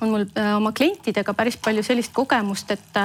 on 0.00 0.12
mul 0.14 0.24
äh, 0.34 0.56
oma 0.56 0.72
klientidega 0.72 1.34
päris 1.36 1.58
palju 1.60 1.82
sellist 1.86 2.12
kogemust, 2.16 2.70
et, 2.70 3.00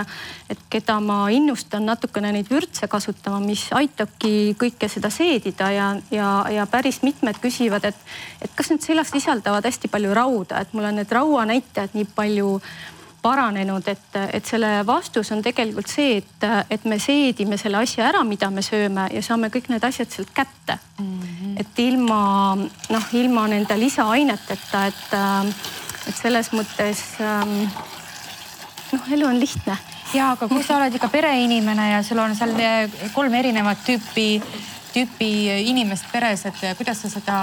et 0.50 0.66
keda 0.70 0.98
ma 1.04 1.26
innustan 1.34 1.86
natukene 1.86 2.32
neid 2.36 2.50
vürtse 2.52 2.88
kasutama, 2.92 3.40
mis 3.44 3.68
aitabki 3.76 4.56
kõike 4.60 4.90
seda 4.92 5.12
seedida 5.14 5.72
ja, 5.76 5.92
ja, 6.12 6.32
ja 6.52 6.66
päris 6.72 7.02
mitmed 7.06 7.40
küsivad, 7.44 7.86
et, 7.92 8.04
et 8.42 8.52
kas 8.56 8.72
need 8.72 8.86
seljad 8.86 9.10
sisaldavad 9.10 9.66
hästi 9.66 9.92
palju 9.92 10.18
rauda, 10.18 10.62
et 10.62 10.74
mul 10.74 10.90
on 10.90 11.02
need 11.02 11.12
rauanäitajad 11.12 11.98
nii 11.98 12.12
palju 12.16 12.60
paranenud, 13.26 13.88
et, 13.90 14.18
et 14.38 14.46
selle 14.46 14.70
vastus 14.86 15.32
on 15.34 15.42
tegelikult 15.46 15.90
see, 15.90 16.20
et, 16.22 16.46
et 16.70 16.84
me 16.86 17.00
seedime 17.02 17.58
selle 17.58 17.80
asja 17.82 18.06
ära, 18.12 18.22
mida 18.28 18.52
me 18.54 18.62
sööme 18.66 19.08
ja 19.14 19.24
saame 19.26 19.50
kõik 19.54 19.72
need 19.74 19.88
asjad 19.88 20.14
sealt 20.14 20.30
kätte 20.36 20.78
mm. 21.00 21.08
-hmm. 21.08 21.56
et 21.64 21.82
ilma 21.88 22.20
noh, 22.94 23.08
ilma 23.22 23.48
nende 23.50 23.80
lisaaineteta, 23.82 24.86
et 24.92 25.18
et 26.08 26.16
selles 26.18 26.52
mõttes 26.54 27.04
ähm, 27.24 27.66
noh, 28.94 29.12
elu 29.18 29.28
on 29.28 29.40
lihtne. 29.40 29.78
ja 30.14 30.32
aga 30.36 30.48
kui 30.48 30.64
sa 30.64 30.80
oled 30.80 30.96
ikka 30.96 31.10
pereinimene 31.12 31.92
ja 31.96 32.04
sul 32.06 32.22
on 32.24 32.36
seal 32.38 32.56
eh, 32.62 33.04
kolm 33.14 33.34
erinevat 33.34 33.84
tüüpi 33.88 34.30
tüüpi 34.96 35.30
inimest 35.68 36.08
peres, 36.12 36.46
et 36.48 36.62
kuidas 36.80 37.02
sa 37.04 37.12
seda 37.12 37.38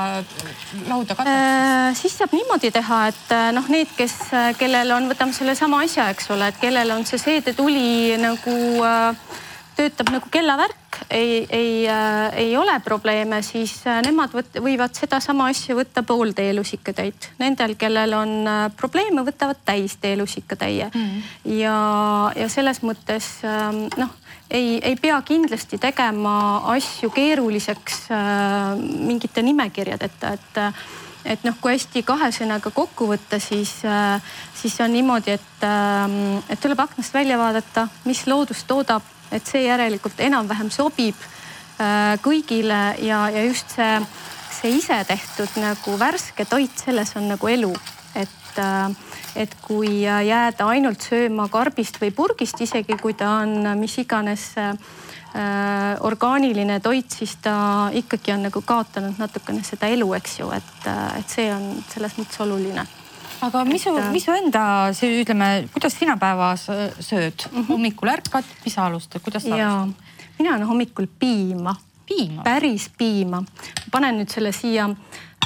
lauda 0.88 1.16
katad 1.18 1.28
äh,? 1.28 1.92
siis 1.98 2.14
saab 2.16 2.32
niimoodi 2.32 2.72
teha, 2.72 3.00
et 3.12 3.34
äh, 3.34 3.50
noh, 3.56 3.68
need, 3.72 3.90
kes, 3.98 4.16
äh, 4.32 4.50
kellel 4.58 4.94
on, 4.96 5.10
võtame 5.12 5.36
sellesama 5.36 5.82
asja, 5.84 6.08
eks 6.14 6.30
ole, 6.32 6.48
et 6.48 6.60
kellel 6.62 6.94
on 6.94 7.04
see 7.08 7.20
seedetuli 7.20 8.16
nagu 8.22 8.56
äh, 8.88 9.40
töötab 9.82 10.12
nagu 10.14 10.30
kellavärk, 10.32 11.00
ei, 11.10 11.42
ei 11.50 11.72
äh,, 11.90 12.38
ei 12.44 12.56
ole 12.56 12.74
probleeme, 12.84 13.42
siis 13.46 13.74
äh, 13.86 14.00
nemad 14.06 14.34
võt, 14.36 14.58
võivad 14.62 14.94
sedasama 14.96 15.48
asja 15.52 15.76
võtta 15.78 16.04
pooltee 16.06 16.52
lusikatäit. 16.56 17.32
Nendel, 17.42 17.76
kellel 17.80 18.16
on 18.18 18.34
äh, 18.46 18.64
probleeme, 18.78 19.24
võtavad 19.26 19.60
täistee 19.66 20.16
lusikatäie 20.20 20.88
mm. 20.88 21.28
ja, 21.58 21.76
ja 22.38 22.48
selles 22.52 22.82
mõttes 22.86 23.34
äh, 23.46 23.68
noh, 23.98 24.16
ei, 24.50 24.78
ei 24.82 24.96
pea 25.00 25.20
kindlasti 25.26 25.80
tegema 25.82 26.34
asju 26.74 27.10
keeruliseks 27.14 28.02
äh, 28.12 28.74
mingite 29.12 29.44
nimekirjadeta, 29.44 30.36
et 30.38 30.66
et 31.24 31.44
noh, 31.46 31.54
kui 31.62 31.76
hästi 31.76 32.02
kahe 32.06 32.30
sõnaga 32.34 32.72
kokku 32.74 33.06
võtta, 33.12 33.38
siis, 33.42 33.76
äh, 33.86 34.34
siis 34.58 34.74
on 34.82 34.92
niimoodi, 34.94 35.36
et, 35.38 35.66
ähm, 35.66 36.40
et 36.50 36.60
tuleb 36.60 36.80
aknast 36.82 37.14
välja 37.14 37.38
vaadata, 37.38 37.88
mis 38.04 38.26
loodus 38.26 38.64
toodab 38.66 39.06
et 39.32 39.48
see 39.48 39.64
järelikult 39.66 40.20
enam-vähem 40.22 40.70
sobib 40.72 41.18
äh, 41.22 42.14
kõigile 42.24 42.82
ja, 43.02 43.24
ja 43.32 43.44
just 43.46 43.74
see, 43.76 43.98
see 44.60 44.76
ise 44.78 45.00
tehtud 45.08 45.58
nagu 45.62 45.96
värske 46.00 46.46
toit, 46.48 46.74
selles 46.84 47.14
on 47.18 47.30
nagu 47.32 47.50
elu, 47.50 47.72
et, 48.18 48.58
äh, 48.60 49.16
et 49.44 49.56
kui 49.64 50.02
jääda 50.04 50.68
ainult 50.74 51.08
sööma 51.08 51.48
karbist 51.52 52.00
või 52.02 52.12
purgist, 52.14 52.60
isegi 52.60 52.98
kui 53.00 53.16
ta 53.18 53.38
on 53.42 53.72
mis 53.80 53.98
iganes 54.02 54.50
äh, 54.60 54.72
orgaaniline 56.04 56.80
toit, 56.84 57.10
siis 57.10 57.38
ta 57.42 57.90
ikkagi 57.96 58.36
on 58.36 58.50
nagu 58.50 58.64
kaotanud 58.64 59.20
natukene 59.20 59.64
seda 59.64 59.88
elu, 59.88 60.10
eks 60.20 60.42
ju, 60.42 60.50
et, 60.52 60.90
et 61.18 61.38
see 61.38 61.48
on 61.54 61.72
selles 61.88 62.20
mõttes 62.20 62.44
oluline 62.44 62.84
aga 63.42 63.64
mis 63.66 63.82
su, 63.82 63.92
mis 64.12 64.24
su 64.24 64.34
enda, 64.34 64.64
ütleme, 64.92 65.48
kuidas 65.74 65.96
sina 65.98 66.16
päevas 66.20 66.66
sööd 66.68 67.46
mm? 67.48 67.56
-hmm. 67.56 67.68
hommikul 67.68 68.12
ärkad, 68.12 68.44
mis 68.64 68.74
sa 68.74 68.86
alustad, 68.86 69.22
kuidas 69.22 69.42
sa 69.42 69.54
alustad? 69.54 70.10
mina 70.38 70.54
olen 70.54 70.66
hommikul 70.66 71.06
piima. 71.18 71.74
piima? 72.06 72.42
päris 72.42 72.90
piima. 72.98 73.42
panen 73.90 74.18
nüüd 74.20 74.30
selle 74.30 74.52
siia 74.52 74.88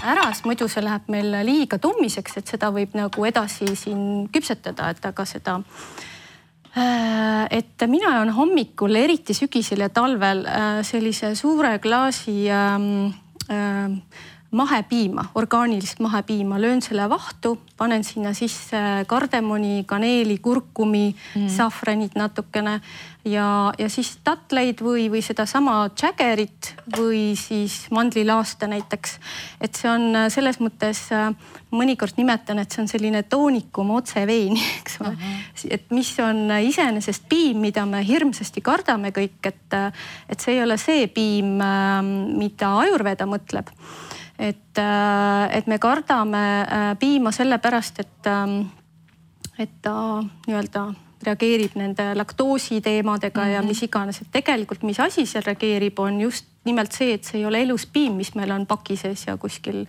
ära, 0.03 0.29
sest 0.33 0.45
muidu 0.45 0.69
see 0.69 0.85
läheb 0.85 1.09
meil 1.09 1.33
liiga 1.47 1.79
tummiseks, 1.79 2.37
et 2.37 2.47
seda 2.47 2.71
võib 2.71 2.95
nagu 2.95 3.25
edasi 3.25 3.77
siin 3.77 4.29
küpsetada, 4.33 4.91
et 4.91 5.05
aga 5.05 5.25
seda 5.25 5.61
äh, 6.77 7.47
et 7.51 7.89
mina 7.89 8.17
joon 8.19 8.33
hommikul, 8.37 8.95
eriti 8.95 9.35
sügisel 9.35 9.81
ja 9.87 9.89
talvel 9.89 10.45
äh, 10.47 10.83
sellise 10.85 11.35
suure 11.35 11.79
klaasi 11.79 12.51
ähm, 12.53 13.15
äh, 13.51 13.91
mahepiima, 14.51 15.25
orgaanilist 15.35 15.99
mahepiima, 16.01 16.61
löön 16.61 16.83
selle 16.83 17.09
vahtu, 17.09 17.59
panen 17.77 18.05
sinna 18.05 18.33
sisse 18.35 18.79
kardemoni, 19.07 19.85
kaneeli, 19.87 20.39
kurkumi 20.39 21.15
mm., 21.35 21.49
safranit 21.49 22.15
natukene 22.15 22.81
ja, 23.25 23.73
ja 23.79 23.89
siis 23.91 24.13
tatleid 24.25 24.81
või, 24.85 25.09
või 25.11 25.23
sedasama 25.25 25.91
Jaggerit 25.91 26.73
või 26.97 27.35
siis 27.39 27.87
mandlilaaste 27.91 28.69
näiteks. 28.71 29.19
et 29.61 29.75
see 29.75 29.91
on 29.91 30.31
selles 30.31 30.61
mõttes, 30.63 31.03
mõnikord 31.75 32.15
nimetan, 32.17 32.63
et 32.63 32.71
see 32.71 32.85
on 32.85 32.89
selline 32.89 33.23
toonikum 33.27 33.91
otseveini, 33.99 34.63
eks 34.81 35.01
ole 35.03 35.15
uh. 35.15 35.21
-huh. 35.21 35.71
et 35.71 35.91
mis 35.91 36.15
on 36.23 36.51
iseenesest 36.63 37.27
piim, 37.29 37.59
mida 37.67 37.87
me 37.87 38.05
hirmsasti 38.07 38.61
kardame 38.61 39.11
kõik, 39.11 39.43
et, 39.43 39.81
et 40.29 40.41
see 40.41 40.55
ei 40.55 40.63
ole 40.63 40.79
see 40.79 41.07
piim, 41.09 41.59
mida 42.39 42.77
Ajurveda 42.79 43.27
mõtleb 43.27 43.75
et, 44.38 44.79
äh, 44.79 45.59
et 45.59 45.66
me 45.66 45.79
kardame 45.79 46.44
äh, 46.62 46.92
piima 46.99 47.33
sellepärast, 47.33 48.01
et, 48.01 48.31
ähm, 48.31 48.61
et 49.59 49.81
ta 49.83 50.22
nii-öelda 50.46 50.87
reageerib 51.27 51.77
nende 51.81 52.11
laktoosi 52.14 52.81
teemadega 52.81 53.40
mm 53.40 53.46
-hmm. 53.46 53.53
ja 53.53 53.61
mhm. 53.61 53.68
mis 53.68 53.83
iganes, 53.83 54.20
et 54.20 54.31
tegelikult, 54.33 54.83
mis 54.83 55.01
asi 55.01 55.27
seal 55.27 55.42
reageerib, 55.46 55.99
on 55.99 56.20
just 56.20 56.46
nimelt 56.64 56.92
see, 56.92 57.14
et 57.14 57.25
see 57.25 57.40
ei 57.40 57.46
ole 57.46 57.62
elus 57.62 57.87
piim, 57.87 58.12
mis 58.12 58.35
meil 58.35 58.51
on 58.51 58.66
paki 58.66 58.96
sees 58.96 59.27
ja 59.27 59.37
kuskil 59.37 59.87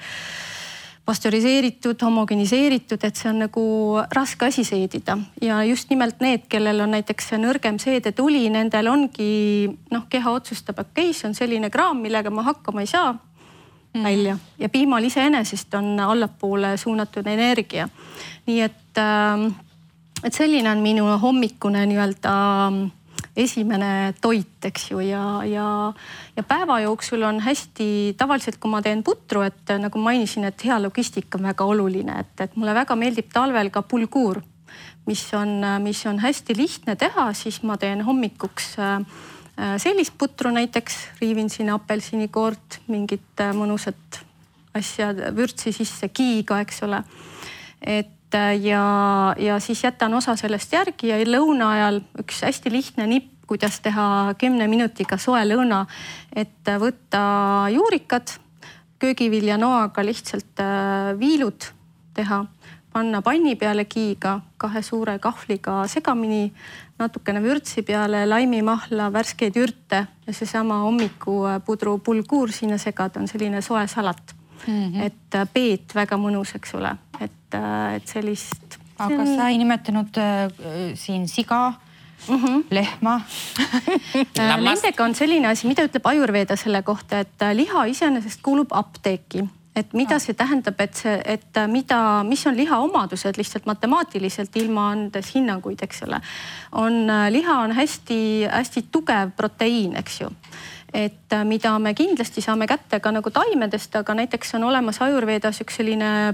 pastöriseeritud, 1.05 2.01
homogeniseeritud, 2.01 3.03
et 3.03 3.15
see 3.15 3.29
on 3.29 3.39
nagu 3.39 3.63
raske 4.12 4.45
asi 4.45 4.63
seedida 4.63 5.17
ja 5.41 5.63
just 5.63 5.89
nimelt 5.89 6.19
need, 6.19 6.47
kellel 6.49 6.79
on 6.83 6.91
näiteks 6.91 7.31
nõrgem 7.39 7.79
seedetuli, 7.79 8.49
nendel 8.49 8.88
ongi 8.88 9.69
noh, 9.91 10.03
keha 10.10 10.31
otsustab, 10.31 10.79
okei 10.79 11.10
okay,, 11.10 11.13
see 11.13 11.29
on 11.29 11.36
selline 11.36 11.69
kraam, 11.69 11.97
millega 12.03 12.29
ma 12.29 12.43
hakkama 12.43 12.83
ei 12.83 12.88
saa 12.88 13.15
mm. 13.93 14.04
välja 14.04 14.38
ja 14.60 14.69
piimal 14.69 15.04
iseenesest 15.04 15.73
on 15.73 16.00
allapoole 16.00 16.78
suunatud 16.78 17.28
energia. 17.28 17.89
nii 18.47 18.62
et, 18.62 18.97
ähm, 18.97 19.52
et 20.23 20.34
selline 20.34 20.71
on 20.71 20.84
minu 20.84 21.06
hommikune 21.21 21.86
nii-öelda 21.86 22.36
ähm, 22.67 22.86
esimene 23.38 24.13
toit, 24.21 24.65
eks 24.65 24.91
ju, 24.91 25.00
ja, 25.00 25.43
ja, 25.45 25.93
ja 26.36 26.43
päeva 26.43 26.80
jooksul 26.80 27.21
on 27.21 27.39
hästi 27.39 28.15
tavaliselt, 28.17 28.58
kui 28.58 28.71
ma 28.71 28.82
teen 28.82 29.04
putru, 29.04 29.43
et 29.45 29.73
nagu 29.78 30.00
mainisin, 30.02 30.47
et 30.50 30.65
hea 30.65 30.80
logistika 30.82 31.38
on 31.38 31.45
väga 31.45 31.65
oluline, 31.65 32.19
et, 32.19 32.34
et 32.41 32.56
mulle 32.56 32.73
väga 32.73 32.95
meeldib 32.95 33.30
talvel 33.34 33.69
ka 33.69 33.82
pulguur, 33.86 34.41
mis 35.06 35.21
on, 35.38 35.62
mis 35.84 36.02
on 36.10 36.19
hästi 36.19 36.58
lihtne 36.58 36.95
teha, 36.95 37.30
siis 37.38 37.62
ma 37.63 37.78
teen 37.78 38.02
hommikuks 38.06 38.73
äh, 38.82 39.02
Äh, 39.02 39.37
sellist 39.82 40.13
putru 40.17 40.52
näiteks, 40.54 40.98
riivin 41.22 41.50
sinna 41.50 41.78
apelsinikoort, 41.78 42.82
mingit 42.91 43.41
äh, 43.41 43.54
mõnusat 43.58 44.22
asja, 44.78 45.10
vürtsi 45.36 45.74
sisse, 45.74 46.10
kiiga, 46.13 46.60
eks 46.62 46.84
ole. 46.86 47.02
et 47.82 48.36
äh, 48.38 48.54
ja, 48.62 48.84
ja 49.38 49.60
siis 49.60 49.84
jätan 49.84 50.13
osa 50.13 50.36
sellest 50.38 50.74
järgi 50.74 51.10
ja 51.10 51.17
lõuna 51.26 51.72
ajal 51.74 52.02
üks 52.22 52.43
hästi 52.46 52.72
lihtne 52.72 53.08
nipp, 53.08 53.34
kuidas 53.48 53.80
teha 53.80 54.36
kümne 54.38 54.67
minutiga 54.67 55.17
soe 55.17 55.41
lõuna. 55.48 55.86
et 56.36 56.74
võtta 56.80 57.22
juurikad, 57.74 58.36
köögiviljanoaga 59.00 60.06
lihtsalt 60.06 60.62
viilud 61.20 61.70
teha 62.17 62.43
panna 62.97 63.21
panni 63.21 63.53
peale 63.60 63.86
kiiga, 63.86 64.39
kahe 64.57 64.82
suure 64.82 65.17
kahvliga 65.22 65.84
segamini, 65.91 66.47
natukene 66.97 67.41
vürtsi 67.43 67.84
peale, 67.86 68.24
laimimahla, 68.26 69.11
värskeid 69.13 69.57
ürte 69.61 70.01
ja 70.26 70.34
seesama 70.34 70.82
hommikupudru 70.86 71.99
pulguur 72.05 72.53
sinna 72.55 72.80
segada, 72.82 73.22
on 73.22 73.30
selline 73.30 73.61
soe 73.61 73.86
salat 73.88 74.34
mm. 74.65 74.74
-hmm. 74.74 75.03
et 75.05 75.36
äh, 75.36 75.49
peet 75.53 75.95
väga 75.95 76.17
mõnus, 76.17 76.55
eks 76.57 76.74
ole, 76.80 76.95
et, 77.19 77.53
äh, 77.53 77.95
et 77.99 78.07
sellist. 78.07 78.80
aga 78.97 79.22
on... 79.22 79.36
sa 79.36 79.49
ei 79.49 79.57
nimetanud 79.61 80.17
äh, 80.17 80.49
siin 80.95 81.28
siga 81.28 81.74
mm, 82.30 82.36
-hmm. 82.36 82.63
lehma 82.72 83.22
Nendega 84.69 85.03
on 85.03 85.15
selline 85.15 85.47
asi, 85.47 85.67
mida 85.67 85.86
ütleb 85.86 86.09
Ajurveeda 86.09 86.55
selle 86.55 86.82
kohta, 86.82 87.19
et 87.19 87.45
liha 87.53 87.86
iseenesest 87.86 88.41
kuulub 88.41 88.74
apteeki 88.74 89.45
et 89.78 89.93
mida 89.93 90.17
see 90.19 90.34
tähendab, 90.38 90.80
et 90.82 90.95
see, 90.97 91.17
et 91.25 91.59
mida, 91.71 91.99
mis 92.28 92.45
on 92.49 92.57
liha 92.57 92.80
omadused 92.86 93.38
lihtsalt 93.38 93.67
matemaatiliselt 93.69 94.55
ilma 94.57 94.89
andes 94.95 95.34
hinnanguid, 95.36 95.84
eks 95.86 96.03
ole. 96.07 96.21
on 96.71 97.05
liha 97.34 97.59
on 97.65 97.75
hästi-hästi 97.78 98.88
tugev 98.91 99.36
proteiin, 99.38 99.95
eks 100.01 100.21
ju 100.21 100.34
et 100.93 101.36
mida 101.43 101.73
me 101.84 101.93
kindlasti 101.93 102.41
saame 102.41 102.67
kätte 102.67 103.01
ka 103.03 103.11
nagu 103.11 103.30
taimedest, 103.30 103.95
aga 103.99 104.15
näiteks 104.21 104.55
on 104.55 104.63
olemas 104.69 105.01
Ajurveedas 105.03 105.61
üks 105.61 105.82
selline 105.82 106.34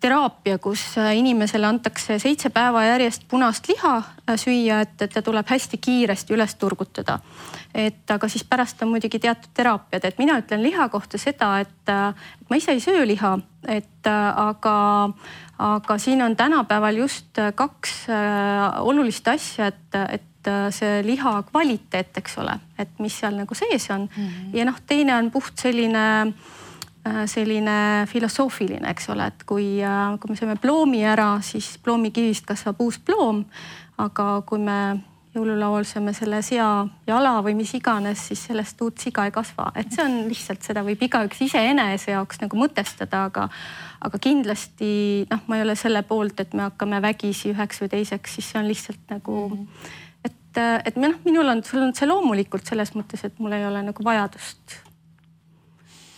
teraapia, 0.00 0.58
kus 0.58 0.82
äh, 0.98 1.14
inimesele 1.18 1.66
antakse 1.66 2.18
seitse 2.22 2.50
päeva 2.54 2.84
järjest 2.84 3.26
punast 3.30 3.68
liha 3.68 3.94
äh, 3.98 4.36
süüa, 4.40 4.80
et, 4.84 4.96
et 5.02 5.14
ta 5.14 5.22
tuleb 5.24 5.48
hästi 5.48 5.78
kiiresti 5.78 6.36
üles 6.36 6.54
turgutada. 6.60 7.18
et 7.74 8.10
aga 8.10 8.28
siis 8.30 8.44
pärast 8.46 8.82
on 8.82 8.92
muidugi 8.92 9.18
teatud 9.18 9.50
teraapiad, 9.54 10.04
et 10.04 10.18
mina 10.18 10.38
ütlen 10.38 10.62
liha 10.62 10.88
kohta 10.88 11.18
seda, 11.18 11.58
et 11.64 11.90
äh, 11.90 12.28
ma 12.50 12.56
ise 12.56 12.76
ei 12.76 12.80
söö 12.80 13.06
liha, 13.06 13.38
et 13.68 14.06
aga, 14.06 14.76
aga 15.58 15.98
siin 15.98 16.22
on 16.22 16.36
tänapäeval 16.36 17.00
just 17.00 17.40
kaks 17.54 18.04
olulist 18.84 19.28
asja, 19.28 19.70
et, 19.72 19.96
et 20.12 20.50
see 20.76 20.98
liha 21.06 21.38
kvaliteet, 21.48 22.12
eks 22.20 22.36
ole, 22.42 22.58
et 22.78 22.92
mis 23.00 23.16
seal 23.16 23.38
nagu 23.40 23.56
sees 23.56 23.88
on 23.90 24.04
mm 24.04 24.28
-hmm. 24.28 24.58
ja 24.58 24.68
noh, 24.68 24.76
teine 24.86 25.16
on 25.16 25.30
puht 25.30 25.56
selline 25.58 26.04
äh, 26.20 26.34
Äh, 26.34 26.63
selline 27.28 28.06
filosoofiline, 28.08 28.88
eks 28.94 29.10
ole, 29.12 29.28
et 29.28 29.42
kui, 29.48 29.66
äh, 29.84 30.14
kui 30.20 30.32
me 30.32 30.38
sööme 30.38 30.56
ploomi 30.60 31.02
ära, 31.04 31.36
siis 31.44 31.74
ploomikivist 31.84 32.46
kasvab 32.48 32.80
uus 32.80 32.98
ploom. 32.98 33.44
aga 33.94 34.42
kui 34.42 34.58
me 34.58 34.98
jõululaual 35.34 35.84
sööme 35.86 36.10
selle 36.14 36.40
sea 36.42 36.86
jala 37.06 37.36
või 37.46 37.54
mis 37.58 37.70
iganes, 37.74 38.24
siis 38.28 38.40
sellest 38.48 38.80
uut 38.82 38.98
siga 38.98 39.26
ei 39.26 39.30
kasva, 39.34 39.68
et 39.78 39.92
see 39.94 40.02
on 40.02 40.16
lihtsalt, 40.26 40.62
seda 40.66 40.82
võib 40.86 41.02
igaüks 41.06 41.42
iseenese 41.46 42.10
jaoks 42.10 42.40
nagu 42.42 42.58
mõtestada, 42.58 43.24
aga, 43.30 43.48
aga 44.02 44.18
kindlasti 44.22 45.26
noh, 45.30 45.44
ma 45.46 45.58
ei 45.58 45.66
ole 45.66 45.76
selle 45.78 46.02
poolt, 46.06 46.40
et 46.42 46.54
me 46.54 46.66
hakkame 46.68 47.02
vägisi 47.02 47.52
üheks 47.54 47.82
või 47.82 47.92
teiseks, 47.96 48.34
siis 48.34 48.50
see 48.50 48.62
on 48.62 48.70
lihtsalt 48.70 49.14
nagu 49.14 49.36
mm, 49.48 49.60
-hmm. 49.60 49.92
et, 50.30 50.62
et 50.90 50.98
noh, 51.02 51.14
minul 51.26 51.54
on, 51.54 51.62
sul 51.62 51.82
on 51.82 51.94
see 51.94 52.10
loomulikult 52.10 52.66
selles 52.66 52.94
mõttes, 52.98 53.22
et 53.26 53.38
mul 53.38 53.54
ei 53.54 53.66
ole 53.66 53.82
nagu 53.86 54.06
vajadust 54.10 54.80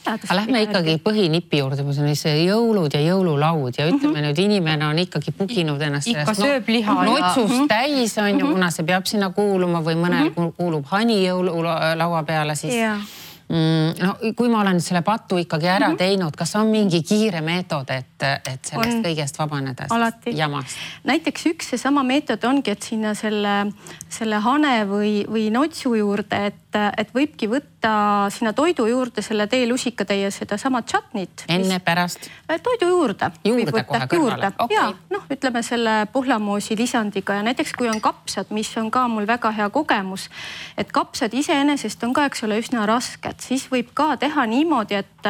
aga 0.06 0.38
lähme 0.40 0.62
ikkagi 0.66 0.96
põhinipi 1.04 1.60
juurde, 1.60 1.84
mis 1.86 1.98
on 1.98 2.08
siis 2.14 2.24
jõulud 2.46 2.94
ja 2.94 3.02
jõululaud 3.04 3.78
ja 3.78 3.88
ütleme 3.90 4.12
mm 4.12 4.14
-hmm. 4.14 4.26
nüüd 4.28 4.42
inimene 4.44 4.86
on 4.86 4.98
ikkagi 4.98 5.32
puginud 5.36 5.82
ennast 5.82 6.08
ikka 6.08 6.34
sellest 6.34 6.42
sööb 6.46 6.68
liha 6.68 6.94
no, 6.94 7.12
notsust 7.12 7.54
ja... 7.54 7.60
Mhm. 7.60 7.68
täis 7.68 8.18
on 8.18 8.28
ju 8.28 8.34
mm, 8.34 8.40
-hmm. 8.40 8.52
kuna 8.52 8.70
see 8.70 8.86
peab 8.86 9.06
sinna 9.06 9.30
kuuluma 9.30 9.80
või 9.80 9.94
mõnel 9.94 10.30
mm 10.30 10.34
-hmm. 10.36 10.52
kuulub 10.56 10.86
hani 10.90 11.22
jõululaua 11.26 12.22
peale, 12.26 12.54
siis 12.54 12.74
yeah 12.74 13.00
Mm, 13.46 13.94
no 14.02 14.32
kui 14.34 14.48
ma 14.50 14.58
olen 14.64 14.80
selle 14.82 15.04
patu 15.06 15.36
ikkagi 15.38 15.68
ära 15.70 15.86
mm 15.86 15.92
-hmm. 15.92 15.98
teinud, 15.98 16.36
kas 16.36 16.56
on 16.56 16.66
mingi 16.66 17.02
kiire 17.06 17.40
meetod, 17.40 17.90
et, 17.94 18.22
et 18.22 18.64
sellest 18.64 18.96
on. 18.96 19.04
kõigest 19.04 19.38
vabaneda? 19.38 19.86
jamast. 20.34 20.74
näiteks 21.04 21.46
üks 21.46 21.70
seesama 21.70 22.02
meetod 22.02 22.44
ongi, 22.44 22.70
et 22.70 22.82
sinna 22.82 23.14
selle, 23.14 23.70
selle 24.08 24.40
hane 24.42 24.82
või, 24.90 25.12
või 25.30 25.50
notsu 25.54 25.94
juurde, 25.94 26.46
et, 26.46 26.65
et 26.98 27.12
võibki 27.14 27.48
võtta 27.50 27.92
sinna 28.34 28.52
toidu 28.56 28.86
juurde 28.90 29.22
selle 29.22 29.46
teelusikatäie 29.46 30.30
sedasama 30.34 30.82
chutnit. 30.82 31.46
enne 31.48 31.78
pärast? 31.84 32.30
Äh, 32.50 32.60
toidu 32.62 32.90
juurde. 32.90 33.30
juurde 33.44 33.84
kohe 33.84 34.10
kõrvale? 34.10 34.52
Okay. 34.58 34.76
ja 34.76 34.90
noh, 35.10 35.28
ütleme 35.30 35.62
selle 35.62 35.96
pohlamoosi 36.12 36.76
lisandiga 36.78 37.38
ja 37.38 37.46
näiteks 37.46 37.76
kui 37.78 37.88
on 37.92 38.00
kapsad, 38.00 38.50
mis 38.50 38.74
on 38.76 38.90
ka 38.90 39.06
mul 39.08 39.26
väga 39.26 39.54
hea 39.54 39.70
kogemus, 39.70 40.28
et 40.76 40.92
kapsad 40.92 41.34
iseenesest 41.34 42.02
on 42.04 42.16
ka, 42.16 42.26
eks 42.26 42.42
ole, 42.48 42.58
üsna 42.64 42.86
rasked 42.90 43.36
et 43.36 43.44
siis 43.44 43.66
võib 43.70 43.92
ka 43.96 44.14
teha 44.20 44.46
niimoodi, 44.48 45.02
et, 45.02 45.28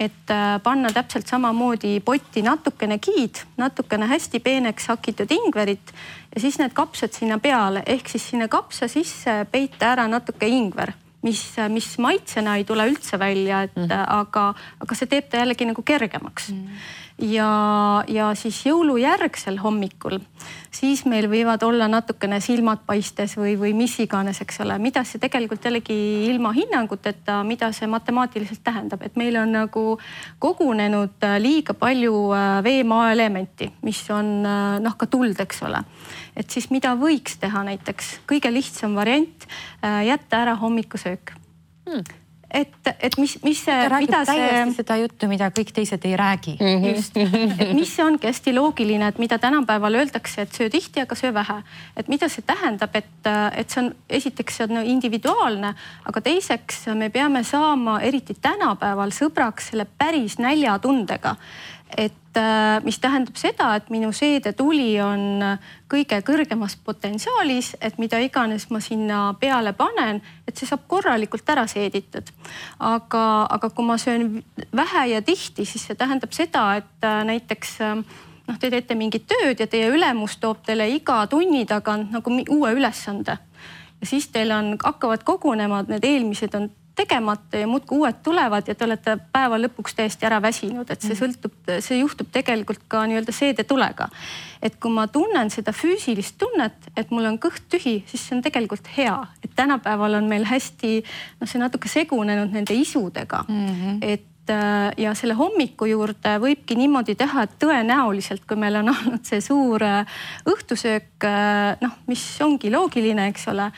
et 0.00 0.32
panna 0.62 0.90
täpselt 0.90 1.28
samamoodi 1.30 2.00
potti 2.04 2.42
natukene 2.42 2.98
giid, 2.98 3.44
natukene 3.56 4.08
hästi 4.10 4.40
peeneks 4.42 4.88
hakitud 4.90 5.30
ingverit 5.30 5.94
ja 6.34 6.42
siis 6.42 6.58
need 6.58 6.74
kapsad 6.74 7.14
sinna 7.14 7.38
peale. 7.38 7.84
Ehk 7.86 8.10
siis 8.10 8.26
sinna 8.32 8.48
kapsa 8.50 8.88
sisse 8.90 9.44
peita 9.52 9.92
ära 9.94 10.08
natuke 10.10 10.50
ingver 10.50 10.92
mis, 11.24 11.40
mis 11.72 11.86
maitsena 11.98 12.58
ei 12.58 12.66
tule 12.68 12.84
üldse 12.90 13.18
välja, 13.18 13.62
et 13.64 13.76
mm. 13.78 13.92
aga, 14.18 14.50
aga 14.84 14.98
see 14.98 15.08
teeb 15.08 15.30
ta 15.30 15.40
jällegi 15.40 15.70
nagu 15.70 15.86
kergemaks. 15.86 16.50
Mm 16.52 16.84
ja, 17.18 18.04
ja 18.08 18.30
siis 18.38 18.58
jõulujärgsel 18.66 19.58
hommikul, 19.62 20.18
siis 20.74 21.04
meil 21.06 21.28
võivad 21.30 21.62
olla 21.66 21.86
natukene 21.90 22.40
silmad 22.42 22.82
paistes 22.86 23.36
või, 23.38 23.54
või 23.60 23.74
mis 23.76 23.94
iganes, 24.02 24.40
eks 24.42 24.60
ole, 24.64 24.76
mida 24.82 25.04
see 25.06 25.22
tegelikult 25.22 25.64
jällegi 25.64 25.96
ilma 26.30 26.52
hinnanguteta, 26.56 27.40
mida 27.46 27.70
see 27.76 27.88
matemaatiliselt 27.90 28.64
tähendab, 28.66 29.04
et 29.06 29.18
meil 29.20 29.38
on 29.40 29.54
nagu 29.54 29.84
kogunenud 30.42 31.28
äh, 31.28 31.36
liiga 31.42 31.76
palju 31.78 32.16
äh, 32.34 32.58
veemaa 32.66 33.12
elementi, 33.14 33.70
mis 33.86 34.02
on 34.10 34.34
äh, 34.42 34.66
noh, 34.82 34.98
ka 34.98 35.06
tuld, 35.10 35.38
eks 35.40 35.62
ole. 35.68 35.84
et 36.34 36.50
siis 36.50 36.66
mida 36.74 36.96
võiks 36.98 37.38
teha 37.38 37.62
näiteks, 37.70 38.18
kõige 38.26 38.50
lihtsam 38.50 38.96
variant, 38.98 39.46
jätta 39.82 40.40
ära 40.42 40.56
hommikusöök. 40.58 41.36
Hmm 41.86 42.23
et, 42.54 42.90
et 43.00 43.16
mis, 43.18 43.34
mis 43.42 43.58
see, 43.58 43.88
mida 43.98 44.20
see. 44.28 44.62
seda 44.76 44.96
juttu, 45.00 45.28
mida 45.30 45.50
kõik 45.54 45.72
teised 45.74 46.04
ei 46.06 46.14
räägi 46.16 46.54
mm. 46.60 46.66
-hmm. 46.66 46.96
just, 46.96 47.16
et 47.62 47.72
mis 47.74 47.90
see 47.96 48.04
ongi 48.04 48.28
hästi 48.30 48.54
loogiline, 48.54 49.08
et 49.08 49.18
mida 49.18 49.38
tänapäeval 49.38 49.98
öeldakse, 50.00 50.42
et 50.42 50.54
söö 50.54 50.70
tihti, 50.70 51.00
aga 51.00 51.14
söö 51.14 51.34
vähe. 51.34 51.62
et 51.96 52.08
mida 52.08 52.28
see 52.28 52.44
tähendab, 52.46 52.94
et, 52.94 53.30
et 53.56 53.70
see 53.70 53.82
on 53.84 53.94
esiteks 54.08 54.56
see 54.56 54.66
on 54.70 54.86
individuaalne, 54.86 55.74
aga 56.04 56.20
teiseks 56.20 56.86
me 56.94 57.10
peame 57.10 57.44
saama 57.44 58.00
eriti 58.00 58.36
tänapäeval 58.40 59.10
sõbraks 59.10 59.70
selle 59.70 59.86
päris 59.98 60.38
näljatundega 60.38 61.36
et 61.96 62.36
äh, 62.36 62.82
mis 62.84 62.98
tähendab 62.98 63.36
seda, 63.38 63.74
et 63.78 63.90
minu 63.94 64.10
seedetuli 64.12 64.96
on 65.02 65.42
kõige 65.90 66.20
kõrgemas 66.26 66.76
potentsiaalis, 66.84 67.74
et 67.80 67.98
mida 68.02 68.18
iganes 68.22 68.68
ma 68.70 68.80
sinna 68.82 69.20
peale 69.40 69.72
panen, 69.78 70.20
et 70.48 70.56
see 70.56 70.68
saab 70.68 70.86
korralikult 70.90 71.48
ära 71.54 71.66
seeditud. 71.70 72.30
aga, 72.78 73.24
aga 73.50 73.70
kui 73.70 73.86
ma 73.86 73.98
söön 73.98 74.42
vähe 74.74 75.06
ja 75.14 75.22
tihti, 75.22 75.64
siis 75.64 75.86
see 75.86 75.94
tähendab 75.94 76.32
seda, 76.32 76.76
et 76.76 77.06
äh, 77.06 77.24
näiteks 77.24 77.80
äh, 77.80 77.96
noh, 78.48 78.58
te 78.58 78.70
teete 78.70 78.94
mingit 78.94 79.26
tööd 79.30 79.60
ja 79.60 79.66
teie 79.66 79.88
ülemus 79.88 80.36
toob 80.36 80.64
teile 80.66 80.88
iga 80.90 81.26
tunni 81.26 81.64
tagant 81.66 82.12
nagu 82.12 82.38
uue 82.48 82.74
ülesande 82.74 83.38
ja 84.04 84.06
siis 84.06 84.28
teil 84.28 84.50
on, 84.52 84.74
hakkavad 84.84 85.24
kogunema, 85.24 85.82
need 85.88 86.04
eelmised 86.04 86.54
on 86.58 86.68
tegemata 86.94 87.58
ja 87.58 87.66
muudkui 87.66 87.98
uued 87.98 88.20
tulevad 88.22 88.68
ja 88.68 88.74
te 88.74 88.86
olete 88.86 89.16
päeva 89.32 89.58
lõpuks 89.58 89.96
täiesti 89.98 90.26
ära 90.28 90.40
väsinud, 90.42 90.90
et 90.90 91.02
see 91.02 91.14
mm. 91.14 91.20
sõltub, 91.20 91.54
see 91.82 91.98
juhtub 91.98 92.30
tegelikult 92.34 92.84
ka 92.88 93.02
nii-öelda 93.10 93.34
seedetulega. 93.34 94.08
et 94.62 94.76
kui 94.80 94.92
ma 94.94 95.06
tunnen 95.12 95.50
seda 95.50 95.74
füüsilist 95.76 96.38
tunnet, 96.38 96.86
et 96.96 97.10
mul 97.10 97.26
on 97.28 97.38
kõht 97.38 97.66
tühi, 97.68 97.98
siis 98.06 98.22
see 98.22 98.36
on 98.36 98.44
tegelikult 98.44 98.86
hea, 98.96 99.16
et 99.42 99.50
tänapäeval 99.56 100.20
on 100.20 100.30
meil 100.30 100.46
hästi 100.48 101.00
noh, 101.40 101.50
see 101.50 101.60
natuke 101.60 101.90
segunenud 101.90 102.54
nende 102.54 102.74
isudega 102.78 103.44
mm, 103.48 103.66
-hmm. 103.66 103.98
et 104.00 104.54
äh, 104.54 104.92
ja 104.96 105.14
selle 105.18 105.34
hommiku 105.34 105.90
juurde 105.90 106.38
võibki 106.38 106.78
niimoodi 106.78 107.14
teha, 107.18 107.42
et 107.42 107.58
tõenäoliselt, 107.58 108.46
kui 108.46 108.56
meil 108.56 108.76
on 108.76 108.88
olnud 108.94 109.26
see 109.26 109.40
suur 109.40 109.82
äh, 109.82 110.06
õhtusöök, 110.46 111.26
äh, 111.26 111.76
noh, 111.80 111.98
mis 112.06 112.24
ongi 112.40 112.70
loogiline, 112.70 113.28
eks 113.34 113.48
ole 113.48 113.72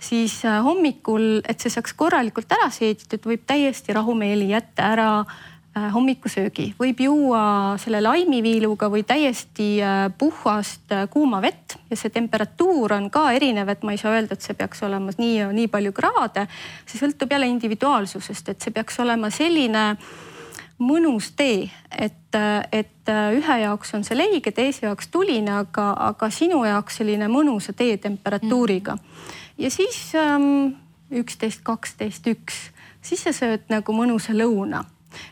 siis 0.00 0.44
äh, 0.44 0.62
hommikul, 0.64 1.40
et 1.48 1.60
see 1.60 1.72
saaks 1.72 1.94
korralikult 1.98 2.50
ära 2.56 2.70
seeditud, 2.72 3.22
võib 3.26 3.44
täiesti 3.46 3.94
rahumeeli 3.94 4.48
jätta 4.50 4.88
ära 4.94 5.08
äh, 5.20 5.90
hommikusöögi, 5.94 6.70
võib 6.80 7.02
juua 7.04 7.42
selle 7.82 8.00
laimiviiluga 8.02 8.88
või 8.92 9.04
täiesti 9.06 9.68
äh, 9.84 10.06
puhast 10.18 10.96
kuuma 11.12 11.42
vett 11.44 11.76
ja 11.90 12.00
see 12.00 12.12
temperatuur 12.14 12.96
on 12.96 13.10
ka 13.12 13.28
erinev, 13.36 13.68
et 13.68 13.84
ma 13.84 13.94
ei 13.94 14.00
saa 14.00 14.16
öelda, 14.16 14.38
et 14.38 14.46
see 14.46 14.56
peaks 14.56 14.82
olema 14.88 15.12
nii 15.18 15.50
nii 15.60 15.68
palju 15.68 15.92
kraade. 15.96 16.48
see 16.86 17.02
sõltub 17.02 17.30
jälle 17.36 17.52
individuaalsusest, 17.52 18.54
et 18.54 18.60
see 18.60 18.74
peaks 18.74 18.98
olema 19.04 19.30
selline 19.30 19.86
mõnus 20.80 21.30
tee, 21.36 21.68
et, 21.92 22.36
et 22.72 23.10
ühe 23.36 23.56
jaoks 23.62 23.94
on 23.94 24.04
see 24.06 24.16
leige, 24.16 24.52
teise 24.56 24.86
jaoks 24.86 25.10
tuline, 25.12 25.52
aga, 25.62 25.90
aga 26.08 26.30
sinu 26.32 26.64
jaoks 26.64 27.00
selline 27.00 27.28
mõnusa 27.28 27.74
tee 27.76 27.98
temperatuuriga. 28.00 28.96
Mm 28.96 29.38
ja 29.60 29.70
siis 29.70 30.14
ähm, 30.14 30.72
üksteist, 31.12 31.60
kaksteist, 31.62 32.26
üks, 32.26 32.70
siis 33.02 33.22
sa 33.24 33.32
sööd 33.36 33.68
nagu 33.72 33.94
mõnusa 33.94 34.34
lõuna. 34.36 34.84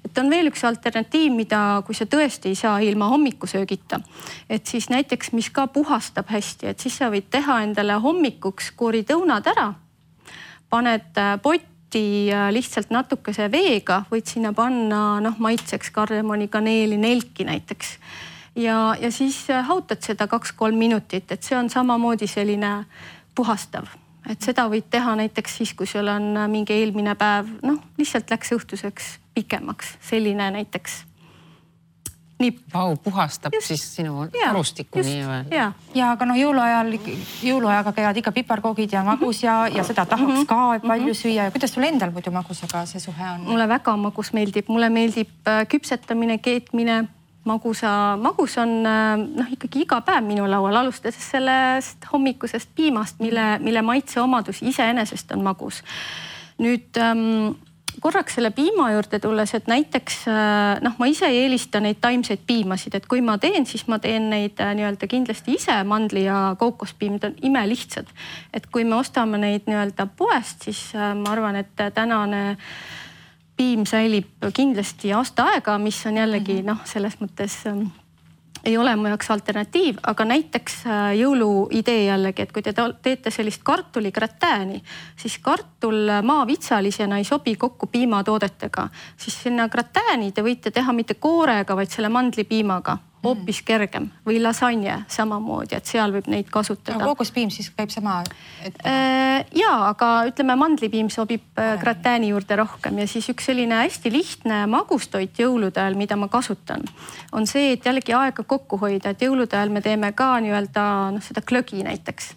Et 0.05 0.19
on 0.19 0.27
veel 0.31 0.51
üks 0.51 0.65
alternatiiv, 0.67 1.31
mida, 1.39 1.61
kui 1.87 1.95
sa 1.95 2.05
tõesti 2.11 2.51
ei 2.51 2.59
saa 2.59 2.81
ilma 2.83 3.07
hommikusöögita, 3.13 4.01
et 4.51 4.67
siis 4.67 4.89
näiteks, 4.91 5.31
mis 5.39 5.53
ka 5.55 5.69
puhastab 5.71 6.33
hästi, 6.35 6.73
et 6.73 6.83
siis 6.83 6.99
sa 6.99 7.13
võid 7.15 7.31
teha 7.31 7.61
endale 7.63 8.01
hommikuks 8.03 8.73
koorid 8.77 9.13
õunad 9.15 9.47
ära, 9.55 9.71
paned 10.69 11.23
äh, 11.23 11.37
potti 11.43 11.78
äh, 11.97 12.49
lihtsalt 12.53 12.91
natukese 12.91 13.49
veega, 13.53 14.03
võid 14.11 14.29
sinna 14.29 14.53
panna 14.53 15.21
noh, 15.25 15.39
maitseks 15.39 15.93
kardemoni, 15.95 16.49
kaneeli, 16.53 16.99
nelki 17.01 17.47
näiteks. 17.49 17.97
Ja, 18.59 18.97
ja 19.01 19.11
siis 19.15 19.47
hautad 19.69 20.03
seda 20.03 20.27
kaks-kolm 20.27 20.77
minutit, 20.79 21.31
et 21.31 21.43
see 21.47 21.57
on 21.57 21.71
samamoodi 21.71 22.27
selline 22.27 22.73
puhastav. 23.35 23.87
Et 24.29 24.43
seda 24.43 24.67
võid 24.69 24.91
teha 24.91 25.15
näiteks 25.17 25.61
siis, 25.61 25.73
kui 25.79 25.87
sul 25.87 26.09
on 26.11 26.35
mingi 26.51 26.75
eelmine 26.75 27.15
päev, 27.17 27.49
noh, 27.65 27.79
lihtsalt 27.97 28.31
läks 28.35 28.53
õhtuseks 28.59 29.13
pikemaks, 29.39 29.95
selline 30.11 30.51
näiteks 30.59 31.05
nipp. 32.39 32.61
Vau, 32.75 32.97
puhastab 32.97 33.55
just. 33.55 33.67
siis 33.67 33.85
sinu 33.97 34.29
varustikku 34.47 35.03
nii-öelda. 35.03 35.55
ja, 35.55 35.73
ja 35.95 36.13
aga 36.15 36.29
no 36.29 36.37
jõuluajal, 36.39 36.95
jõuluajaga 37.43 37.93
käivad 37.97 38.21
ikka 38.21 38.33
piparkoogid 38.37 38.95
ja 38.95 39.03
magus 39.07 39.43
ja, 39.43 39.61
ja 39.73 39.85
seda 39.85 40.07
tahaks 40.07 40.31
mm 40.31 40.41
-hmm. 40.43 40.47
ka 40.47 40.89
palju 40.89 41.05
mm 41.05 41.11
-hmm. 41.11 41.21
süüa 41.23 41.49
ja 41.49 41.51
kuidas 41.51 41.75
sul 41.75 41.83
endal 41.83 42.11
muidu 42.11 42.31
magusega 42.31 42.87
see 42.87 43.01
suhe 43.01 43.31
on? 43.35 43.41
mulle 43.41 43.69
väga 43.69 43.97
magus 43.97 44.33
meeldib, 44.33 44.69
mulle 44.69 44.89
meeldib 44.89 45.31
äh, 45.49 45.67
küpsetamine, 45.69 46.39
keetmine 46.39 47.05
magusa, 47.45 48.17
magus 48.17 48.59
on 48.59 48.87
äh, 48.87 49.17
noh, 49.17 49.53
ikkagi 49.53 49.83
iga 49.83 50.01
päev 50.01 50.25
minu 50.25 50.47
laual, 50.51 50.77
alustades 50.77 51.31
sellest 51.31 52.11
hommikusest 52.13 52.69
piimast, 52.75 53.21
mille, 53.25 53.59
mille 53.59 53.83
maitseomadus 53.83 54.63
iseenesest 54.63 55.33
on 55.33 55.43
magus. 55.43 55.83
nüüd 56.59 56.97
ähm, 56.99 57.55
korraks 58.01 58.39
selle 58.39 58.51
piima 58.55 58.91
juurde 58.93 59.21
tulles, 59.23 59.55
et 59.55 59.67
näiteks 59.71 60.21
äh, 60.29 60.83
noh, 60.85 60.95
ma 60.99 61.09
ise 61.11 61.29
ei 61.31 61.43
eelista 61.45 61.81
neid 61.85 62.01
taimseid 62.01 62.45
piimasid, 62.47 62.95
et 62.99 63.09
kui 63.11 63.23
ma 63.25 63.39
teen, 63.43 63.67
siis 63.67 63.87
ma 63.89 63.99
teen 64.03 64.31
neid 64.31 64.61
äh, 64.63 64.75
nii-öelda 64.79 65.11
kindlasti 65.11 65.57
ise, 65.59 65.77
mandli 65.89 66.25
ja 66.27 66.55
kookospiim, 66.59 67.19
need 67.19 67.29
on 67.29 67.37
imelihtsad. 67.51 68.09
et 68.55 68.67
kui 68.73 68.85
me 68.85 68.97
ostame 68.99 69.39
neid 69.39 69.69
nii-öelda 69.69 70.09
poest, 70.17 70.69
siis 70.69 70.83
ma 70.95 71.33
arvan, 71.33 71.57
et 71.63 71.87
tänane 71.95 72.59
piim 73.59 73.87
säilib 73.87 74.51
kindlasti 74.55 75.13
aasta 75.17 75.49
aega, 75.53 75.79
mis 75.83 75.99
on 76.07 76.21
jällegi 76.21 76.61
mhm. 76.61 76.69
noh, 76.71 76.85
selles 76.87 77.19
mõttes 77.23 77.61
ähm, 77.71 77.89
ei 78.69 78.77
ole 78.77 78.93
mu 78.97 79.09
jaoks 79.09 79.31
alternatiiv, 79.33 80.03
aga 80.11 80.27
näiteks 80.29 80.79
äh, 80.87 81.09
jõuluidee 81.19 82.05
jällegi, 82.05 82.45
et 82.45 82.53
kui 82.53 82.63
te 82.65 82.75
teete 82.77 83.33
sellist 83.33 83.65
kartuligratääni, 83.65 84.83
siis 85.17 85.39
kartul 85.43 86.13
maavitsalisena 86.23 87.19
ei 87.19 87.25
sobi 87.25 87.57
kokku 87.57 87.89
piimatoodetega, 87.93 88.89
siis 89.17 89.43
sinna 89.43 89.69
gratääni 89.73 90.33
te 90.33 90.45
võite 90.45 90.73
teha 90.75 90.93
mitte 90.93 91.17
koorega, 91.19 91.77
vaid 91.77 91.95
selle 91.95 92.13
mandlipiimaga 92.13 92.99
hoopis 93.25 93.61
kergem. 93.67 94.09
Või 94.27 94.39
lasanje 94.43 94.95
samamoodi, 95.11 95.77
et 95.79 95.89
seal 95.91 96.13
võib 96.15 96.29
neid 96.31 96.51
kasutada. 96.53 97.01
kookospiim 97.05 97.51
siis 97.51 97.71
käib 97.75 97.91
sama 97.91 98.21
et...? 98.23 98.79
Äh, 98.87 99.45
ja, 99.59 99.73
aga 99.91 100.11
ütleme, 100.31 100.57
mandlipiim 100.59 101.11
sobib 101.11 101.59
äh, 101.59 101.75
gratääni 101.81 102.31
juurde 102.33 102.57
rohkem. 102.61 102.99
Ja 103.03 103.09
siis 103.11 103.29
üks 103.33 103.49
selline 103.51 103.83
hästi 103.83 104.13
lihtne 104.13 104.65
magustoit 104.71 105.39
jõulude 105.39 105.83
ajal, 105.83 105.99
mida 105.99 106.17
ma 106.17 106.31
kasutan, 106.33 106.85
on 107.33 107.47
see, 107.47 107.73
et 107.75 107.87
jällegi 107.87 108.15
aega 108.17 108.45
kokku 108.47 108.79
hoida, 108.81 109.13
et 109.13 109.23
jõulude 109.23 109.59
ajal 109.59 109.75
me 109.75 109.83
teeme 109.85 110.13
ka 110.17 110.37
nii-öelda 110.45 110.89
noh, 111.17 111.25
seda 111.25 111.43
klögi 111.43 111.83
näiteks. 111.87 112.33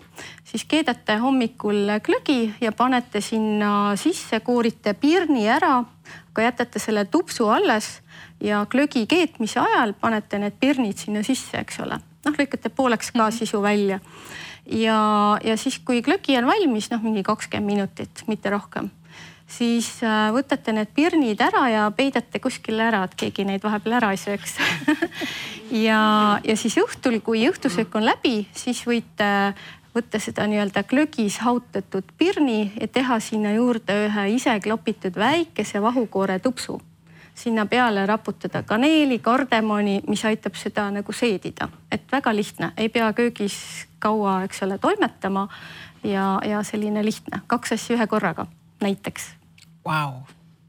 Siis 0.52 0.66
keedate 0.68 1.16
hommikul 1.22 1.96
glögi 2.04 2.54
ja 2.62 2.74
panete 2.76 3.22
sinna 3.24 3.96
sisse, 3.98 4.42
koorite 4.44 4.94
pirni 4.94 5.48
ära, 5.50 5.80
aga 6.32 6.50
jätate 6.50 6.80
selle 6.80 7.06
tupsu 7.06 7.48
alles 7.50 8.01
ja 8.42 8.66
glögi 8.70 9.06
keetmise 9.08 9.60
ajal 9.60 9.94
panete 10.00 10.40
need 10.42 10.58
pirnid 10.60 10.98
sinna 10.98 11.24
sisse, 11.26 11.62
eks 11.62 11.82
ole. 11.86 12.00
noh, 12.26 12.38
lõikate 12.38 12.70
pooleks 12.70 13.12
ka 13.12 13.20
-hmm. 13.20 13.38
sisu 13.38 13.62
välja. 13.62 14.00
ja, 14.66 15.38
ja 15.44 15.58
siis, 15.58 15.80
kui 15.80 16.02
glögi 16.02 16.38
on 16.38 16.46
valmis, 16.46 16.92
noh, 16.92 17.02
mingi 17.02 17.24
kakskümmend 17.24 17.66
minutit, 17.66 18.24
mitte 18.28 18.50
rohkem, 18.50 18.90
siis 19.48 20.04
äh, 20.04 20.32
võtate 20.34 20.74
need 20.74 20.94
pirnid 20.96 21.42
ära 21.42 21.70
ja 21.70 21.92
peidate 21.92 22.40
kuskile 22.40 22.84
ära, 22.84 23.04
et 23.04 23.16
keegi 23.16 23.46
neid 23.46 23.64
vahepeal 23.64 23.98
ära 24.00 24.12
ei 24.12 24.18
sööks 24.18 24.58
ja, 25.88 26.40
ja 26.44 26.58
siis 26.58 26.78
õhtul, 26.78 27.22
kui 27.22 27.48
õhtusöök 27.50 27.96
on 27.96 28.06
läbi, 28.06 28.48
siis 28.54 28.86
võite 28.88 29.54
võtta 29.96 30.20
seda 30.20 30.48
nii-öelda 30.48 30.84
glögis 30.84 31.42
hautatud 31.44 32.14
pirni 32.18 32.72
ja 32.80 32.88
teha 32.88 33.20
sinna 33.20 33.52
juurde 33.54 34.06
ühe 34.06 34.30
ise 34.36 34.60
klopitud 34.64 35.16
väikese 35.20 35.82
vahukoore 35.82 36.40
tupsu 36.40 36.80
sinna 37.42 37.66
peale 37.66 38.06
raputada 38.06 38.64
kaneeli, 38.64 39.20
kardemoni, 39.20 40.02
mis 40.08 40.26
aitab 40.26 40.56
seda 40.60 40.88
nagu 40.94 41.14
seedida, 41.16 41.70
et 41.92 42.04
väga 42.12 42.34
lihtne, 42.36 42.72
ei 42.78 42.90
pea 42.90 43.12
köögis 43.18 43.58
kaua, 44.00 44.42
eks 44.48 44.64
ole, 44.66 44.78
toimetama 44.82 45.48
ja, 46.04 46.40
ja 46.46 46.64
selline 46.68 47.06
lihtne, 47.06 47.42
kaks 47.48 47.78
asja 47.78 47.98
ühe 47.98 48.08
korraga 48.08 48.46
näiteks. 48.82 49.32
Vau, 49.86 50.22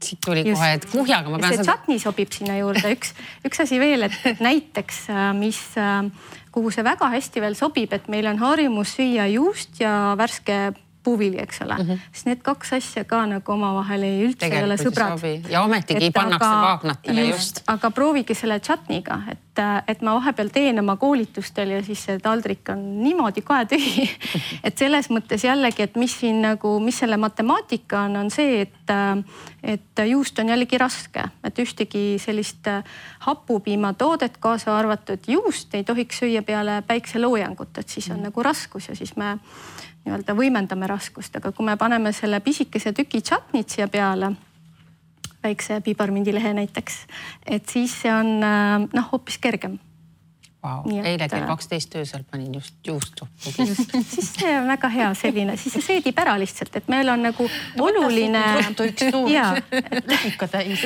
siit 0.03 0.21
tuli 0.25 0.43
Just. 0.47 0.59
kohe, 0.59 0.71
et 0.77 0.85
kuhjaga 0.91 1.29
ma 1.29 1.39
pean. 1.41 1.53
see 1.53 1.61
seda... 1.61 1.71
chutney 1.71 2.01
sobib 2.01 2.33
sinna 2.33 2.57
juurde, 2.59 2.93
üks, 2.95 3.13
üks 3.45 3.63
asi 3.65 3.79
veel, 3.81 4.07
et 4.09 4.41
näiteks, 4.43 5.03
äh, 5.13 5.27
mis, 5.37 5.61
äh, 5.77 6.01
kuhu 6.53 6.73
see 6.73 6.85
väga 6.85 7.09
hästi 7.13 7.43
veel 7.43 7.57
sobib, 7.59 7.93
et 7.93 8.09
meil 8.13 8.29
on 8.33 8.41
harjumus 8.41 8.97
süüa 8.97 9.27
juust 9.33 9.81
ja 9.81 10.13
värske 10.19 10.73
puuvili, 11.03 11.39
eks 11.39 11.61
ole. 11.61 11.75
Mm, 11.75 11.89
-hmm. 11.89 11.99
siis 12.11 12.25
need 12.25 12.41
kaks 12.41 12.73
asja 12.73 13.03
ka 13.03 13.25
nagu 13.25 13.51
omavahel 13.51 14.03
ei 14.03 14.23
üldse 14.25 14.45
Tegelikult 14.45 14.59
ei 14.59 14.65
ole 14.65 14.77
sõbrad. 14.81 15.51
ja 15.51 15.61
ometigi 15.61 16.05
et 16.05 16.13
pannakse 16.13 16.47
aga, 16.47 16.61
vaagnatele 16.61 17.25
just, 17.25 17.39
just.. 17.39 17.63
aga 17.67 17.91
proovige 17.91 18.33
selle 18.33 18.59
chutney'ga, 18.59 19.19
et, 19.31 19.61
et 19.87 20.01
ma 20.01 20.15
vahepeal 20.15 20.49
teen 20.53 20.79
oma 20.79 20.95
koolitustel 20.95 21.75
ja 21.75 21.83
siis 21.83 22.05
see 22.05 22.19
taldrik 22.19 22.69
on 22.69 23.03
niimoodi 23.03 23.41
kaetühi 23.41 24.09
et 24.67 24.77
selles 24.77 25.09
mõttes 25.09 25.43
jällegi, 25.43 25.83
et 25.83 25.95
mis 25.95 26.19
siin 26.19 26.41
nagu, 26.41 26.79
mis 26.79 26.99
selle 27.03 27.17
matemaatika 27.17 28.05
on, 28.07 28.17
on 28.23 28.31
see, 28.31 28.61
et, 28.61 28.95
et 29.63 30.05
juust 30.09 30.39
on 30.39 30.49
jällegi 30.49 30.77
raske, 30.77 31.27
et 31.43 31.59
ühtegi 31.59 32.17
sellist 32.19 32.67
hapupiimatoodet, 33.27 34.37
kaasa 34.39 34.77
arvatud 34.77 35.27
juust, 35.27 35.75
ei 35.75 35.83
tohiks 35.83 36.23
süüa 36.23 36.41
peale 36.41 36.81
päikseloojangut, 36.87 37.77
et 37.77 37.89
siis 37.89 38.09
on 38.11 38.17
mm. 38.17 38.29
nagu 38.29 38.43
raskus 38.43 38.89
ja 38.89 38.95
siis 38.95 39.15
me 39.15 39.37
nii-öelda 40.03 40.35
võimendame 40.35 40.87
raskust, 40.87 41.35
aga 41.39 41.51
kui 41.51 41.65
me 41.65 41.77
paneme 41.79 42.11
selle 42.13 42.39
pisikese 42.43 42.93
tüki 42.93 43.21
chutney't 43.21 43.69
siia 43.71 43.87
peale, 43.87 44.33
väikse 45.43 45.79
piparmindilehe 45.83 46.53
näiteks, 46.53 46.99
et 47.45 47.69
siis 47.69 47.95
see 48.01 48.13
on 48.13 48.39
noh, 48.39 49.09
hoopis 49.11 49.39
kergem 49.43 49.79
wow.. 50.63 50.87
eile 51.03 51.27
kell 51.29 51.43
äh, 51.43 51.47
kaksteist 51.47 51.95
öösel 51.95 52.23
panin 52.31 52.53
just 52.55 52.75
juustu. 52.87 53.27
siis 53.37 54.33
see 54.33 54.53
on 54.59 54.67
väga 54.67 54.89
hea 54.89 55.09
selline, 55.17 55.57
siis 55.59 55.75
see 55.77 55.85
seedib 55.87 56.19
ära 56.23 56.35
lihtsalt, 56.39 56.75
et 56.79 56.87
meil 56.91 57.09
on 57.11 57.25
nagu 57.27 57.47
no, 57.47 57.87
oluline. 57.87 58.41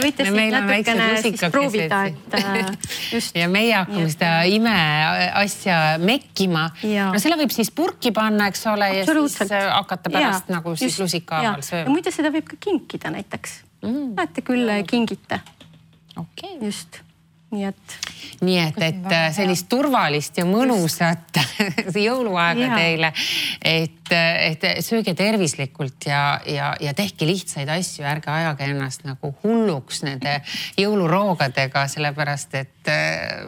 võite 0.01 0.27
siin 0.27 0.53
natukene 0.53 1.09
siis 1.21 1.45
proovida, 1.53 2.03
et 2.09 2.37
äh, 2.39 2.71
just. 3.13 3.37
ja 3.37 3.49
meie 3.51 3.75
hakkame 3.75 4.09
seda 4.13 4.33
imeasja 4.49 5.79
mekkima. 6.01 6.67
no 7.13 7.21
selle 7.21 7.39
võib 7.43 7.53
siis 7.55 7.71
purki 7.71 8.13
panna, 8.15 8.49
eks 8.51 8.65
ole, 8.73 8.91
ja 8.99 9.07
siis 9.07 9.39
äh, 9.47 9.69
hakata 9.71 10.13
pärast 10.13 10.49
ja. 10.49 10.57
nagu 10.57 10.75
siis 10.75 10.93
just. 10.93 11.05
lusikahaaval 11.05 11.65
sööma. 11.65 11.85
ja 11.85 11.93
muide, 11.93 12.13
seda 12.15 12.33
võib 12.33 12.47
ka 12.49 12.61
kinkida 12.69 13.13
näiteks 13.13 13.59
mm.. 13.85 14.13
näete 14.17 14.45
küll, 14.45 14.71
kingite. 14.89 15.41
okei 16.15 16.55
okay.. 16.57 16.65
just 16.65 17.06
nii 17.51 17.63
et. 17.63 17.93
nii 18.43 18.57
et, 18.59 18.79
et 18.89 19.05
sellist 19.35 19.69
turvalist 19.71 20.35
ja 20.39 20.43
mõnusat 20.47 21.39
jõuluaega 22.07 22.65
ja. 22.65 22.79
teile. 22.79 23.11
et, 23.61 24.11
et 24.11 24.67
sööge 24.83 25.13
tervislikult 25.17 26.09
ja, 26.09 26.41
ja, 26.45 26.73
ja 26.83 26.93
tehke 26.97 27.29
lihtsaid 27.29 27.71
asju, 27.71 28.03
ärge 28.07 28.33
ajage 28.33 28.67
ennast 28.67 29.07
nagu 29.07 29.31
hulluks 29.43 30.03
nende 30.03 30.41
jõuluroogadega, 30.79 31.87
sellepärast 31.93 32.59
et 32.59 32.91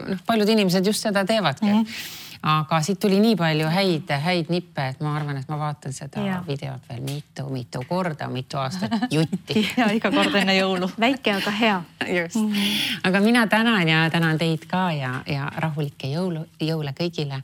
noh, 0.08 0.24
paljud 0.26 0.56
inimesed 0.56 0.86
just 0.92 1.04
seda 1.04 1.26
teevadki 1.28 1.68
mm. 1.68 1.84
-hmm 1.84 2.18
aga 2.42 2.80
siit 2.82 2.98
tuli 3.00 3.18
nii 3.20 3.36
palju 3.36 3.68
häid, 3.68 4.10
häid 4.24 4.48
nippe, 4.52 4.86
et 4.88 5.00
ma 5.04 5.12
arvan, 5.16 5.36
et 5.36 5.48
ma 5.48 5.58
vaatan 5.60 5.92
seda 5.92 6.22
ja. 6.24 6.38
videot 6.46 6.88
veel 6.88 7.02
mitu-mitu 7.04 7.82
korda, 7.88 8.28
mitu 8.32 8.56
aastat 8.60 9.12
jutti 9.12 9.60
ja 9.80 9.90
iga 9.92 10.12
kord 10.14 10.34
enne 10.40 10.56
jõulu 10.56 10.88
väike, 11.04 11.34
aga 11.36 11.50
hea. 11.50 11.82
just 12.08 12.40
mm, 12.40 12.52
-hmm. 12.52 13.00
aga 13.08 13.20
mina 13.20 13.46
tänan 13.46 13.88
ja 13.88 14.10
tänan 14.10 14.38
teid 14.38 14.64
ka 14.66 14.92
ja, 14.92 15.22
ja 15.26 15.52
rahulikke 15.56 16.08
jõulu, 16.08 16.46
jõule 16.60 16.94
kõigile 17.00 17.42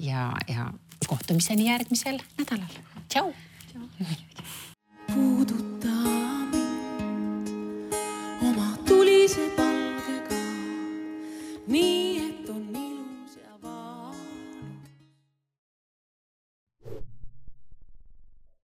ja, 0.00 0.32
ja 0.48 0.70
kohtumiseni 1.06 1.68
järgmisel 1.68 2.18
nädalal. 2.38 2.80
tšau. 3.08 3.32
puuduta 5.14 5.94
mind 6.52 7.94
oma 8.42 8.76
tulise 8.86 9.50
palgega 9.56 10.40
nii. 11.68 12.17